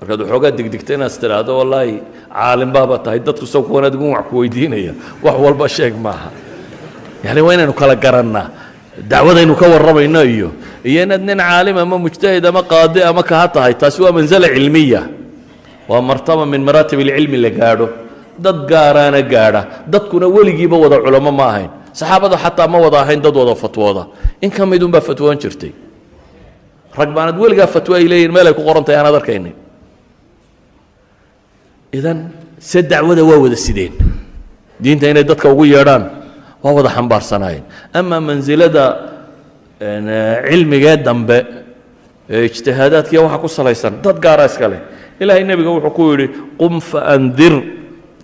Markaad 0.00 0.20
waxoogaa 0.24 0.50
digdigta 0.58 0.92
inaad 0.98 1.14
tidhaahdo 1.22 1.52
wallaahi 1.60 1.94
caalim 2.32 2.70
baaba 2.76 2.98
tahay. 3.04 3.20
Dadku 3.26 3.46
soo 3.46 3.62
kuwan 3.62 3.84
adigu 3.88 4.10
wax 4.12 4.24
ku 4.30 4.34
weydiinaya. 4.42 4.92
Wax 5.24 5.36
walba 5.44 5.68
sheeg 5.68 5.94
maaha. 6.06 6.28
Yani 7.24 7.40
waa 7.40 7.54
inaynu 7.54 7.72
kala 7.72 7.94
garannaa 7.96 8.46
dacwadaynu 8.98 9.54
ka 9.56 9.66
warramayno 9.72 10.20
iyo 10.24 10.48
iyo 10.84 11.02
inaad 11.02 11.22
nin 11.24 11.38
caalim 11.38 11.76
ama 11.78 11.96
mujtahid 11.98 12.44
ama 12.46 12.62
qaadi 12.62 13.00
ama 13.02 13.22
kaha 13.22 13.48
tahay 13.48 13.74
taasi 13.74 14.02
waa 14.04 14.12
manzala 14.12 14.48
cilmiya 14.52 15.02
waa 15.88 16.00
martaba 16.04 16.44
min 16.46 16.60
maraatib 16.62 17.00
ilcilmi 17.00 17.36
la 17.44 17.50
gaadho 17.50 17.86
dad 18.44 18.58
gaaraana 18.68 19.20
gaadha 19.22 19.62
dadkuna 19.92 20.26
weligiiba 20.28 20.76
wada 20.76 20.96
culamo 21.04 21.32
ma 21.32 21.44
ahayn 21.52 21.70
saxaabada 21.92 22.36
xataa 22.44 22.68
ma 22.72 22.78
wada 22.84 22.98
ahayn 23.04 23.20
dad 23.24 23.32
wada 23.36 23.54
fatwooda 23.56 24.02
in 24.44 24.50
ka 24.50 24.62
mid 24.66 24.82
unbaa 24.82 25.00
fatwoon 25.00 25.36
jirtay 25.42 25.72
rag 26.98 27.10
baanad 27.16 27.36
weligaa 27.42 27.66
fatwo 27.74 27.92
ay 27.96 28.04
leeyihiin 28.10 28.32
meel 28.36 28.46
ay 28.50 28.54
ku 28.58 28.62
qoran 28.68 28.84
tahay 28.84 28.98
aanaad 29.00 29.16
arkaynin 29.20 29.54
idan 31.92 32.18
se 32.58 32.82
dacwada 32.82 33.24
waa 33.24 33.38
wada 33.44 33.56
sideen 33.56 33.92
diinta 34.82 35.08
inay 35.12 35.24
dadka 35.24 35.48
ugu 35.52 35.64
yeedhaan 35.74 36.04
waa 36.62 36.72
wada 36.72 36.88
xambaarsanaayeen 36.96 37.64
ama 37.92 38.20
mansilada 38.20 38.84
cilmigee 40.48 40.96
dambe 40.96 41.38
ijtihaadaadkiiya 42.30 43.22
waxa 43.22 43.38
ku 43.38 43.48
salaysan 43.48 43.94
dad 44.02 44.18
gaara 44.20 44.44
iska 44.46 44.68
leh. 44.68 44.80
Ilaahay 45.20 45.44
nebiga 45.44 45.70
wuxuu 45.70 45.90
ku 45.90 46.02
yidhi 46.12 46.26
qum 46.58 46.80
faandir 46.80 47.54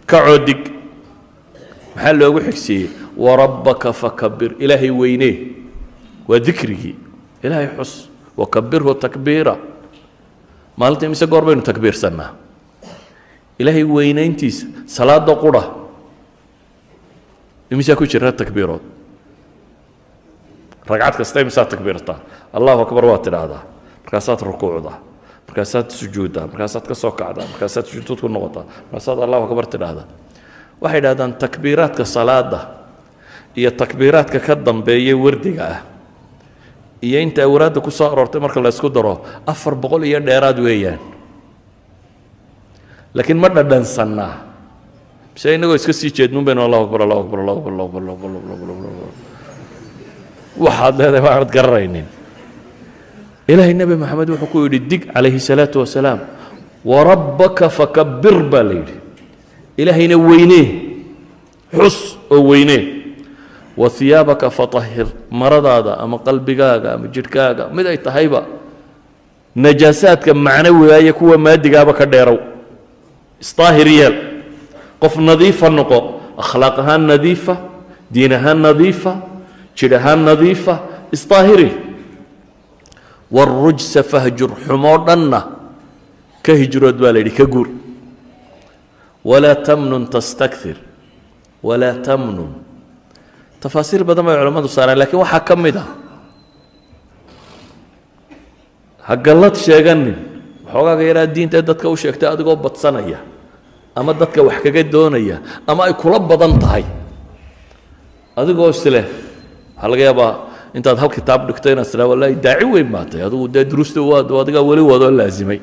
kacoo 0.06 0.38
dig 0.46 0.60
maxaa 1.94 2.12
loogu 2.12 2.40
xigsiiyey? 2.46 2.88
Warabbaka 3.18 3.92
fakabir 3.92 4.54
ilaahay 4.58 4.90
weynee 4.90 5.34
waa 6.28 6.38
dikrigii. 6.38 6.94
Ilaahay 7.42 7.68
xus. 7.76 8.08
Wakabirhu 8.38 8.94
takbiira. 8.94 9.56
Maalinta 10.78 11.06
imise 11.06 11.26
goor 11.26 11.42
baynu 11.44 11.62
takbiirsannaa. 11.62 12.30
Ilaahay 13.58 13.82
weynayntiisa 13.84 14.66
salaada 14.86 15.34
qura 15.34 15.62
imisaa 17.70 17.96
ku 17.96 18.04
jira 18.06 18.32
takbiirood 18.32 18.82
ragcad 20.88 21.14
kasta 21.20 21.40
imisaa 21.44 21.64
takbiirtaa 21.68 22.18
allahu 22.52 22.80
akbar 22.88 23.04
waad 23.04 23.22
tidhaahdaa 23.26 23.62
markaasaad 24.04 24.40
rukuucdaa 24.48 24.96
markaasaad 25.48 25.88
sujuuddaa 25.92 26.46
markaasaad 26.48 26.84
ka 26.88 26.94
soo 26.94 27.12
kacdaa 27.12 27.44
markaasaad 27.52 27.84
sujuud 27.86 28.20
ku 28.20 28.28
noqotaa 28.28 28.64
markaasaad 28.88 29.18
allahu 29.24 29.44
akbar 29.48 29.66
tidhaahdaa 29.74 30.06
waxay 30.80 30.98
idhahdaan 31.04 31.32
takbiiraadka 31.42 32.04
salaada 32.08 32.60
iyo 33.56 33.70
takbiiraadka 33.70 34.38
ka 34.40 34.54
dambeeya 34.56 35.12
wardiga 35.24 35.64
ah 35.74 35.80
iyo 37.04 37.18
inta 37.20 37.42
awraadda 37.44 37.80
ku 37.84 37.90
soo 37.92 38.08
aroortay 38.08 38.40
marka 38.40 38.60
la 38.64 38.68
ysku 38.72 38.88
daro 38.88 39.20
afar 39.46 39.74
boqol 39.76 40.02
iyo 40.08 40.20
dheeraad 40.24 40.56
weeyaan 40.66 41.00
laakiin 43.14 43.38
ma 43.42 43.48
dhadhansannaa 43.52 44.32
mise 45.38 45.54
inagoo 45.54 45.74
iska 45.74 45.92
sii 45.92 46.10
jeednuun 46.10 46.44
baynu 46.44 46.62
allahu 46.66 46.84
akbar 46.84 47.02
allahu 47.02 47.20
akbar 47.20 47.38
allahu 47.40 47.58
akbar 47.86 48.02
allahu 48.02 48.26
akbar 48.26 49.10
waxaad 50.58 50.94
leedahay 50.98 51.22
waxaanad 51.22 51.50
garanaynin 51.56 52.06
ilaahay 53.46 53.74
nebi 53.74 53.94
maxamed 53.94 54.30
wuxuu 54.34 54.50
ku 54.50 54.58
yidhi 54.66 54.80
dig 54.90 55.02
calayhi 55.14 55.38
salaatu 55.38 55.78
wasalaam 55.82 56.18
warabbaka 56.84 57.70
fakabir 57.70 58.42
baa 58.50 58.62
la 58.66 58.74
yidhi 58.82 58.96
ilaahayna 59.78 60.16
weynee 60.18 60.66
xus 61.70 62.18
oo 62.30 62.42
weynee 62.50 62.82
wa 63.78 63.88
hiyaabaka 63.98 64.50
fatahir 64.50 65.06
maradaada 65.30 65.98
ama 66.02 66.18
qalbigaaga 66.18 66.98
ama 66.98 67.06
jidhkaaga 67.06 67.70
mid 67.70 67.86
ay 67.86 67.98
tahayba 68.02 68.42
najaasaadka 69.54 70.34
macnawigaaya 70.34 71.12
kuwa 71.14 71.38
maadigaaba 71.38 71.94
ka 71.94 72.06
dheerow 72.06 72.38
isdaahir 73.38 73.86
yeel 73.86 74.27
qof 75.02 75.14
nadiifa 75.16 75.70
noqo 75.70 75.98
akhlaaq 76.42 76.76
ahaan 76.82 77.06
nadiifa 77.06 77.54
diin 78.14 78.32
ahaan 78.32 78.58
nadiifa 78.62 79.12
jidh 79.78 79.94
ahaan 79.98 80.24
nadiifa 80.28 80.74
isdaahiri 81.12 81.70
warujsa 83.30 84.02
fahjur 84.02 84.50
xumoo 84.66 84.98
dhanna 85.06 85.40
ka 86.42 86.52
hijrood 86.60 86.96
baa 87.02 87.12
la 87.12 87.18
yidhi 87.20 87.34
ka 87.36 87.44
guur. 87.44 87.68
Walaa 89.24 89.54
tamnun 89.54 90.06
tastakir 90.08 90.76
walaa 91.62 92.00
tamnun. 92.06 92.52
Tafaasiir 93.60 94.04
badan 94.04 94.24
bay 94.26 94.36
culammadu 94.40 94.68
saareen 94.68 94.98
lakiin 94.98 95.20
waxaa 95.20 95.40
ka 95.48 95.56
mid 95.56 95.76
ah. 95.76 95.88
Ha 99.06 99.16
gallad 99.16 99.54
sheeganin 99.56 100.16
waxoogaaga 100.64 101.02
yaraa 101.10 101.26
diinta 101.26 101.62
dadka 101.62 101.88
u 101.88 101.96
sheegtay 101.96 102.28
adigoo 102.32 102.56
badsanaya 102.56 103.18
ama 103.98 104.10
dadka 104.20 104.40
wax 104.48 104.58
kaga 104.64 104.82
doonaya 104.94 105.36
ama 105.70 105.80
ay 105.88 105.94
kula 106.02 106.18
badan 106.30 106.52
tahay. 106.62 106.84
Adigoo 108.40 108.70
isleh 108.76 109.04
waxaa 109.76 109.88
laga 109.92 110.02
yaabaa 110.08 110.32
intaad 110.76 110.98
hal 111.02 111.10
kitaab 111.16 111.40
dhigto 111.48 111.66
inaad 111.74 111.88
tiraa 111.92 112.08
wallahi 112.12 112.34
daaci 112.46 112.64
weyn 112.74 112.88
baatay 112.94 113.20
adigu 113.26 113.44
dee 113.54 113.64
duruusta 113.70 114.00
waad 114.10 114.28
adigaa 114.42 114.62
weli 114.70 114.82
wadoo 114.90 115.10
laasimay 115.20 115.60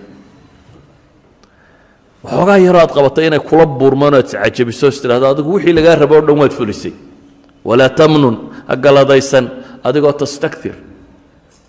waxoogaa 2.24 2.58
yaroo 2.66 2.82
aad 2.84 2.92
qabatay 2.98 3.26
inay 3.30 3.42
kula 3.50 3.66
buurmaan 3.80 4.14
aad 4.20 4.26
iscajabiso 4.30 4.88
is 4.94 4.98
tidhahdo 5.04 5.26
adigu 5.34 5.50
wixii 5.56 5.74
lagaa 5.78 5.96
rabo 6.04 6.16
o 6.20 6.22
dhan 6.28 6.38
waad 6.42 6.54
fulisay. 6.60 6.94
Walaa 7.68 7.90
tamnun 8.00 8.36
ha 8.68 8.74
galadaysan 8.84 9.46
adigoo 9.88 10.14
tastaktir 10.22 10.76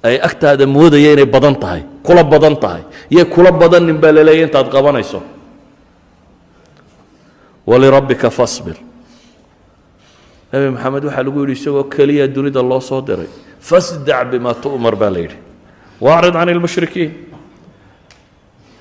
ay 0.07 0.17
agtaada 0.29 0.65
moodaya 0.77 1.11
inay 1.15 1.29
badan 1.35 1.55
tahay 1.63 1.83
kula 2.07 2.23
badan 2.33 2.55
tahay. 2.65 2.83
Yay 3.15 3.25
kula 3.35 3.51
badanin 3.61 3.99
baa 4.03 4.13
laleeya 4.17 4.45
intaad 4.49 4.69
qabanayso 4.75 5.21
walirabbika 7.67 8.31
fasbir. 8.31 8.77
Nebi 10.53 10.71
maxamed 10.75 11.05
waxaa 11.05 11.23
lagu 11.27 11.41
yidhi 11.43 11.53
isagoo 11.59 11.85
keliya 11.85 12.27
dunida 12.29 12.63
loo 12.63 12.81
soo 12.81 13.01
diray 13.03 13.27
fasdac 13.61 14.31
bima 14.31 14.55
tu'mar 14.55 14.95
baa 14.97 15.11
la 15.11 15.19
yidhi. 15.19 15.37
Waacrid 16.01 16.33
can 16.33 16.49
ilmushrikiin 16.49 17.11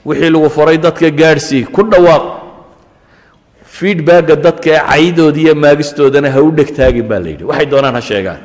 wixii 0.06 0.30
lagu 0.30 0.50
faray 0.50 0.78
dadka 0.78 1.10
gaadhsii 1.10 1.66
ku 1.76 1.82
dhawaaq. 1.84 2.24
Feedbacka 3.76 4.36
dadka 4.36 4.70
ee 4.72 4.80
caydooda 4.90 5.40
iyo 5.42 5.56
maagistoodana 5.56 6.30
ha 6.32 6.40
u 6.42 6.52
dhegtaagin 6.52 7.08
baa 7.10 7.20
la 7.20 7.30
yidhi. 7.34 7.44
Waxay 7.44 7.66
doonaan 7.66 7.96
ha 7.96 8.02
sheegaan. 8.02 8.42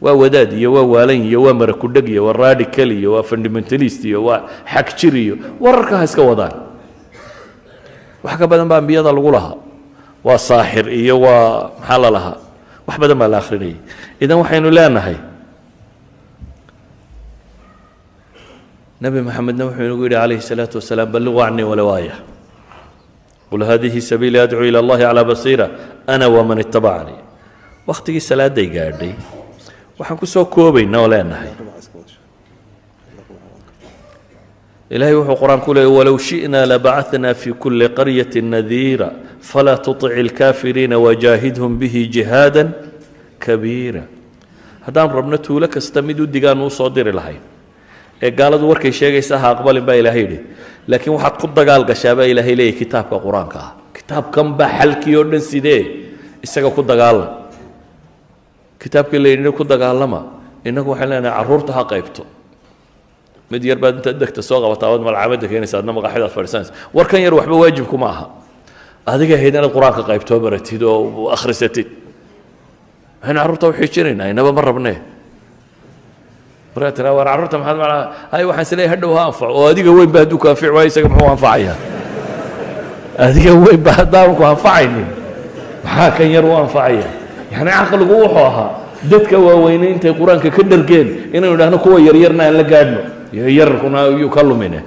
Waa 0.00 0.14
wadaad 0.18 0.52
iyo 0.52 0.72
waa 0.74 0.82
waalan 0.82 1.22
iyo 1.22 1.42
waa 1.46 1.54
marakudheg 1.54 2.08
iyo 2.08 2.24
waa 2.26 2.32
radical 2.32 2.90
iyo 2.90 3.12
waa 3.14 3.22
fundamentalist 3.22 4.02
iyo 4.04 4.24
waa 4.24 4.48
xagjir 4.66 5.14
iyo 5.16 5.34
wararka 5.60 5.98
ha 6.00 6.04
iska 6.04 6.22
wadaan. 6.22 6.54
Wax 8.24 8.34
ka 8.38 8.46
badan 8.50 8.66
baa 8.68 8.78
ambiyada 8.82 9.12
lagu 9.12 9.30
lahaa 9.30 9.56
waa 10.24 10.38
saaxir 10.38 10.86
iyo 10.88 11.20
waa 11.20 11.70
maxaa 11.78 11.98
la 11.98 12.10
lahaa? 12.10 12.36
Wax 12.86 12.96
badan 12.98 13.18
baa 13.18 13.28
la 13.28 13.38
akhrinayay. 13.38 13.76
Idan 14.22 14.38
waxaynu 14.42 14.70
leenahay 14.70 15.18
nebi 19.02 19.18
maxamedna 19.26 19.66
wuxuu 19.66 19.82
inagu 19.82 20.02
yidhi 20.06 20.14
calayhi 20.14 20.42
salaatu 20.46 20.78
wasalaam 20.78 21.10
balliquu 21.10 21.42
canii 21.42 21.66
walow 21.66 21.90
qul 23.50 23.62
haadihi 23.68 24.00
sabiili 24.00 24.38
adcuu 24.38 24.64
ila 24.64 24.78
allahi 24.78 25.02
calaa 25.02 25.24
basiira 25.28 25.66
ana 26.06 26.28
waman 26.30 26.62
itabacanii 26.64 27.20
wakhtigii 27.86 28.22
salaaday 28.22 28.66
gaadhay. 28.66 29.12
Waxaan 29.98 30.18
ku 30.18 30.26
soo 30.26 30.44
koobaynaa 30.46 31.02
oo 31.04 31.10
leenahay. 31.10 31.50
ilaahay 34.94 35.14
wuxuu 35.16 35.36
qur'aanku 35.42 35.70
leeyay 35.76 35.92
walow 35.98 36.16
shi'naa 36.28 36.66
labacadnaa 36.72 37.34
fii 37.42 37.54
kulli 37.62 37.88
qaryatin 37.98 38.46
nadiira 38.54 39.08
falaa 39.50 39.78
tutic 39.86 40.12
ilkaafiriina 40.22 40.96
wajaahidhum 41.04 41.78
bihi 41.80 42.00
jihaadan 42.14 42.68
kabiira. 43.44 44.02
Haddaan 44.86 45.10
rabno 45.18 45.36
tuulo 45.38 45.66
kasta 45.74 46.02
mid 46.02 46.18
u 46.20 46.26
digaannu 46.26 46.66
u 46.66 46.70
soo 46.70 46.90
diri 46.96 47.12
lahayn 47.18 47.40
ee 48.22 48.30
gaaladu 48.30 48.68
warkay 48.70 48.92
sheegaysa 49.00 49.38
ha 49.42 49.48
aqbalin 49.54 49.84
baa 49.88 49.96
ilahay 50.02 50.22
yidhi. 50.24 50.38
Laakiin 50.90 51.14
waxaad 51.16 51.34
ku 51.40 51.46
dagaal 51.58 51.84
gashaabaa 51.90 52.26
ilaahay 52.32 52.54
leeyahy 52.60 52.78
kitaabka 52.82 53.16
qur'aanka 53.26 53.58
ah. 53.66 53.70
Kitaabkan 53.96 54.48
baa 54.58 54.70
xalkii 54.78 55.16
oo 55.16 55.24
dhan 55.24 55.40
sidee? 55.50 55.82
Isaga 56.42 56.70
ku 56.76 56.82
dagaalam 56.82 57.30
kitaabkii 58.82 59.18
la 59.24 59.28
yidhi 59.34 59.52
ku 59.58 59.64
dagaalama 59.64 60.20
innagu 60.68 60.90
waxaan 60.92 61.10
leenahay 61.10 61.34
carruurta 61.38 61.72
ha 61.72 61.82
qaybto 61.92 62.22
mid 63.52 63.62
yar 63.70 63.78
baad 63.82 63.94
intaad 64.00 64.16
degta 64.22 64.42
soo 64.48 64.58
qabataa 64.64 64.88
waad 64.92 65.02
malcaamadda 65.08 65.46
keenaysa 65.50 65.76
adna 65.80 65.92
maqaaxidaad 65.96 66.30
fadhiisanaysa 66.36 66.72
warkan 66.96 67.20
yar 67.26 67.34
waxba 67.38 67.54
waajibku 67.62 67.96
ma 68.02 68.08
aha. 68.14 68.24
Adiga 69.12 69.34
ahayd 69.38 69.54
inaad 69.54 69.72
qur'aanka 69.76 70.02
qaybtoo 70.10 70.38
baratid 70.44 70.82
oo 70.82 71.28
akhrisatid. 71.36 71.88
Waxaynu 73.20 73.38
carruurta 73.40 73.66
u 73.68 73.72
xiijinaynaa 73.78 74.28
inaba 74.34 74.50
ma 74.56 74.62
rabnee. 74.68 74.96
Markaa 76.74 76.92
tiraa 76.96 77.14
war 77.18 77.26
carruurta 77.30 77.56
maxaad 77.58 77.76
macnaa 77.82 78.02
hay 78.32 78.44
waxaan 78.48 78.62
is 78.66 78.72
leeyahay 78.78 78.90
hadhow 78.96 79.12
ha 79.18 79.22
anfaco 79.28 79.52
oo 79.58 79.66
adiga 79.72 79.90
weyn 79.96 80.10
ba 80.14 80.18
hadduu 80.22 80.38
ku 80.42 80.46
anfici 80.48 80.70
waayo 80.76 80.88
isaga 80.92 81.08
muxuu 81.12 81.28
anfacayaa 81.34 81.76
adiga 83.26 83.52
weyn 83.64 83.80
ba 83.86 83.92
haddaan 83.98 84.30
ku 84.38 84.42
anfacaynin. 84.52 85.06
Maxaa 85.84 86.10
kan 86.16 86.28
yar 86.34 86.44
u 86.44 86.52
anfacaya? 86.62 87.06
Yacni 87.52 87.70
caqligu 87.78 88.14
wuxuu 88.22 88.38
ahaa 88.48 88.70
dadka 89.10 89.36
waaweyne 89.46 89.86
intay 89.98 90.12
qur'aanka 90.18 90.48
ka 90.56 90.62
dhargeen 90.70 91.08
inaynu 91.36 91.54
idhahno 91.58 91.78
kuwa 91.84 91.98
yaryarna 92.06 92.42
aan 92.48 92.56
la 92.60 92.64
gaadhno 92.72 93.00
yararkuna 93.32 94.06
yuu 94.20 94.28
ka 94.30 94.42
lumine. 94.42 94.82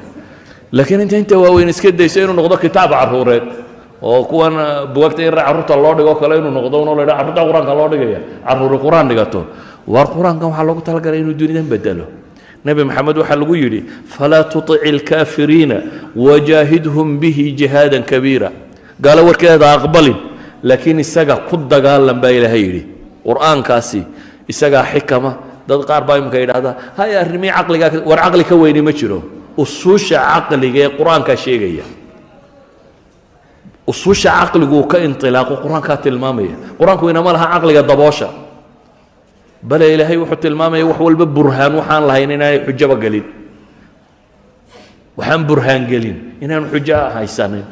Laakiin 0.72 1.02
inta 1.02 1.18
inta 1.18 1.38
waaweyn 1.38 1.70
iska 1.70 1.92
dayso 1.92 2.20
inuu 2.22 2.34
noqdo 2.34 2.58
kitaab 2.58 2.92
carruureed 2.92 3.44
oo 4.02 4.24
kuwan 4.26 4.54
bugaagta 4.94 5.24
yar 5.24 5.36
carruurta 5.36 5.76
loo 5.76 5.94
dhigo 5.96 6.16
kale 6.16 6.38
inuu 6.38 6.52
noqdo 6.52 6.82
unoo 6.82 6.96
la 6.96 7.02
yidhaha 7.04 7.24
carruurta 7.24 7.42
qur'aanka 7.48 7.74
loo 7.74 7.88
dhigaya 7.90 8.20
carruuri 8.48 8.78
qur'aan 8.78 9.08
dhigato. 9.10 9.46
War 9.88 10.08
qur'aankan 10.08 10.48
waxaa 10.50 10.64
loogu 10.64 10.82
talagalay 10.82 11.20
inuu 11.20 11.34
dunidan 11.34 11.64
bedelo 11.70 12.06
nebi 12.66 12.84
maxamed 12.84 13.18
waxaa 13.18 13.36
lagu 13.36 13.56
yidhi 13.56 13.82
falaa 14.06 14.44
tuطici 14.44 14.82
اlkaafiriina 14.90 15.78
wajaahidhum 16.16 17.20
bihi 17.20 17.52
jihaadan 17.54 18.04
kabiira. 18.04 18.52
Gaalo 19.02 19.26
warkeeda 19.26 19.74
aqbalin 19.78 20.18
laakiin 20.64 21.00
isaga 21.00 21.36
ku 21.50 21.58
dagaalan 21.58 22.20
baa 22.22 22.34
ilaahay 22.34 22.62
yidhi. 22.62 22.82
Qur'aankaasi 23.26 24.02
isagaa 24.48 24.84
xikama 24.94 25.32
dad 25.68 25.82
qaar 25.90 26.04
baa 26.08 26.18
imika 26.22 26.38
yidhahda 26.44 26.72
hay 26.98 27.12
arrimii 27.18 27.52
caqligaa 27.58 27.90
war 28.10 28.20
caqli 28.24 28.44
ka 28.50 28.56
weyni 28.56 28.82
ma 28.82 28.92
jiro. 28.92 29.20
Usuusha 29.58 30.18
caqliga 30.20 30.80
ee 30.86 30.90
qur'aankaa 31.00 31.38
sheegaya. 31.44 31.86
Usuusha 33.88 34.30
caqliguu 34.40 34.84
ka 34.92 34.98
inilaaqo 35.00 35.54
qur'aankaa 35.64 35.98
tilmaamaya. 36.02 36.56
Qur'aanku 36.80 37.10
inama 37.10 37.34
laha 37.34 37.48
caqliga 37.54 37.82
daboosha. 37.84 38.30
Bale 39.62 39.86
ilaahay 39.94 40.18
wuxuu 40.18 40.42
tilmaamaya 40.42 40.86
wax 40.86 41.00
walba 41.00 41.26
burhaan 41.26 41.74
waxaan 41.80 42.04
lahayn 42.10 42.32
inaanay 42.36 42.60
xujaba 42.66 42.96
gelin. 43.04 43.26
Waxaan 45.18 45.42
burhaan 45.48 45.84
gelin 45.88 46.18
inaanu 46.42 46.68
xujo 46.74 46.98
haysanin. 47.16 47.66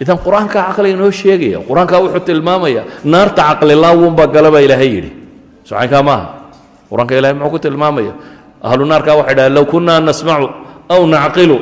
Idan 0.00 0.18
qur'aankaa 0.24 0.62
caqliga 0.70 0.94
inoo 0.96 1.10
sheegaya 1.10 1.58
qur'aankaa 1.68 1.98
wuxuu 2.04 2.22
tilmaamaya 2.28 2.82
naarta 3.04 3.42
caqli 3.42 3.74
laawunbaa 3.74 4.28
gala 4.34 4.50
baa 4.54 4.60
ilaahay 4.62 4.90
yidhi. 4.96 5.10
Socankaa 5.64 6.02
maaha 6.08 6.37
qur'aanka 6.90 7.14
ilahay 7.18 7.34
muxuu 7.36 7.50
ku 7.54 7.58
tilmaamaya 7.58 8.12
ahlu 8.62 8.84
naarkaa 8.88 9.16
waxay 9.20 9.34
dhahaan 9.36 9.54
low 9.54 9.64
kunaa 9.64 10.00
nasmacu 10.00 10.48
aw 10.88 11.00
nacqilu 11.06 11.58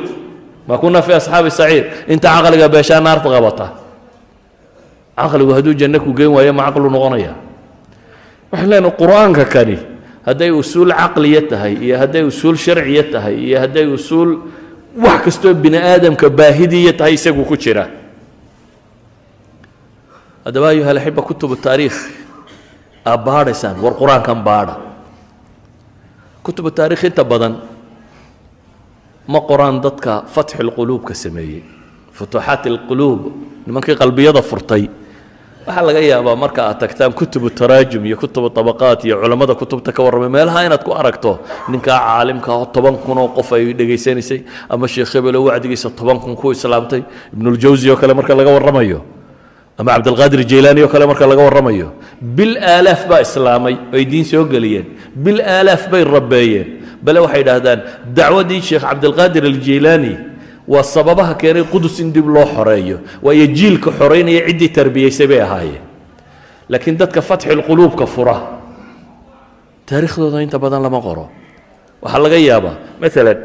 ma 0.67 0.75
kunaa 0.77 1.01
fi 1.01 1.13
asxaabi 1.19 1.51
saciir. 1.51 1.83
Inta 2.11 2.27
caqliga 2.27 2.67
beeshaa 2.67 2.99
naarta 2.99 3.27
qabata. 3.29 3.67
Caqligu 5.17 5.51
hadduu 5.55 5.73
janno 5.79 5.99
ku 5.99 6.11
geen 6.13 6.31
waayo 6.35 6.51
ma 6.53 6.67
caqlu 6.67 6.89
noqonaya. 6.91 7.33
Waxaan 8.51 8.69
leenahay 8.69 8.95
qur'aanka 8.99 9.43
kani 9.47 9.77
hadday 10.27 10.51
usuul 10.51 10.91
caqliya 10.91 11.41
tahay 11.51 11.73
iyo 11.79 11.95
hadday 12.01 12.23
usuul 12.23 12.55
sharciya 12.55 13.03
tahay 13.11 13.35
iyo 13.47 13.59
hadday 13.63 13.87
usuul 13.87 14.31
wax 14.95 15.19
kastoo 15.27 15.53
bini 15.53 15.77
aadamka 15.79 16.27
baahidiya 16.29 16.91
tahay 16.99 17.15
isagu 17.19 17.43
ku 17.47 17.55
jira. 17.55 17.87
Haddaba 20.45 20.71
ayuha 20.71 20.89
alaxiba 20.91 21.21
kutubu 21.21 21.55
taariikh. 21.55 21.95
Aad 23.07 23.21
baadhaysaan 23.23 23.79
war 23.83 23.93
qur'aankan 23.95 24.39
baadha 24.43 24.75
kutubu 26.47 26.69
taarikh 26.77 27.03
inta 27.09 27.23
badan 27.31 27.53
ma 29.33 29.39
qoraan 29.49 29.77
dadka 29.85 30.23
fatxi 30.35 30.63
lquluubka 30.67 31.13
sameeyey 31.23 31.61
futuuxaat 32.17 32.63
alquluub 32.71 33.19
nimankii 33.67 33.95
qalbiyada 34.01 34.41
furtay. 34.49 34.83
Waxaa 35.67 35.83
laga 35.87 35.99
yaabaa 36.11 36.35
marka 36.43 36.61
aad 36.69 36.79
tagtaan 36.79 37.11
kutubu 37.19 37.47
taraajum 37.59 38.03
iyo 38.07 38.15
kutubu 38.23 38.47
tabaqaat 38.57 39.03
iyo 39.05 39.15
culammada 39.21 39.53
kutubta 39.61 39.91
ka 39.91 40.01
warramay 40.05 40.29
meelaha 40.35 40.59
inaad 40.67 40.83
ku 40.87 40.91
aragto 41.01 41.31
ninkaa 41.71 41.99
caalimka 42.07 42.49
oo 42.55 42.65
toban 42.75 42.95
kun 43.03 43.17
oo 43.19 43.27
qof 43.35 43.51
ay 43.53 43.73
dhegaysanaysay 43.79 44.39
ama 44.71 44.87
sheekh 44.87 45.11
hebelo 45.15 45.43
wacdigiisa 45.51 45.89
toban 45.99 46.17
kun 46.23 46.35
ku 46.39 46.51
islaamtay 46.55 47.01
ibnuljawsi 47.35 47.91
oo 47.91 47.97
kale 47.99 48.13
marka 48.15 48.31
laga 48.39 48.51
warramayo 48.55 48.99
ama 49.77 49.91
cabdilqaadir 49.93 50.41
jaylaani 50.51 50.81
oo 50.83 50.87
kale 50.93 51.05
marka 51.05 51.27
laga 51.27 51.41
warramayo 51.47 51.93
bil 52.21 52.57
aalaaf 52.57 53.07
baa 53.09 53.21
islaamay 53.21 53.75
ay 53.93 54.05
diin 54.05 54.25
soo 54.25 54.45
geliyeen. 54.45 54.85
Bil 55.15 55.39
aalaaf 55.41 55.89
bay 55.91 56.03
rabeeyeen 56.03 56.67
bale 57.01 57.19
waxay 57.25 57.41
idhaahdaan 57.41 57.79
dacwaddii 58.17 58.61
sheekh 58.61 58.83
cabdilqaadir 58.89 59.43
aljaylaani 59.45 60.13
waa 60.67 60.83
sababaha 60.83 61.33
keenay 61.41 61.63
qudus 61.63 61.99
in 61.99 62.11
dib 62.11 62.27
loo 62.27 62.45
xoreeyo 62.45 62.97
waayo 63.21 63.45
jiilka 63.57 63.91
xoreynaya 63.99 64.41
ciddii 64.47 64.69
tarbiyaysay 64.77 65.27
bay 65.27 65.41
ahaayeen. 65.41 65.83
Laakiin 66.69 66.97
dadka 66.97 67.21
fatxilquluubka 67.21 68.05
fura. 68.05 68.37
Taariikhdooda 69.85 70.41
inta 70.43 70.59
badan 70.59 70.81
lama 70.83 70.99
qoro. 71.01 71.29
Waxaa 72.01 72.19
laga 72.25 72.37
yaabaa 72.49 72.75
maalan 73.01 73.37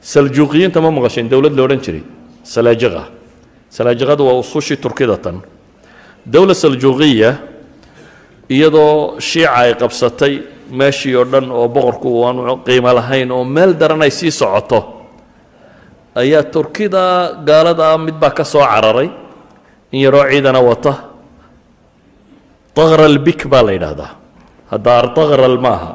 saljuuqiyiinta 0.00 0.80
ma 0.80 0.90
maqasheen 0.90 1.28
dowlad 1.28 1.52
lo 1.58 1.62
odhan 1.66 1.80
jiray 1.84 2.02
salaajiqa 2.42 3.02
salaajiqadu 3.70 4.22
waa 4.28 4.38
usushii 4.42 4.76
turkida 4.84 5.16
tan 5.24 5.36
dowla 6.32 6.54
saljuuqiya 6.62 7.30
iyadoo 8.54 9.20
shiica 9.28 9.50
ay 9.62 9.70
qabsatay 9.80 10.34
meeshii 10.78 11.14
oo 11.20 11.24
dhan 11.32 11.46
oo 11.58 11.66
boqorku 11.74 12.08
aanu 12.26 12.56
qiimo 12.66 12.90
lahayn 12.98 13.30
oo 13.36 13.44
meel 13.44 13.72
daran 13.80 14.02
ay 14.06 14.10
sii 14.18 14.30
socoto 14.40 14.78
ayaa 16.20 16.42
turkida 16.54 17.02
gaalada 17.48 17.94
mid 17.98 18.16
baa 18.22 18.30
ka 18.38 18.44
soo 18.44 18.64
cararay. 18.66 19.08
In 19.92 20.00
yaroo 20.06 20.22
ciidana 20.30 20.60
wata. 20.62 20.92
Taqral 22.74 23.18
bik 23.26 23.46
baa 23.50 23.62
la 23.66 23.72
yidhaahdaa. 23.74 24.10
Hadda 24.70 24.90
artaqral 25.02 25.58
maaha. 25.58 25.90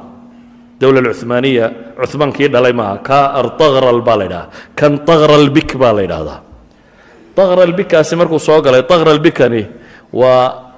Dowla 0.80 1.00
alcumaaniya 1.00 1.66
cuhmaankii 1.96 2.50
dhalay 2.54 2.74
maaha. 2.76 2.96
Ka 3.08 3.20
artaqral 3.40 4.00
baa 4.08 4.18
la 4.20 4.24
yidhahdaa 4.28 4.50
kan 4.76 4.94
taqral 5.08 5.48
bik 5.56 5.76
baa 5.82 5.94
la 5.96 6.02
yidhaahdaa 6.04 6.40
taqral 7.36 7.74
bikaasi 7.76 8.16
markuu 8.16 8.40
soo 8.40 8.62
galay 8.62 8.84
taqral 8.84 9.20
bikani 9.20 9.68
waa 10.14 10.74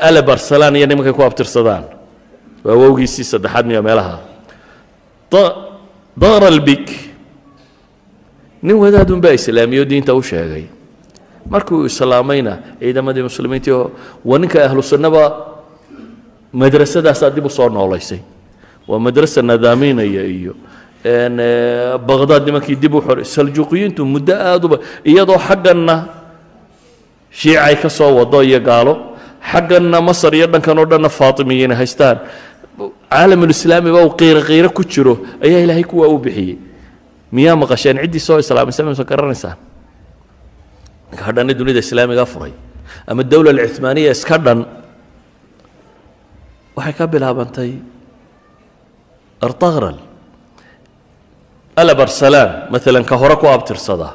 ale 0.00 0.22
barsalaan 0.22 0.76
iyo 0.76 0.86
nimankay 0.86 1.12
ku 1.12 1.22
abtirsadaan. 1.22 1.84
Waa 2.64 2.74
wowgiisii 2.74 3.24
saddexaad 3.24 3.66
meelaha. 3.82 4.18
Taqral 5.30 6.60
bik 6.64 6.86
nin 8.62 8.76
wadaadun 8.76 9.20
baa 9.20 9.36
islaamiyo 9.36 9.84
diinta 9.84 10.14
u 10.14 10.22
sheegay. 10.22 10.64
Markii 11.48 11.74
uu 11.76 11.86
islaamayna 11.86 12.58
ciidamadii 12.80 13.22
muslimiintii 13.22 13.72
oo 13.72 13.90
waa 14.24 14.38
ninka 14.38 14.64
ahlu 14.64 14.82
madrasadaasaa 16.52 17.30
dib 17.30 17.46
u 17.46 17.50
soo 17.50 17.68
noolaysay. 17.68 18.18
Waa 18.88 18.98
madrasa 18.98 19.42
nadaaminaya 19.42 20.24
iyo 20.24 20.54
baqdaad 22.08 22.42
nimankii 22.46 22.76
dib 22.82 22.94
u 22.94 23.00
xoray 23.06 23.24
saljuuqiyiintu 23.24 24.02
muddo 24.04 24.34
aaduba 24.34 24.76
iyadoo 25.04 25.38
xagganna 25.48 25.96
shiicay 27.30 27.76
ka 27.82 27.88
soo 27.88 28.10
wado 28.18 28.42
iyo 28.42 28.60
gaalo 28.60 28.92
xagganna 29.50 30.00
masar 30.08 30.34
iyo 30.34 30.46
dhankan 30.52 30.78
oo 30.78 30.86
dhanna 30.86 31.08
faatimiyiina 31.08 31.74
haystaan. 31.80 32.18
Caalamulislaami 33.10 33.90
ba 33.94 34.04
uu 34.04 34.12
qiiro 34.20 34.40
qiiro 34.42 34.68
ku 34.76 34.82
jiro 34.84 35.14
ayaa 35.44 35.60
ilaahay 35.64 35.84
kuwaa 35.84 36.08
u 36.12 36.18
bixiyey. 36.18 36.58
Miyaa 37.32 37.56
maqasheen? 37.56 37.96
Ciddii 38.02 38.20
soo 38.20 38.38
islaamisa 38.38 38.84
maysa 38.84 39.04
garanaysaan 39.04 39.56
ninka 41.10 41.24
hadhanna 41.24 41.54
dunida 41.54 41.78
islaamiga 41.78 42.26
furay 42.26 42.52
ama 43.06 43.22
dowla 43.22 43.50
alcumaaniya 43.50 44.10
iska 44.12 44.38
dhan 44.38 44.66
waxay 46.76 46.94
ka 46.98 47.06
bilaabantay 47.06 47.72
artaqral 49.40 49.96
alabarsalaan 51.76 52.50
maalan 52.72 53.04
ka 53.04 53.16
hore 53.16 53.36
ku 53.40 53.46
abtirsada 53.46 54.08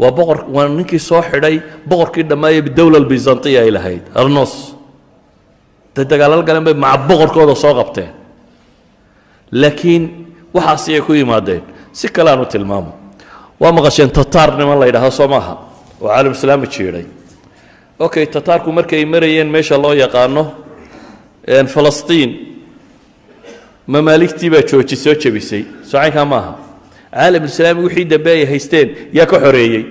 waa 0.00 0.10
boqor 0.18 0.38
waa 0.54 0.68
ninkii 0.68 0.98
soo 1.08 1.22
xidhay 1.30 1.56
boqorkii 1.90 2.24
dhammaayey 2.30 2.62
dowla 2.78 2.96
albizantiya 3.02 3.60
ay 3.66 3.70
lahayd 3.76 4.04
arnos 4.20 4.52
de 5.94 6.04
dagaalal 6.04 6.42
galeen 6.48 6.64
bay 6.68 6.74
maca 6.84 6.98
boqorkooda 7.10 7.54
soo 7.64 7.74
qabteen 7.78 8.10
laakiin 9.52 10.02
waxaasi 10.54 10.94
ay 10.96 11.02
ku 11.06 11.12
yimaadeen 11.18 11.62
si 11.92 12.06
kale 12.08 12.30
aan 12.30 12.40
u 12.40 12.46
tilmaamo 12.46 12.92
waa 13.60 13.72
maqasheen 13.78 14.10
tataar 14.18 14.50
niman 14.58 14.78
la 14.80 14.86
yidhaahdo 14.86 15.10
soo 15.10 15.28
maaha 15.34 15.54
oo 16.00 16.08
caalam 16.08 16.32
islaami 16.38 16.66
jiidhay 16.74 17.06
okay 17.98 18.26
tataarku 18.26 18.70
markay 18.78 19.02
marayeen 19.04 19.48
meesha 19.54 19.76
loo 19.84 19.92
yaqaano 20.04 20.42
falastiin 21.74 22.30
mamaaligtii 23.88 24.50
baa 24.52 24.62
jooji 24.70 24.96
soo 24.96 25.14
jebisay. 25.14 25.64
Socaynkaa 25.82 26.24
maaha. 26.24 26.52
Caalamulislaami 27.12 27.82
wixii 27.82 28.04
dambe 28.04 28.30
ay 28.30 28.44
haysteen 28.44 28.88
yaa 29.12 29.26
ka 29.26 29.38
xoreeyey. 29.40 29.84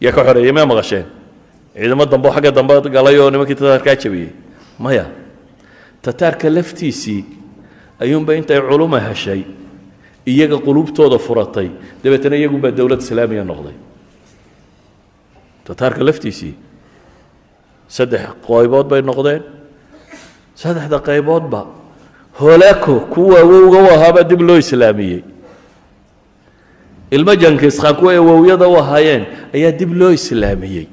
Yaa 0.00 0.12
ka 0.12 0.24
xoreeyey 0.24 0.52
ma 0.52 0.66
maqasheen. 0.66 1.04
Ciidamo 1.76 2.06
dambe 2.06 2.30
xagga 2.34 2.50
dambe 2.50 2.80
galay 2.90 3.18
oo 3.20 3.30
nimankii 3.30 3.54
tataarkaa 3.54 3.96
jebiyey. 3.96 4.30
Maya 4.78 5.06
tataarka 6.02 6.50
laftiisii 6.50 7.24
ayuunba 8.00 8.34
intay 8.34 8.60
culuma 8.60 9.00
heshay 9.00 9.44
iyaga 10.26 10.58
quluubtooda 10.58 11.18
furatay. 11.18 11.70
Dabeetana 12.02 12.36
iyagunbaa 12.36 12.70
dowlad 12.70 13.00
islaamiya 13.04 13.44
noqday. 13.44 13.76
Tataarka 15.64 16.04
laftiisii 16.04 16.54
saddex 17.88 18.32
qaybood 18.46 18.88
bay 18.88 19.02
noqdeen 19.02 19.42
saddexda 20.56 20.98
qayboodba 21.04 21.60
holaako 22.40 23.00
kuwa 23.12 23.40
awowga 23.40 23.78
u 24.20 24.24
dib 24.24 24.40
loo 24.40 24.58
islaamiyey. 24.58 25.22
Ilmo 27.10 27.34
jankiskhan 27.34 27.94
kuwa 27.94 28.14
awowyada 28.14 28.68
u 28.68 28.76
ahaayeen 28.76 29.24
ayaa 29.54 29.72
dib 29.72 29.92
loo 29.92 30.10
islaamiyey. 30.12 30.86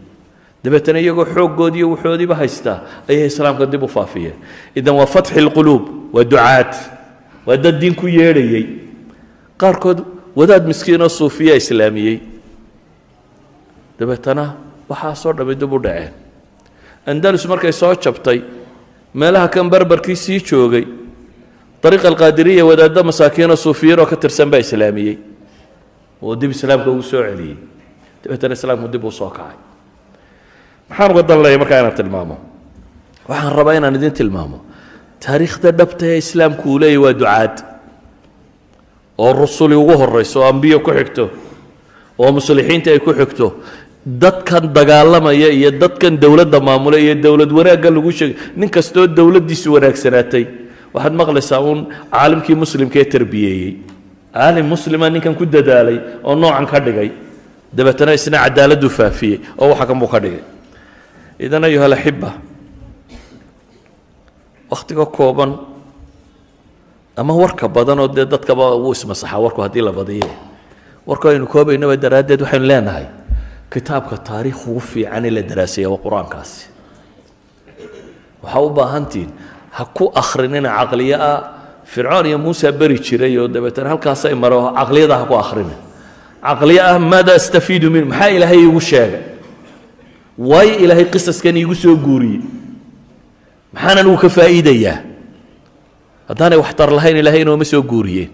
Dabeetana 0.64 1.00
iyagoo 1.00 1.26
xooggoodii 1.26 1.78
iyo 1.80 1.92
waxoodiiba 1.92 2.36
haystaa 2.36 2.80
ayay 3.10 3.26
islaamka 3.28 3.66
dib 3.66 3.84
u 3.84 3.88
faafiyeen. 3.88 4.36
Idan 4.76 4.96
waa 4.96 5.06
fatxi 5.06 5.42
lquluub 5.42 6.14
waa 6.14 6.24
ducaad 6.24 6.76
waa 7.46 7.58
dad 7.58 7.80
diin 7.80 7.96
ku 7.96 8.08
yeedhayey 8.08 8.66
qaarkood 9.58 10.04
wadaad 10.36 10.68
miskiinoo 10.68 11.10
suufiya 11.10 11.56
islaamiyey. 11.56 12.20
Dabeetana 14.00 14.54
waxaasoo 14.90 15.34
dhammi 15.34 15.56
dib 15.56 15.74
u 15.74 15.80
dhaceen. 15.80 16.12
Andalus 17.06 17.46
markay 17.48 17.72
soo 17.72 17.96
jabtay 17.96 18.42
meelaha 19.14 19.48
kan 19.48 19.70
barbarkii 19.70 20.16
sii 20.16 20.40
joogay. 20.42 20.86
Dariiqa 21.84 22.08
alqaadiriya 22.08 22.66
wadaaddo 22.66 23.04
masaakiinoo 23.04 23.56
suufiyiinoo 23.56 24.06
ka 24.06 24.16
tirsan 24.16 24.50
baa 24.52 24.60
islaamiyey. 24.60 25.18
Oo 26.22 26.36
dib 26.36 26.52
islaamka 26.52 26.90
ugu 26.92 27.04
soo 27.04 27.24
celiyey. 27.24 27.58
Dabeetana 28.24 28.54
islaamku 28.54 28.88
dib 28.88 29.04
uu 29.04 29.12
soo 29.12 29.30
kacay. 29.30 29.58
Maxaan 30.90 31.12
uga 31.12 31.24
dan 31.24 31.40
markaa 31.60 31.80
inaan 31.80 31.96
tilmaamo? 31.96 32.38
Waxaan 33.28 33.56
rabaa 33.56 33.74
inaan 33.78 33.96
idin 33.96 34.12
tilmaamo. 34.12 34.60
Taariikhda 35.20 35.72
dhabta 35.72 36.06
ee 36.06 36.18
islaamku 36.18 36.70
uu 36.72 36.80
leeyahy 36.80 36.98
waa 37.04 37.14
ducaad. 37.14 37.56
Oo 39.18 39.34
rusuli 39.34 39.76
ugu 39.76 39.98
horayso 39.98 40.42
oo 40.42 40.48
ambiyo 40.50 40.80
ku 40.80 40.92
xigto 40.92 41.30
oo 42.18 42.32
muslixiinta 42.32 42.92
ay 42.92 43.00
ku 43.00 43.14
xigto 43.14 43.60
dadkan 44.06 44.74
dagaalamaya 44.76 45.48
iyo 45.50 45.72
dadkan 45.72 46.20
dowladda 46.20 46.60
maamula 46.60 46.98
iyo 47.00 47.16
dowlad 47.16 47.52
wanaagga 47.52 47.90
lagu 47.90 48.12
sheegay. 48.12 48.36
Nin 48.60 48.70
kastoo 48.70 49.08
dowladdiisu 49.08 49.74
wanaagsanaatay 49.76 50.46
waxaad 50.94 51.14
maqlaysaa 51.22 51.60
uun 51.64 51.80
caalimkii 52.12 52.56
muslimkaee 52.64 53.06
tarbiyeeyey 53.14 53.74
caalim 54.34 54.66
muslima 54.74 55.10
ninkan 55.10 55.36
ku 55.40 55.46
dadaalay 55.46 55.98
oo 56.24 56.36
noocan 56.36 56.66
ka 56.72 56.80
dhigay. 56.80 57.10
Dabeetana 57.74 58.14
isna 58.14 58.38
cadaaladdu 58.46 58.90
faafiyey 58.90 59.40
oo 59.58 59.70
waxa 59.72 59.86
kan 59.90 59.98
buu 60.00 60.12
ka 60.12 60.20
dhigay. 60.20 60.44
Idan 61.40 61.64
ayuha 61.64 61.86
alaxiba 61.90 62.30
wakhtiga 64.70 65.06
kooban 65.06 65.52
ama 67.18 67.34
warka 67.34 67.68
badan 67.68 68.00
oo 68.04 68.08
dee 68.08 68.26
dadkaba 68.26 68.76
wuu 68.76 68.92
ismasaxaa 68.94 69.40
warku 69.40 69.62
haddii 69.62 69.82
la 69.86 69.92
badiye 69.92 70.28
warku 71.08 71.28
aynu 71.30 71.46
koobaynaba 71.48 71.96
daraaddeed 71.98 72.42
waxaynu 72.42 72.66
leenahay 72.66 73.06
kitaabka 73.74 74.18
taariikh 74.28 74.68
ugu 74.70 74.80
fiican 74.80 75.26
ee 75.26 75.32
la 75.38 75.42
daraaseeya 75.50 75.90
waa 75.90 75.98
qur'aankaasi. 76.06 76.62
Waxaa 78.44 78.62
u 78.62 78.70
baahantihin 78.78 79.30
ha 79.76 79.84
ku 79.98 80.06
akhrinina 80.22 80.70
caqliyo 80.80 81.18
ah. 81.32 81.40
Fircoon 81.84 82.26
iyo 82.26 82.38
muuse 82.40 82.72
beri 82.72 82.98
jiray 83.00 83.38
oo 83.38 83.48
dabeetana 83.48 83.90
halkaasay 83.90 84.34
maro 84.36 84.72
caqliyada 84.78 85.16
ha 85.20 85.26
ku 85.30 85.36
akhrina 85.44 85.76
caqliyo 86.44 86.82
ah 86.90 87.00
maada 87.00 87.34
astafiidu 87.40 87.88
min 87.92 88.06
maxaa 88.12 88.30
ilaahay 88.38 88.60
iigu 88.66 88.82
sheegay? 88.82 89.22
Waayo 90.38 90.76
ilaahay 90.84 91.06
qisaskan 91.14 91.58
iigu 91.58 91.76
soo 91.76 91.96
guuriyey. 92.06 92.42
Maxaan 93.74 93.98
anigu 94.02 94.18
ka 94.24 94.30
faa'iidayaa? 94.38 94.98
Haddaanay 96.30 96.58
waxtar 96.64 96.90
lahayn 96.98 97.18
ilaahay 97.22 97.42
inooma 97.46 97.66
soo 97.66 97.82
guuriyeen. 97.92 98.30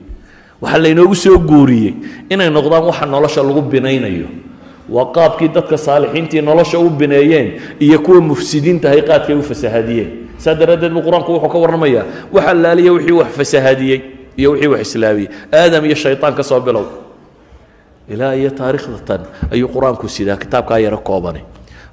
Waxaa 0.62 0.82
laynoogu 0.84 1.16
soo 1.16 1.38
guuriyey 1.50 1.94
inay 2.30 2.50
noqdaan 2.50 2.84
waxa 2.90 3.06
nolosha 3.06 3.42
lagu 3.44 3.62
binaynayo 3.72 4.28
waa 4.92 5.06
qaabkii 5.16 5.48
dadka 5.56 5.78
saalixiintii 5.78 6.42
nolosha 6.42 6.80
u 6.80 6.90
bineeyeen 6.90 7.48
iyo 7.80 8.00
kuwa 8.06 8.22
mufsidiintahay 8.22 9.02
qaadkay 9.10 9.36
u 9.36 9.44
fasahadiyeen 9.44 10.10
saa 10.38 10.54
daraaddeed 10.60 10.94
buu 10.94 11.02
qur'aanku 11.08 11.32
wuxuu 11.36 11.50
ka 11.54 11.58
warramayaa 11.64 12.06
waxa 12.34 12.54
laaliya 12.54 12.92
wixii 12.94 13.12
wax 13.22 13.32
fasahadiyey 13.38 14.00
iyo 14.40 14.52
wixii 14.52 14.68
wax 14.74 14.82
islaamiyey. 14.82 15.30
Aadam 15.54 15.86
iyo 15.86 15.96
shaytaan 15.96 16.34
ka 16.36 16.44
soo 16.44 16.60
bilow. 16.60 16.86
Ilaa 18.10 18.34
iyo 18.36 18.50
taariikhdatan 18.50 19.22
ayuu 19.54 19.70
qur'aanku 19.76 20.08
sidaa 20.10 20.38
kitaabkaa 20.38 20.80
yaro 20.80 20.98
koobani 20.98 21.42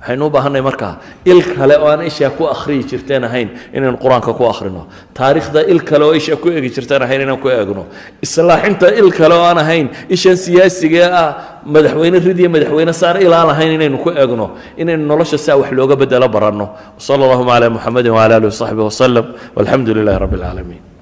waxaynu 0.06 0.26
u 0.26 0.62
markaa 0.62 0.98
il 1.24 1.42
kale 1.42 1.76
oo 1.78 1.88
aan 1.88 2.06
ishaa 2.06 2.30
ku 2.30 2.44
akhriyi 2.46 2.84
jirteen 2.84 3.24
ahayn 3.24 3.50
inaynu 3.74 3.98
qur'aanka 3.98 4.32
ku 4.34 4.44
akhrino. 4.44 4.86
Taariikhda 5.14 5.66
il 5.68 5.82
kale 5.82 6.04
oo 6.04 6.14
isha 6.14 6.36
ku 6.36 6.48
eegi 6.48 6.70
jirteen 6.70 7.02
ahayn 7.02 7.20
inaan 7.22 7.38
ku 7.40 7.48
eegno. 7.48 7.86
Islaaxinta 8.22 8.94
il 8.94 9.12
kale 9.12 9.34
oo 9.34 9.44
aan 9.44 9.58
ahayn 9.58 9.90
ishan 10.08 10.36
siyaasiga 10.36 11.10
ah 11.12 11.30
madaxweyne 11.66 12.18
rid 12.18 12.38
iyo 12.38 12.50
madaxweyne 12.50 12.92
saar 12.92 13.16
ilaan 13.20 13.50
ahayn 13.50 13.72
inaynu 13.72 13.98
ku 13.98 14.10
eegno. 14.10 14.50
Inaynu 14.76 15.06
nolosha 15.06 15.38
saa 15.38 15.56
wax 15.56 15.70
looga 15.72 15.96
bedelo 15.96 16.28
baranno. 16.28 16.70
Wsala 16.98 17.24
allahuma 17.26 17.52
calaa 17.54 17.70
muxamedin 17.70 18.12
wcala 18.12 18.36
alihi 18.36 18.50
wasaxbihi 18.52 18.86
wasalam 18.90 19.26
walxamdu 19.56 19.94
lilahi 19.94 20.18
rabbi 20.18 20.36
alcaalamiin 20.36 20.95